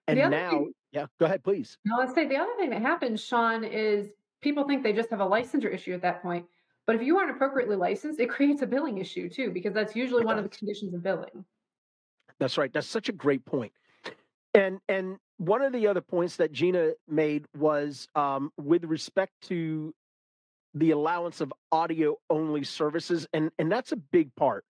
And 0.08 0.20
now, 0.32 0.50
thing, 0.50 0.74
yeah, 0.92 1.06
go 1.20 1.26
ahead, 1.26 1.44
please. 1.44 1.78
No, 1.86 1.98
let's 1.98 2.14
say 2.14 2.28
the 2.28 2.36
other 2.36 2.52
thing 2.58 2.72
that 2.72 2.82
happens, 2.82 3.24
Sean, 3.24 3.64
is 3.64 4.10
people 4.42 4.68
think 4.68 4.84
they 4.84 4.94
just 4.94 5.10
have 5.12 5.22
a 5.22 5.26
licensure 5.26 5.74
issue 5.74 5.94
at 5.94 6.02
that 6.02 6.22
point. 6.22 6.46
But 6.86 6.98
if 6.98 7.02
you 7.02 7.18
aren't 7.18 7.32
appropriately 7.32 7.76
licensed, 7.76 8.20
it 8.20 8.30
creates 8.30 8.62
a 8.62 8.68
billing 8.68 8.98
issue 8.98 9.30
too, 9.30 9.52
because 9.52 9.74
that's 9.74 9.96
usually 9.96 10.26
one 10.26 10.38
of 10.38 10.44
the 10.44 10.50
conditions 10.50 10.94
of 10.94 11.04
billing. 11.04 11.46
That's 12.40 12.58
right. 12.58 12.74
That's 12.74 12.88
such 12.88 13.10
a 13.10 13.14
great 13.14 13.46
point. 13.46 13.72
And 14.54 14.80
and 14.88 15.18
one 15.38 15.62
of 15.62 15.74
the 15.74 15.88
other 15.88 16.02
points 16.02 16.38
that 16.38 16.54
Jeana 16.54 16.94
made 17.08 17.48
was 17.58 18.08
um, 18.16 18.52
with 18.58 18.86
respect 18.86 19.32
to 19.44 19.94
the 20.76 20.92
allowance 20.92 21.42
of 21.42 21.54
audio 21.72 22.18
only 22.30 22.64
services, 22.64 23.28
and 23.34 23.52
and 23.58 23.72
that's 23.72 23.92
a 23.92 23.98
big 23.98 24.34
part 24.36 24.64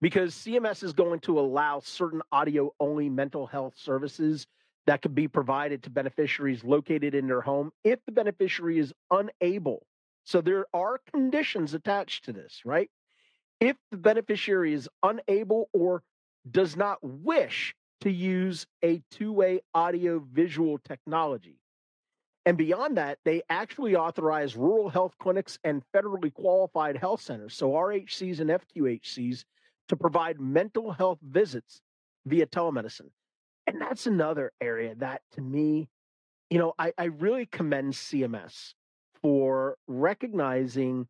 because 0.00 0.34
CMS 0.34 0.82
is 0.82 0.92
going 0.92 1.20
to 1.20 1.38
allow 1.38 1.80
certain 1.80 2.22
audio 2.32 2.72
only 2.80 3.08
mental 3.08 3.46
health 3.46 3.74
services 3.76 4.46
that 4.86 5.02
could 5.02 5.14
be 5.14 5.28
provided 5.28 5.82
to 5.82 5.90
beneficiaries 5.90 6.64
located 6.64 7.14
in 7.14 7.26
their 7.26 7.42
home 7.42 7.70
if 7.84 7.98
the 8.06 8.12
beneficiary 8.12 8.78
is 8.78 8.92
unable. 9.10 9.86
So 10.24 10.40
there 10.40 10.66
are 10.72 11.00
conditions 11.12 11.74
attached 11.74 12.24
to 12.24 12.32
this, 12.32 12.62
right? 12.64 12.90
If 13.60 13.76
the 13.90 13.98
beneficiary 13.98 14.72
is 14.72 14.88
unable 15.02 15.68
or 15.72 16.02
does 16.50 16.76
not 16.76 16.98
wish 17.02 17.74
to 18.00 18.10
use 18.10 18.66
a 18.82 19.02
two 19.10 19.32
way 19.32 19.60
audio 19.74 20.24
visual 20.32 20.78
technology. 20.78 21.58
And 22.46 22.56
beyond 22.56 22.96
that, 22.96 23.18
they 23.24 23.42
actually 23.50 23.96
authorize 23.96 24.56
rural 24.56 24.88
health 24.88 25.14
clinics 25.20 25.58
and 25.62 25.82
federally 25.94 26.32
qualified 26.32 26.96
health 26.96 27.20
centers, 27.20 27.54
so 27.54 27.72
RHCs 27.72 28.40
and 28.40 28.50
FQHCs, 28.50 29.44
to 29.88 29.96
provide 29.96 30.40
mental 30.40 30.92
health 30.92 31.18
visits 31.22 31.82
via 32.26 32.46
telemedicine. 32.46 33.10
And 33.66 33.80
that's 33.80 34.06
another 34.06 34.52
area 34.60 34.94
that 34.96 35.22
to 35.32 35.42
me, 35.42 35.88
you 36.48 36.58
know, 36.58 36.74
I, 36.78 36.92
I 36.96 37.04
really 37.04 37.46
commend 37.46 37.92
CMS 37.92 38.74
for 39.22 39.76
recognizing 39.86 41.06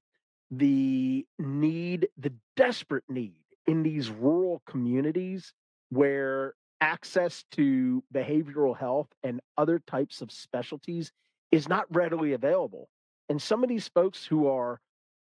the 0.51 1.24
need, 1.38 2.09
the 2.18 2.32
desperate 2.57 3.05
need 3.09 3.34
in 3.66 3.82
these 3.82 4.11
rural 4.11 4.62
communities 4.66 5.53
where 5.91 6.55
access 6.81 7.45
to 7.53 8.03
behavioral 8.14 8.76
health 8.76 9.09
and 9.22 9.41
other 9.59 9.78
types 9.78 10.20
of 10.22 10.33
specialties 10.33 11.12
is 11.53 11.68
not 11.68 11.85
readily 11.95 12.33
available. 12.33 12.89
And 13.28 13.41
some 13.41 13.62
of 13.62 13.68
these 13.68 13.89
folks 13.89 14.24
who 14.24 14.49
are 14.49 14.81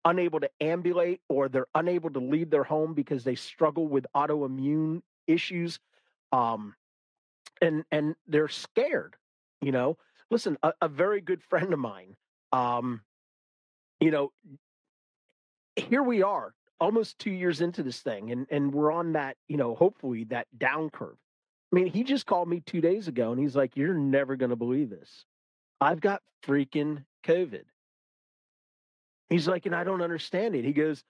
unable 0.05 0.39
to 0.39 0.49
ambulate 0.59 1.21
or 1.29 1.47
they're 1.47 1.67
unable 1.75 2.09
to 2.09 2.19
leave 2.19 2.49
their 2.49 2.63
home 2.63 2.93
because 2.93 3.23
they 3.23 3.35
struggle 3.35 3.87
with 3.87 4.05
autoimmune 4.15 5.01
issues 5.27 5.79
um, 6.31 6.75
and 7.61 7.85
and 7.91 8.15
they're 8.27 8.47
scared 8.47 9.15
you 9.61 9.71
know 9.71 9.97
listen 10.29 10.57
a, 10.63 10.73
a 10.81 10.87
very 10.87 11.21
good 11.21 11.41
friend 11.43 11.71
of 11.71 11.79
mine 11.79 12.15
um, 12.51 13.01
you 13.99 14.11
know 14.11 14.31
here 15.75 16.03
we 16.03 16.21
are 16.21 16.53
almost 16.79 17.17
two 17.17 17.31
years 17.31 17.61
into 17.61 17.81
this 17.81 18.01
thing 18.01 18.31
and 18.31 18.45
and 18.49 18.73
we're 18.73 18.91
on 18.91 19.13
that 19.13 19.37
you 19.47 19.55
know 19.55 19.73
hopefully 19.75 20.25
that 20.25 20.47
down 20.57 20.89
curve 20.89 21.17
I 21.73 21.75
mean, 21.75 21.87
he 21.87 22.03
just 22.03 22.27
called 22.27 22.47
me 22.47 22.61
two 22.63 22.81
days 22.81 23.07
ago 23.07 23.31
and 23.31 23.41
he's 23.41 23.55
like, 23.55 23.75
You're 23.75 23.95
never 23.95 24.35
going 24.35 24.51
to 24.51 24.55
believe 24.55 24.91
this. 24.91 25.25
I've 25.81 25.99
got 25.99 26.21
freaking 26.45 27.03
COVID. 27.25 27.63
He's 29.29 29.47
like, 29.47 29.65
And 29.65 29.73
I 29.73 29.83
don't 29.83 30.03
understand 30.03 30.55
it. 30.55 30.65
He 30.65 30.71
goes, 30.71 31.03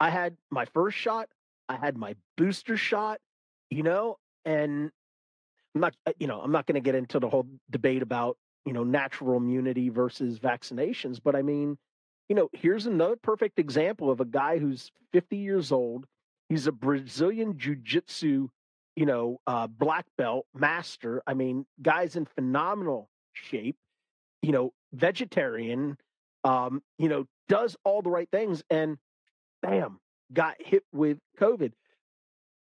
I 0.00 0.10
had 0.10 0.36
my 0.50 0.64
first 0.74 0.98
shot, 0.98 1.28
I 1.68 1.76
had 1.76 1.96
my 1.96 2.16
booster 2.36 2.76
shot, 2.76 3.20
you 3.70 3.84
know, 3.84 4.18
and 4.44 4.90
I'm 5.76 5.80
not, 5.80 5.94
uh, 6.04 6.12
you 6.18 6.26
know, 6.26 6.40
I'm 6.40 6.50
not 6.50 6.66
going 6.66 6.74
to 6.74 6.80
get 6.80 6.96
into 6.96 7.20
the 7.20 7.28
whole 7.28 7.46
debate 7.70 8.02
about, 8.02 8.36
you 8.64 8.72
know, 8.72 8.82
natural 8.82 9.36
immunity 9.36 9.88
versus 9.88 10.40
vaccinations, 10.40 11.20
but 11.22 11.36
I 11.36 11.42
mean, 11.42 11.78
you 12.28 12.34
know, 12.34 12.50
here's 12.52 12.86
another 12.86 13.16
perfect 13.16 13.60
example 13.60 14.10
of 14.10 14.20
a 14.20 14.24
guy 14.24 14.58
who's 14.58 14.90
50 15.12 15.36
years 15.36 15.70
old. 15.70 16.06
He's 16.48 16.66
a 16.66 16.72
Brazilian 16.72 17.56
jiu-jitsu, 17.56 18.48
you 18.98 19.06
know, 19.06 19.40
uh, 19.46 19.68
black 19.68 20.06
belt 20.16 20.46
master. 20.52 21.22
I 21.24 21.34
mean, 21.34 21.66
guy's 21.80 22.16
in 22.16 22.24
phenomenal 22.24 23.08
shape. 23.32 23.76
You 24.42 24.50
know, 24.50 24.72
vegetarian. 24.92 25.96
Um, 26.42 26.82
you 26.98 27.08
know, 27.08 27.26
does 27.48 27.76
all 27.84 28.02
the 28.02 28.10
right 28.10 28.28
things, 28.32 28.64
and 28.70 28.98
bam, 29.62 30.00
got 30.32 30.56
hit 30.58 30.82
with 30.92 31.18
COVID. 31.40 31.74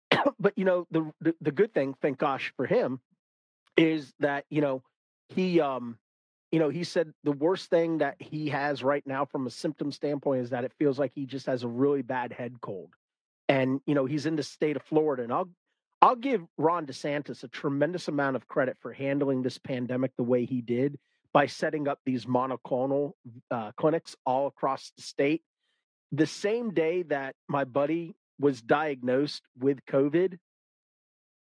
but 0.40 0.54
you 0.56 0.64
know, 0.64 0.88
the, 0.90 1.12
the 1.20 1.36
the 1.42 1.52
good 1.52 1.74
thing, 1.74 1.96
thank 2.02 2.18
gosh 2.18 2.54
for 2.56 2.66
him, 2.66 3.02
is 3.76 4.14
that 4.22 4.46
you 4.50 4.62
know 4.62 4.84
he 5.28 5.60
um 5.60 5.98
you 6.54 6.60
know, 6.60 6.70
he 6.70 6.86
said 6.86 7.14
the 7.26 7.32
worst 7.34 7.70
thing 7.70 7.98
that 7.98 8.16
he 8.20 8.50
has 8.50 8.84
right 8.84 9.06
now 9.06 9.26
from 9.26 9.48
a 9.48 9.50
symptom 9.50 9.92
standpoint 9.92 10.44
is 10.44 10.50
that 10.52 10.64
it 10.64 10.74
feels 10.78 11.00
like 11.00 11.12
he 11.14 11.26
just 11.26 11.46
has 11.46 11.64
a 11.64 11.68
really 11.68 12.02
bad 12.02 12.34
head 12.34 12.60
cold. 12.62 12.90
And, 13.48 13.80
you 13.86 13.96
know, 13.96 14.06
he's 14.06 14.26
in 14.26 14.36
the 14.36 14.44
state 14.44 14.76
of 14.76 14.82
Florida. 14.84 15.24
And 15.24 15.32
I'll 15.32 15.50
I'll 16.02 16.16
give 16.16 16.42
Ron 16.58 16.88
DeSantis 16.88 17.44
a 17.44 17.48
tremendous 17.48 18.08
amount 18.08 18.36
of 18.36 18.48
credit 18.48 18.78
for 18.80 18.92
handling 18.92 19.44
this 19.44 19.60
pandemic 19.60 20.12
the 20.18 20.24
way 20.24 20.46
he 20.46 20.62
did 20.62 20.98
by 21.32 21.46
setting 21.46 21.88
up 21.88 22.00
these 22.06 22.26
monoclonal 22.26 23.14
uh, 23.52 23.72
clinics 23.78 24.16
all 24.26 24.48
across 24.48 24.92
the 24.96 25.04
state. 25.04 25.44
The 26.12 26.26
same 26.26 26.74
day 26.74 27.04
that 27.04 27.36
my 27.48 27.64
buddy 27.64 28.16
was 28.40 28.62
diagnosed 28.62 29.44
with 29.58 29.86
COVID, 29.86 30.40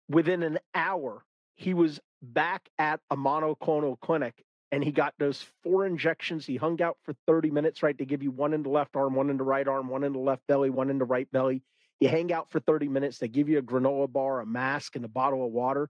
within 0.09 0.43
an 0.43 0.59
hour, 0.75 1.25
he 1.55 1.75
was 1.75 2.01
back 2.23 2.69
at 2.79 3.01
a 3.11 3.17
monoclonal 3.17 4.01
clinic 4.01 4.43
and 4.73 4.83
he 4.83 4.91
got 4.91 5.15
those 5.19 5.45
four 5.63 5.87
injections. 5.87 6.47
He 6.47 6.57
hung 6.57 6.81
out 6.83 6.97
for 7.05 7.15
30 7.27 7.51
minutes, 7.51 7.83
right? 7.83 7.97
to 7.99 8.05
give 8.05 8.23
you 8.23 8.31
one 8.31 8.55
in 8.55 8.63
the 8.63 8.69
left 8.69 8.97
arm, 8.97 9.15
one 9.15 9.31
in 9.31 9.37
the 9.37 9.45
right 9.45 9.67
arm, 9.67 9.89
one 9.89 10.05
in 10.05 10.13
the 10.13 10.19
left 10.19 10.47
belly, 10.47 10.71
one 10.71 10.91
in 10.91 10.99
the 10.99 11.05
right 11.05 11.31
belly. 11.31 11.63
You 12.01 12.09
hang 12.09 12.33
out 12.33 12.51
for 12.51 12.61
30 12.61 12.89
minutes. 12.89 13.19
They 13.19 13.29
give 13.29 13.49
you 13.49 13.59
a 13.59 13.63
granola 13.63 14.11
bar, 14.11 14.41
a 14.41 14.47
mask, 14.47 14.97
and 14.97 15.05
a 15.05 15.09
bottle 15.09 15.45
of 15.45 15.53
water. 15.53 15.89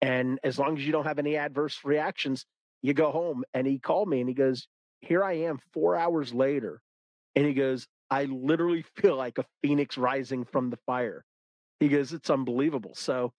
And 0.00 0.38
as 0.42 0.58
long 0.58 0.78
as 0.78 0.86
you 0.86 0.92
don't 0.92 1.06
have 1.06 1.18
any 1.18 1.36
adverse 1.36 1.80
reactions, 1.84 2.46
you 2.82 2.94
go 2.94 3.10
home. 3.10 3.44
And 3.52 3.66
he 3.66 3.78
called 3.78 4.08
me 4.08 4.20
and 4.20 4.28
he 4.28 4.34
goes, 4.34 4.66
Here 5.00 5.22
I 5.22 5.34
am 5.34 5.58
four 5.72 5.96
hours 5.96 6.32
later. 6.32 6.80
And 7.36 7.46
he 7.46 7.52
goes, 7.52 7.86
I 8.10 8.24
literally 8.24 8.84
feel 8.96 9.16
like 9.16 9.38
a 9.38 9.44
phoenix 9.62 9.98
rising 9.98 10.44
from 10.44 10.70
the 10.70 10.78
fire. 10.86 11.24
He 11.78 11.88
goes, 11.88 12.12
It's 12.12 12.30
unbelievable. 12.30 12.94
So, 12.94 13.32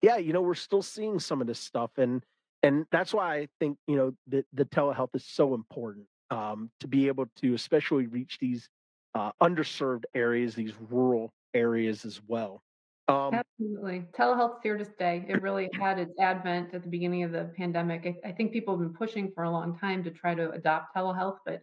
yeah, 0.00 0.16
you 0.16 0.32
know, 0.32 0.42
we're 0.42 0.54
still 0.54 0.82
seeing 0.82 1.20
some 1.20 1.40
of 1.40 1.46
this 1.46 1.60
stuff. 1.60 1.90
And 1.98 2.22
and 2.62 2.86
that's 2.90 3.12
why 3.12 3.36
I 3.36 3.48
think 3.60 3.78
you 3.86 3.96
know 3.96 4.12
the, 4.26 4.44
the 4.52 4.64
telehealth 4.64 5.14
is 5.14 5.24
so 5.24 5.54
important 5.54 6.06
um, 6.30 6.70
to 6.80 6.88
be 6.88 7.06
able 7.08 7.26
to 7.42 7.54
especially 7.54 8.06
reach 8.06 8.38
these 8.40 8.68
uh, 9.14 9.30
underserved 9.42 10.04
areas, 10.14 10.54
these 10.54 10.72
rural 10.90 11.32
areas 11.56 12.04
as 12.04 12.20
well. 12.26 12.62
Um, 13.08 13.34
Absolutely, 13.34 14.04
telehealth's 14.12 14.62
here 14.62 14.76
to 14.76 14.84
stay. 14.84 15.24
It 15.28 15.40
really 15.40 15.68
had 15.80 15.98
its 15.98 16.14
advent 16.20 16.74
at 16.74 16.82
the 16.82 16.88
beginning 16.88 17.22
of 17.22 17.32
the 17.32 17.50
pandemic. 17.56 18.18
I, 18.24 18.28
I 18.28 18.32
think 18.32 18.52
people 18.52 18.74
have 18.74 18.80
been 18.80 18.94
pushing 18.94 19.30
for 19.32 19.44
a 19.44 19.50
long 19.50 19.78
time 19.78 20.02
to 20.04 20.10
try 20.10 20.34
to 20.34 20.50
adopt 20.50 20.94
telehealth, 20.94 21.38
but 21.44 21.62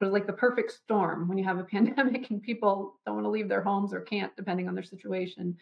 but 0.00 0.06
it's 0.06 0.12
like 0.12 0.26
the 0.26 0.32
perfect 0.32 0.72
storm 0.72 1.28
when 1.28 1.38
you 1.38 1.44
have 1.44 1.58
a 1.58 1.64
pandemic 1.76 2.30
and 2.30 2.42
people 2.42 3.00
don't 3.06 3.14
want 3.14 3.24
to 3.24 3.30
leave 3.30 3.48
their 3.48 3.62
homes 3.62 3.92
or 3.92 4.00
can't, 4.00 4.34
depending 4.36 4.68
on 4.68 4.74
their 4.74 4.84
situation. 4.84 5.56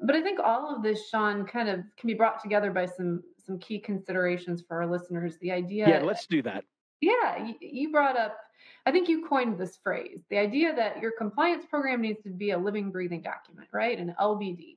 But 0.00 0.16
I 0.16 0.22
think 0.22 0.40
all 0.40 0.74
of 0.74 0.82
this, 0.82 1.08
Sean, 1.08 1.46
kind 1.46 1.68
of 1.68 1.80
can 1.96 2.06
be 2.06 2.14
brought 2.14 2.42
together 2.42 2.70
by 2.70 2.86
some 2.86 3.22
some 3.44 3.58
key 3.58 3.78
considerations 3.78 4.62
for 4.66 4.80
our 4.80 4.86
listeners. 4.86 5.36
The 5.38 5.52
idea. 5.52 5.88
Yeah, 5.88 6.02
let's 6.02 6.26
do 6.26 6.42
that. 6.42 6.64
Yeah, 7.00 7.52
you 7.60 7.92
brought 7.92 8.16
up. 8.16 8.38
I 8.86 8.92
think 8.92 9.08
you 9.08 9.26
coined 9.26 9.58
this 9.58 9.76
phrase, 9.76 10.22
the 10.28 10.38
idea 10.38 10.74
that 10.74 11.00
your 11.00 11.12
compliance 11.12 11.64
program 11.64 12.02
needs 12.02 12.22
to 12.22 12.30
be 12.30 12.50
a 12.50 12.58
living, 12.58 12.90
breathing 12.90 13.22
document, 13.22 13.68
right? 13.72 13.98
An 13.98 14.14
LBD. 14.20 14.76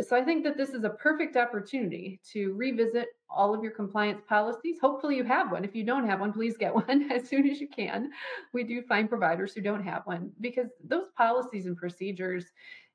So 0.00 0.16
I 0.16 0.22
think 0.22 0.44
that 0.44 0.56
this 0.56 0.70
is 0.70 0.84
a 0.84 0.90
perfect 0.90 1.36
opportunity 1.36 2.20
to 2.32 2.54
revisit 2.54 3.08
all 3.28 3.52
of 3.52 3.62
your 3.62 3.72
compliance 3.72 4.22
policies. 4.28 4.78
Hopefully, 4.80 5.16
you 5.16 5.24
have 5.24 5.50
one. 5.50 5.64
If 5.64 5.74
you 5.74 5.82
don't 5.82 6.06
have 6.06 6.20
one, 6.20 6.32
please 6.32 6.56
get 6.56 6.74
one 6.88 7.10
as 7.10 7.28
soon 7.28 7.48
as 7.48 7.60
you 7.60 7.68
can. 7.68 8.10
We 8.52 8.64
do 8.64 8.82
find 8.82 9.08
providers 9.08 9.52
who 9.52 9.60
don't 9.60 9.84
have 9.84 10.06
one 10.06 10.30
because 10.40 10.68
those 10.82 11.08
policies 11.16 11.66
and 11.66 11.76
procedures 11.76 12.46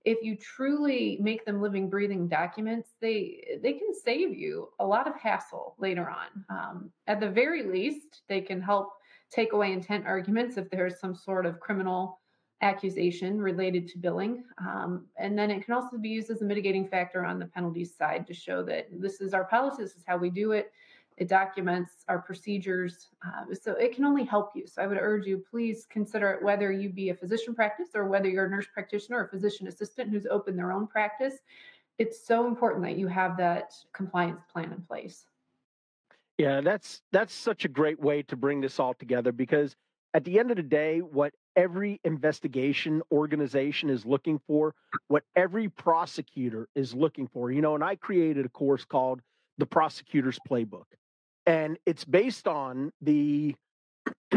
if 0.05 0.21
you 0.21 0.35
truly 0.35 1.17
make 1.21 1.45
them 1.45 1.61
living 1.61 1.89
breathing 1.89 2.27
documents 2.27 2.89
they 2.99 3.57
they 3.63 3.71
can 3.71 3.93
save 3.93 4.37
you 4.37 4.67
a 4.79 4.85
lot 4.85 5.07
of 5.07 5.15
hassle 5.15 5.75
later 5.79 6.09
on 6.09 6.45
um, 6.49 6.91
at 7.07 7.21
the 7.21 7.29
very 7.29 7.63
least 7.63 8.21
they 8.27 8.41
can 8.41 8.61
help 8.61 8.89
take 9.33 9.53
away 9.53 9.71
intent 9.71 10.05
arguments 10.05 10.57
if 10.57 10.69
there's 10.69 10.99
some 10.99 11.15
sort 11.15 11.45
of 11.45 11.59
criminal 11.59 12.19
accusation 12.61 13.41
related 13.41 13.87
to 13.87 13.97
billing 13.97 14.43
um, 14.59 15.05
and 15.17 15.37
then 15.37 15.51
it 15.51 15.65
can 15.65 15.73
also 15.73 15.97
be 15.97 16.09
used 16.09 16.29
as 16.29 16.41
a 16.41 16.45
mitigating 16.45 16.87
factor 16.87 17.25
on 17.25 17.39
the 17.39 17.45
penalties 17.47 17.93
side 17.95 18.25
to 18.25 18.33
show 18.33 18.63
that 18.63 18.87
this 18.91 19.19
is 19.19 19.33
our 19.33 19.43
policy 19.45 19.83
this 19.83 19.95
is 19.95 20.03
how 20.07 20.15
we 20.15 20.29
do 20.29 20.53
it 20.53 20.71
it 21.17 21.27
documents 21.27 22.03
our 22.07 22.19
procedures. 22.19 23.09
Uh, 23.25 23.53
so 23.53 23.73
it 23.73 23.95
can 23.95 24.05
only 24.05 24.23
help 24.23 24.51
you. 24.55 24.65
So 24.67 24.81
I 24.81 24.87
would 24.87 24.97
urge 24.99 25.25
you, 25.25 25.43
please 25.49 25.85
consider 25.89 26.31
it 26.31 26.43
whether 26.43 26.71
you 26.71 26.89
be 26.89 27.09
a 27.09 27.15
physician 27.15 27.53
practice 27.53 27.89
or 27.95 28.05
whether 28.05 28.29
you're 28.29 28.45
a 28.45 28.49
nurse 28.49 28.67
practitioner 28.73 29.19
or 29.19 29.25
a 29.25 29.29
physician 29.29 29.67
assistant 29.67 30.09
who's 30.09 30.25
opened 30.25 30.57
their 30.57 30.71
own 30.71 30.87
practice. 30.87 31.35
It's 31.99 32.25
so 32.25 32.47
important 32.47 32.83
that 32.83 32.97
you 32.97 33.07
have 33.07 33.37
that 33.37 33.73
compliance 33.93 34.41
plan 34.51 34.71
in 34.71 34.81
place. 34.81 35.25
Yeah, 36.37 36.61
that's 36.61 37.01
that's 37.11 37.33
such 37.33 37.65
a 37.65 37.69
great 37.69 37.99
way 37.99 38.23
to 38.23 38.35
bring 38.35 38.61
this 38.61 38.79
all 38.79 38.93
together 38.93 39.31
because 39.31 39.75
at 40.13 40.23
the 40.23 40.39
end 40.39 40.51
of 40.51 40.57
the 40.57 40.63
day, 40.63 40.99
what 40.99 41.33
every 41.55 41.99
investigation 42.03 43.01
organization 43.11 43.89
is 43.89 44.05
looking 44.05 44.39
for, 44.47 44.73
what 45.07 45.23
every 45.35 45.69
prosecutor 45.69 46.67
is 46.75 46.93
looking 46.93 47.27
for, 47.27 47.51
you 47.51 47.61
know, 47.61 47.75
and 47.75 47.83
I 47.83 47.95
created 47.95 48.45
a 48.45 48.49
course 48.49 48.85
called 48.85 49.21
the 49.57 49.65
prosecutor's 49.65 50.39
playbook 50.49 50.85
and 51.45 51.77
it's 51.85 52.05
based 52.05 52.47
on 52.47 52.91
the 53.01 53.55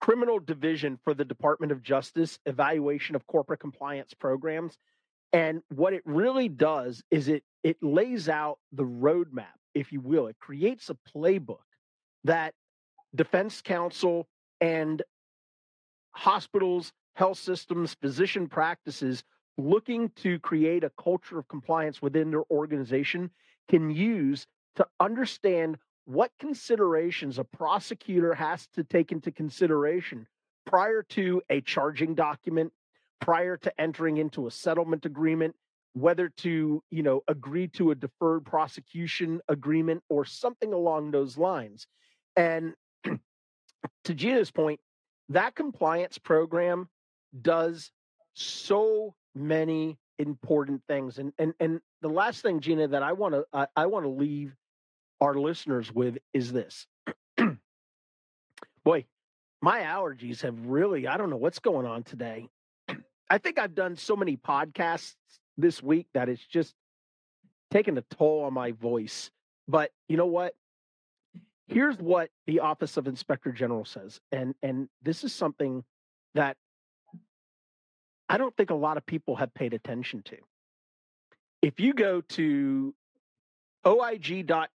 criminal 0.00 0.38
division 0.40 0.98
for 1.04 1.14
the 1.14 1.24
Department 1.24 1.72
of 1.72 1.82
Justice 1.82 2.38
evaluation 2.46 3.14
of 3.14 3.26
corporate 3.26 3.60
compliance 3.60 4.14
programs. 4.14 4.76
And 5.32 5.62
what 5.68 5.92
it 5.92 6.02
really 6.04 6.48
does 6.48 7.02
is 7.10 7.28
it 7.28 7.42
it 7.62 7.76
lays 7.80 8.28
out 8.28 8.58
the 8.72 8.84
roadmap, 8.84 9.54
if 9.74 9.92
you 9.92 10.00
will. 10.00 10.26
It 10.26 10.36
creates 10.38 10.90
a 10.90 10.96
playbook 11.14 11.64
that 12.24 12.54
defense 13.14 13.60
counsel 13.60 14.28
and 14.60 15.02
hospitals, 16.12 16.92
health 17.14 17.38
systems, 17.38 17.94
physician 17.94 18.48
practices 18.48 19.24
looking 19.58 20.10
to 20.16 20.38
create 20.38 20.84
a 20.84 20.90
culture 20.90 21.38
of 21.38 21.48
compliance 21.48 22.00
within 22.00 22.30
their 22.30 22.44
organization 22.50 23.30
can 23.68 23.90
use 23.90 24.46
to 24.76 24.86
understand 24.98 25.76
what 26.04 26.30
considerations 26.38 27.38
a 27.38 27.44
prosecutor 27.44 28.34
has 28.34 28.66
to 28.74 28.82
take 28.82 29.12
into 29.12 29.30
consideration 29.30 30.26
prior 30.66 31.02
to 31.02 31.42
a 31.50 31.60
charging 31.60 32.14
document, 32.14 32.72
prior 33.20 33.56
to 33.56 33.80
entering 33.80 34.16
into 34.16 34.46
a 34.46 34.50
settlement 34.50 35.04
agreement, 35.04 35.54
whether 35.94 36.28
to, 36.28 36.82
you 36.90 37.02
know, 37.02 37.22
agree 37.28 37.68
to 37.68 37.90
a 37.90 37.94
deferred 37.94 38.44
prosecution 38.44 39.40
agreement 39.48 40.02
or 40.08 40.24
something 40.24 40.72
along 40.72 41.10
those 41.10 41.36
lines. 41.36 41.86
And 42.36 42.74
to 43.04 44.14
Jeana's 44.14 44.50
point, 44.50 44.80
that 45.28 45.54
compliance 45.54 46.18
program 46.18 46.88
does 47.40 47.90
so 48.34 49.14
many 49.34 49.98
important 50.18 50.82
things. 50.88 51.18
And 51.18 51.32
and 51.38 51.54
and 51.60 51.80
the 52.00 52.08
last 52.08 52.42
thing, 52.42 52.60
Jeana, 52.60 52.90
that 52.90 53.02
I 53.02 53.12
want 53.12 53.34
to 53.34 53.44
I, 53.52 53.66
I 53.76 53.86
want 53.86 54.04
to 54.04 54.10
leave 54.10 54.54
our 55.20 55.34
listeners 55.34 55.92
with 55.92 56.18
is 56.32 56.52
this. 56.52 56.86
Boy, 58.84 59.04
my 59.60 59.80
allergies 59.80 60.42
have 60.42 60.66
really, 60.66 61.06
I 61.06 61.16
don't 61.16 61.30
know 61.30 61.36
what's 61.36 61.60
going 61.60 61.86
on 61.86 62.02
today. 62.02 62.48
I 63.30 63.38
think 63.38 63.58
I've 63.58 63.74
done 63.74 63.96
so 63.96 64.16
many 64.16 64.36
podcasts 64.36 65.14
this 65.56 65.82
week 65.82 66.06
that 66.14 66.28
it's 66.28 66.44
just 66.44 66.74
taken 67.70 67.98
a 67.98 68.02
toll 68.02 68.44
on 68.44 68.52
my 68.52 68.72
voice. 68.72 69.30
But 69.68 69.90
you 70.08 70.16
know 70.16 70.26
what? 70.26 70.54
Here's 71.68 71.96
what 71.98 72.30
the 72.46 72.60
Office 72.60 72.96
of 72.96 73.06
Inspector 73.06 73.50
General 73.52 73.84
says. 73.84 74.20
And 74.30 74.54
and 74.62 74.88
this 75.02 75.24
is 75.24 75.32
something 75.32 75.84
that 76.34 76.56
I 78.28 78.38
don't 78.38 78.56
think 78.56 78.70
a 78.70 78.74
lot 78.74 78.96
of 78.96 79.06
people 79.06 79.36
have 79.36 79.52
paid 79.54 79.74
attention 79.74 80.22
to. 80.24 80.36
If 81.60 81.78
you 81.80 81.94
go 81.94 82.20
to 82.20 82.94
oig.hhs.gov 83.84 84.72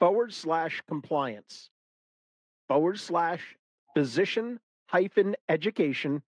forward 0.00 0.34
slash 0.34 0.82
compliance 0.88 1.70
forward 2.68 2.98
slash 2.98 3.56
physician 3.94 4.58
hyphen 4.86 5.36
education 5.48 6.22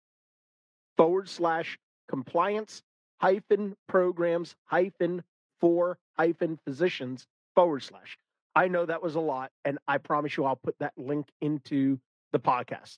forward 0.98 1.30
slash 1.30 1.78
compliance 2.10 2.84
hyphen 3.18 3.76
programs 3.88 4.56
hyphen 4.66 5.24
for 5.62 5.98
hyphen 6.18 6.60
physicians 6.66 7.26
forward 7.56 7.82
slash. 7.82 8.18
I 8.56 8.68
know 8.68 8.86
that 8.86 9.02
was 9.02 9.16
a 9.16 9.20
lot, 9.20 9.52
and 9.66 9.80
I 9.88 9.98
promise 9.98 10.38
you 10.38 10.46
I'll 10.46 10.58
put 10.58 10.78
that 10.80 10.94
link 10.98 11.28
into 11.42 12.00
the 12.32 12.40
podcast. 12.40 12.98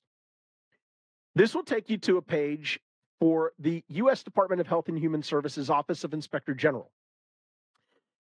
This 1.35 1.53
will 1.53 1.63
take 1.63 1.89
you 1.89 1.97
to 1.99 2.17
a 2.17 2.21
page 2.21 2.79
for 3.19 3.53
the 3.59 3.83
U.S. 3.89 4.23
Department 4.23 4.61
of 4.61 4.67
Health 4.67 4.89
and 4.89 4.97
Human 4.97 5.23
Services 5.23 5.69
Office 5.69 6.03
of 6.03 6.13
Inspector 6.13 6.53
General. 6.55 6.91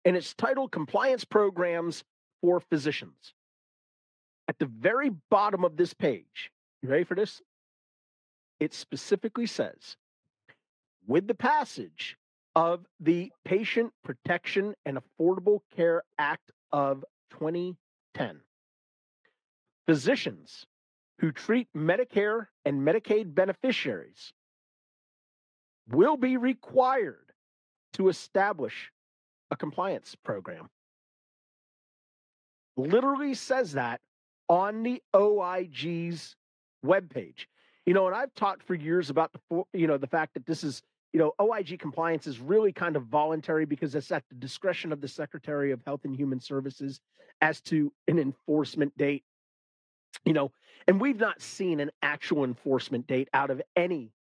And 0.04 0.16
it's 0.16 0.34
titled 0.34 0.70
Compliance 0.70 1.24
Programs 1.24 2.04
for 2.42 2.60
Physicians. 2.60 3.34
At 4.46 4.58
the 4.58 4.66
very 4.66 5.10
bottom 5.30 5.64
of 5.64 5.76
this 5.76 5.94
page, 5.94 6.50
you 6.82 6.90
ready 6.90 7.04
for 7.04 7.14
this? 7.14 7.40
It 8.61 8.72
specifically 8.74 9.46
says, 9.46 9.96
with 11.07 11.26
the 11.26 11.34
passage 11.34 12.16
of 12.55 12.86
the 13.00 13.32
Patient 13.44 13.92
Protection 14.05 14.74
and 14.86 14.98
Affordable 14.98 15.61
Care 15.74 16.02
Act 16.18 16.50
of 16.72 17.05
2010, 17.30 18.40
physicians 19.86 20.66
who 21.18 21.32
treat 21.32 21.68
Medicare 21.76 22.46
and 22.64 22.86
Medicaid 22.86 23.34
beneficiaries 23.34 24.32
will 25.90 26.16
be 26.16 26.36
required 26.36 27.32
to 27.94 28.09
establish 28.09 28.90
a 29.50 29.57
compliance 29.57 30.14
program. 30.24 30.70
Literally 32.76 33.34
says 33.34 33.72
that 33.72 34.00
on 34.48 34.82
the 34.82 35.02
OIG's 35.14 36.36
webpage. 36.84 37.46
You 37.87 37.95
know, 37.95 38.07
and 38.07 38.16
I've 38.16 38.35
talked 38.35 38.62
for 38.62 38.74
years 38.74 39.11
about 39.11 39.32
the 39.32 39.62
you 39.72 39.87
know 39.87 39.99
the 39.99 40.07
fact 40.07 40.35
that 40.35 40.47
this 40.47 40.64
is 40.64 40.82
you 41.12 41.20
know 41.20 41.32
OIG 41.41 41.78
compliance 41.78 42.26
is 42.26 42.41
really 42.41 42.72
kind 42.72 42.97
of 42.97 43.05
voluntary 43.05 43.66
because 43.66 43.95
it's 43.95 44.11
at 44.11 44.24
the 44.28 44.35
discretion 44.37 44.93
of 44.93 45.01
the 45.01 45.09
Secretary 45.09 45.70
of 45.70 45.80
Health 45.85 46.01
and 46.05 46.16
Human 46.16 46.41
Services 46.41 47.01
as 47.41 47.61
to 47.62 47.93
an 48.09 48.18
enforcement 48.18 48.97
date. 48.97 49.24
You 50.24 50.32
know, 50.32 50.53
and 50.87 51.01
we've 51.01 51.18
not 51.18 51.43
seen 51.43 51.80
an 51.80 51.91
actual 52.03 52.45
enforcement 52.45 53.07
date 53.07 53.28
out 53.35 53.51
of 53.51 53.61
any 53.76 54.12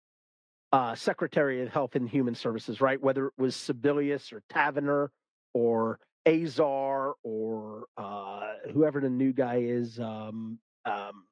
uh, 0.73 0.95
Secretary 0.95 1.63
of 1.63 1.69
Health 1.69 1.95
and 1.95 2.09
Human 2.09 2.35
Services, 2.35 2.81
right? 2.81 3.01
Whether 3.01 3.27
it 3.27 3.35
was 3.39 3.55
Sebelius 3.55 4.33
or 4.33 4.43
Tavenner 4.51 5.09
or 5.53 6.01
Azar 6.27 7.15
or 7.23 7.85
uh, 7.97 8.41
whoever 8.73 9.01
the 9.01 9.11
new 9.11 9.33
guy 9.33 9.57
is, 9.57 9.99
um, 10.01 10.59
um, 10.85 11.25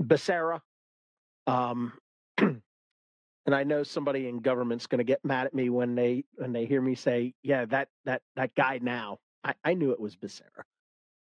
Becerra. 0.00 0.60
Um, 1.46 1.92
and 2.38 3.54
I 3.54 3.64
know 3.64 3.82
somebody 3.82 4.28
in 4.28 4.40
government's 4.40 4.86
going 4.86 4.98
to 4.98 5.04
get 5.04 5.24
mad 5.24 5.46
at 5.46 5.54
me 5.54 5.70
when 5.70 5.94
they 5.94 6.24
when 6.34 6.52
they 6.52 6.66
hear 6.66 6.80
me 6.80 6.94
say, 6.94 7.34
"Yeah, 7.42 7.64
that 7.66 7.88
that 8.04 8.22
that 8.34 8.54
guy." 8.54 8.78
Now, 8.82 9.18
I, 9.44 9.54
I 9.64 9.74
knew 9.74 9.92
it 9.92 10.00
was 10.00 10.16
Becerra, 10.16 10.64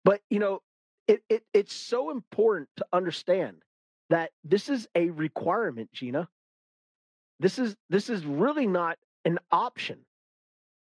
but 0.04 0.20
you 0.30 0.38
know, 0.38 0.62
it, 1.08 1.22
it 1.28 1.44
it's 1.52 1.74
so 1.74 2.10
important 2.10 2.68
to 2.76 2.86
understand 2.92 3.62
that 4.10 4.30
this 4.44 4.68
is 4.68 4.88
a 4.94 5.10
requirement, 5.10 5.90
Jeana. 5.94 6.28
This 7.38 7.58
is 7.58 7.76
this 7.88 8.10
is 8.10 8.26
really 8.26 8.66
not 8.66 8.98
an 9.24 9.38
option. 9.50 9.98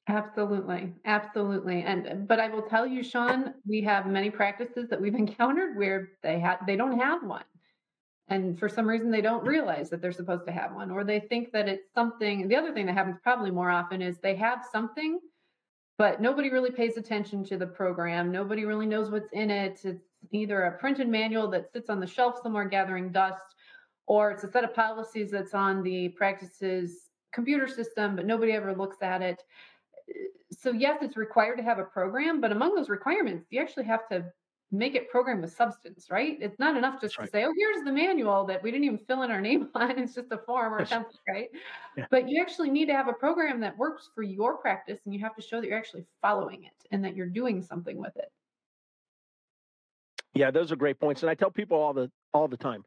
Absolutely. 0.09 0.93
Absolutely. 1.05 1.83
And 1.83 2.27
but 2.27 2.41
I 2.41 2.49
will 2.49 2.63
tell 2.63 2.87
you, 2.87 3.03
Sean, 3.03 3.55
we 3.67 3.81
have 3.83 4.07
many 4.07 4.31
practices 4.31 4.89
that 4.91 5.01
we've 5.01 5.15
encountered 5.27 5.77
where 5.77 6.11
they 6.23 6.41
have 6.41 6.59
they 6.67 6.77
don't 6.77 6.99
have 6.99 7.23
one. 7.23 7.45
And 8.29 8.59
for 8.59 8.69
some 8.69 8.89
reason 8.89 9.11
they 9.11 9.21
don't 9.21 9.45
realize 9.45 9.91
that 9.91 10.01
they're 10.01 10.13
supposed 10.13 10.47
to 10.47 10.53
have 10.53 10.75
one 10.75 10.91
or 10.91 11.05
they 11.05 11.21
think 11.21 11.53
that 11.53 11.69
it's 11.69 11.93
something. 11.95 12.49
The 12.49 12.57
other 12.57 12.73
thing 12.73 12.87
that 12.87 12.95
happens 12.95 13.19
probably 13.23 13.51
more 13.51 13.71
often 13.71 14.01
is 14.01 14.19
they 14.19 14.37
have 14.37 14.65
something 14.71 15.21
but 15.99 16.21
nobody 16.21 16.51
really 16.51 16.71
pays 16.71 16.97
attention 16.97 17.45
to 17.45 17.57
the 17.57 17.67
program. 17.67 18.33
Nobody 18.33 18.65
really 18.65 18.87
knows 18.87 19.11
what's 19.11 19.31
in 19.33 19.51
it. 19.51 19.79
It's 19.85 20.03
either 20.33 20.63
a 20.63 20.79
printed 20.79 21.07
manual 21.07 21.49
that 21.51 21.71
sits 21.71 21.91
on 21.91 22.01
the 22.01 22.07
shelf 22.07 22.41
somewhere 22.43 22.65
gathering 22.65 23.13
dust 23.13 23.43
or 24.07 24.31
it's 24.31 24.43
a 24.43 24.51
set 24.51 24.65
of 24.65 24.75
policies 24.75 25.31
that's 25.31 25.55
on 25.55 25.83
the 25.83 26.09
practices 26.11 27.11
computer 27.33 27.69
system 27.69 28.17
but 28.17 28.27
nobody 28.27 28.53
ever 28.53 28.75
looks 28.75 28.99
at 29.03 29.23
it 29.23 29.43
so 30.63 30.71
yes, 30.73 30.99
it's 31.03 31.17
required 31.17 31.57
to 31.57 31.63
have 31.63 31.79
a 31.79 31.85
program, 31.85 32.41
but 32.41 32.53
among 32.53 32.75
those 32.75 32.89
requirements, 32.89 33.47
you 33.51 33.61
actually 33.61 33.85
have 33.85 34.09
to 34.09 34.25
make 34.73 34.95
it 34.95 35.11
program 35.11 35.43
with 35.43 35.53
substance, 35.53 36.07
right? 36.11 36.39
It's 36.41 36.59
not 36.59 36.77
enough 36.77 37.01
just 37.01 37.19
right. 37.19 37.27
to 37.27 37.31
say, 37.31 37.45
oh, 37.45 37.53
here's 37.57 37.85
the 37.85 37.93
manual 37.93 38.45
that 38.47 38.63
we 38.63 38.71
didn't 38.71 38.85
even 38.85 38.99
fill 38.99 39.23
in 39.23 39.31
our 39.31 39.41
name 39.49 39.69
on. 39.75 39.99
It's 39.99 40.15
just 40.15 40.33
a 40.33 40.39
form 40.39 40.73
or 40.73 40.79
a 40.79 40.87
template, 40.87 41.21
right? 41.29 41.49
Yeah. 41.97 42.07
But 42.11 42.29
you 42.29 42.41
actually 42.41 42.71
need 42.71 42.87
to 42.87 42.95
have 42.95 43.09
a 43.09 43.13
program 43.13 43.61
that 43.61 43.77
works 43.77 44.11
for 44.15 44.23
your 44.23 44.57
practice 44.57 45.01
and 45.05 45.13
you 45.15 45.21
have 45.21 45.37
to 45.37 45.43
show 45.43 45.61
that 45.61 45.67
you're 45.67 45.79
actually 45.79 46.07
following 46.23 46.65
it 46.65 46.73
and 46.91 47.05
that 47.05 47.15
you're 47.15 47.27
doing 47.27 47.63
something 47.63 47.99
with 47.99 48.17
it. 48.17 48.33
Yeah, 50.35 50.51
those 50.51 50.73
are 50.73 50.77
great 50.77 50.99
points. 50.99 51.23
And 51.23 51.29
I 51.29 51.35
tell 51.35 51.51
people 51.51 51.79
all 51.79 51.93
the 51.93 52.11
all 52.33 52.49
the 52.49 52.57
time, 52.57 52.85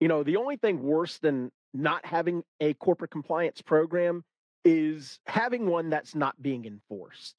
you 0.00 0.08
know, 0.08 0.22
the 0.22 0.36
only 0.36 0.56
thing 0.56 0.82
worse 0.82 1.18
than 1.18 1.50
not 1.74 2.04
having 2.06 2.42
a 2.60 2.72
corporate 2.74 3.10
compliance 3.10 3.60
program 3.60 4.24
is 4.64 5.20
having 5.26 5.66
one 5.66 5.90
that's 5.90 6.14
not 6.14 6.40
being 6.40 6.64
enforced 6.64 7.34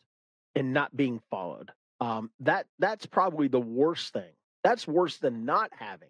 and 0.56 0.72
not 0.72 0.96
being 0.96 1.20
followed. 1.32 1.72
Um, 2.00 2.32
that 2.42 2.66
that's 2.80 3.06
probably 3.06 3.48
the 3.48 3.60
worst 3.60 4.14
thing. 4.14 4.32
That's 4.64 4.88
worse 4.88 5.18
than 5.18 5.46
not 5.46 5.72
having 5.78 6.10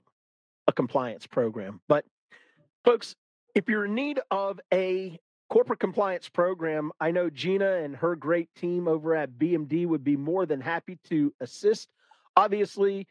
a 0.68 0.72
compliance 0.72 1.28
program. 1.28 1.82
But 1.88 2.06
folks, 2.86 3.16
if 3.56 3.68
you're 3.68 3.86
in 3.86 3.96
need 3.96 4.20
of 4.30 4.60
a 4.74 5.20
corporate 5.50 5.80
compliance 5.80 6.30
program, 6.30 6.92
I 7.00 7.12
know 7.12 7.30
Jeana 7.30 7.84
and 7.84 7.96
her 7.98 8.16
great 8.16 8.50
team 8.56 8.88
over 8.88 9.16
at 9.16 9.32
BMD 9.32 9.88
would 9.88 10.04
be 10.04 10.16
more 10.16 10.46
than 10.46 10.62
happy 10.62 11.00
to 11.10 11.34
assist. 11.42 11.90
Obviously, 12.36 13.08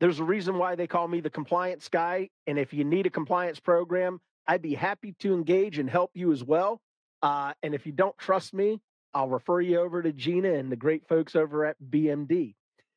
there's 0.00 0.20
a 0.20 0.24
reason 0.24 0.58
why 0.58 0.74
they 0.74 0.86
call 0.86 1.08
me 1.08 1.20
the 1.20 1.30
compliance 1.30 1.88
guy. 1.88 2.28
And 2.46 2.58
if 2.58 2.72
you 2.74 2.84
need 2.84 3.06
a 3.06 3.10
compliance 3.10 3.60
program, 3.60 4.20
I'd 4.46 4.62
be 4.62 4.74
happy 4.74 5.14
to 5.20 5.32
engage 5.32 5.78
and 5.78 5.88
help 5.88 6.10
you 6.14 6.32
as 6.32 6.44
well. 6.44 6.80
Uh, 7.22 7.54
and 7.62 7.74
if 7.74 7.86
you 7.86 7.92
don't 7.92 8.16
trust 8.18 8.52
me, 8.52 8.80
I'll 9.14 9.28
refer 9.28 9.60
you 9.60 9.78
over 9.78 10.02
to 10.02 10.12
Jeana 10.12 10.58
and 10.58 10.70
the 10.70 10.76
great 10.76 11.06
folks 11.08 11.36
over 11.36 11.64
at 11.64 11.76
BMD. 11.90 12.54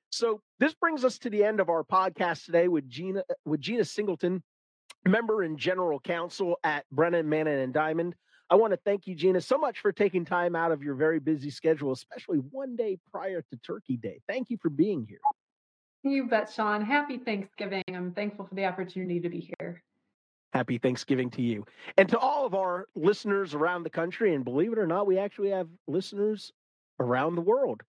So 0.09 0.41
this 0.59 0.73
brings 0.73 1.05
us 1.05 1.19
to 1.19 1.29
the 1.29 1.43
end 1.43 1.59
of 1.59 1.69
our 1.69 1.83
podcast 1.83 2.45
today 2.45 2.67
with 2.67 2.89
Jeana 2.89 3.21
with 3.45 3.61
Jeana 3.61 3.85
Singleton, 3.85 4.41
member 5.05 5.43
and 5.43 5.57
general 5.57 5.99
counsel 5.99 6.57
at 6.63 6.85
Brennan 6.91 7.29
Manna 7.29 7.51
and 7.51 7.73
Diamond. 7.73 8.15
I 8.49 8.55
want 8.55 8.71
to 8.71 8.79
thank 8.85 9.07
you, 9.07 9.15
Jeana, 9.15 9.43
so 9.43 9.57
much 9.57 9.79
for 9.79 9.91
taking 9.91 10.23
time 10.23 10.55
out 10.55 10.71
of 10.71 10.81
your 10.81 10.95
very 10.95 11.19
busy 11.19 11.49
schedule, 11.49 11.91
especially 11.91 12.37
one 12.37 12.77
day 12.77 12.97
prior 13.11 13.41
to 13.41 13.57
Turkey 13.57 13.97
Day. 13.97 14.21
Thank 14.27 14.49
you 14.49 14.57
for 14.61 14.69
being 14.69 15.05
here. 15.07 15.19
You 16.03 16.27
bet, 16.27 16.49
Sean. 16.49 16.81
Happy 16.81 17.17
Thanksgiving. 17.17 17.83
I'm 17.89 18.13
thankful 18.13 18.45
for 18.45 18.55
the 18.55 18.65
opportunity 18.65 19.19
to 19.19 19.29
be 19.29 19.51
here. 19.59 19.83
Happy 20.53 20.77
Thanksgiving 20.77 21.29
to 21.31 21.41
you. 21.41 21.65
And 21.97 22.07
to 22.09 22.17
all 22.17 22.45
of 22.45 22.55
our 22.55 22.87
listeners 22.95 23.53
around 23.53 23.83
the 23.83 23.89
country, 23.89 24.33
and 24.33 24.45
believe 24.45 24.71
it 24.71 24.79
or 24.79 24.87
not, 24.87 25.07
we 25.07 25.17
actually 25.19 25.49
have 25.49 25.67
listeners 25.87 26.51
around 26.99 27.35
the 27.35 27.41
world. 27.41 27.83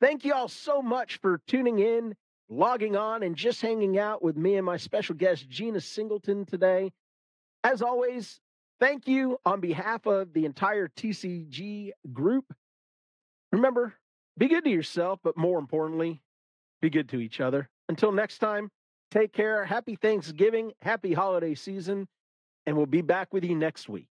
Thank 0.00 0.24
you 0.24 0.34
all 0.34 0.48
so 0.48 0.82
much 0.82 1.18
for 1.18 1.40
tuning 1.46 1.78
in, 1.78 2.14
logging 2.48 2.96
on, 2.96 3.22
and 3.22 3.36
just 3.36 3.62
hanging 3.62 3.98
out 3.98 4.22
with 4.22 4.36
me 4.36 4.56
and 4.56 4.66
my 4.66 4.76
special 4.76 5.14
guest, 5.14 5.48
Jeana 5.48 5.82
Singleton, 5.82 6.44
today. 6.44 6.92
As 7.64 7.82
always, 7.82 8.40
thank 8.80 9.06
you 9.06 9.38
on 9.44 9.60
behalf 9.60 10.06
of 10.06 10.32
the 10.32 10.44
entire 10.44 10.88
TCG 10.88 11.92
group. 12.12 12.44
Remember, 13.52 13.94
be 14.36 14.48
good 14.48 14.64
to 14.64 14.70
yourself, 14.70 15.20
but 15.22 15.36
more 15.36 15.58
importantly, 15.58 16.20
be 16.80 16.90
good 16.90 17.08
to 17.10 17.20
each 17.20 17.40
other. 17.40 17.68
Until 17.88 18.12
next 18.12 18.38
time, 18.38 18.70
Take 19.12 19.34
care. 19.34 19.66
Happy 19.66 19.94
Thanksgiving. 19.94 20.72
Happy 20.80 21.12
holiday 21.12 21.54
season. 21.54 22.08
And 22.64 22.78
we'll 22.78 22.86
be 22.86 23.02
back 23.02 23.34
with 23.34 23.44
you 23.44 23.54
next 23.54 23.86
week. 23.86 24.08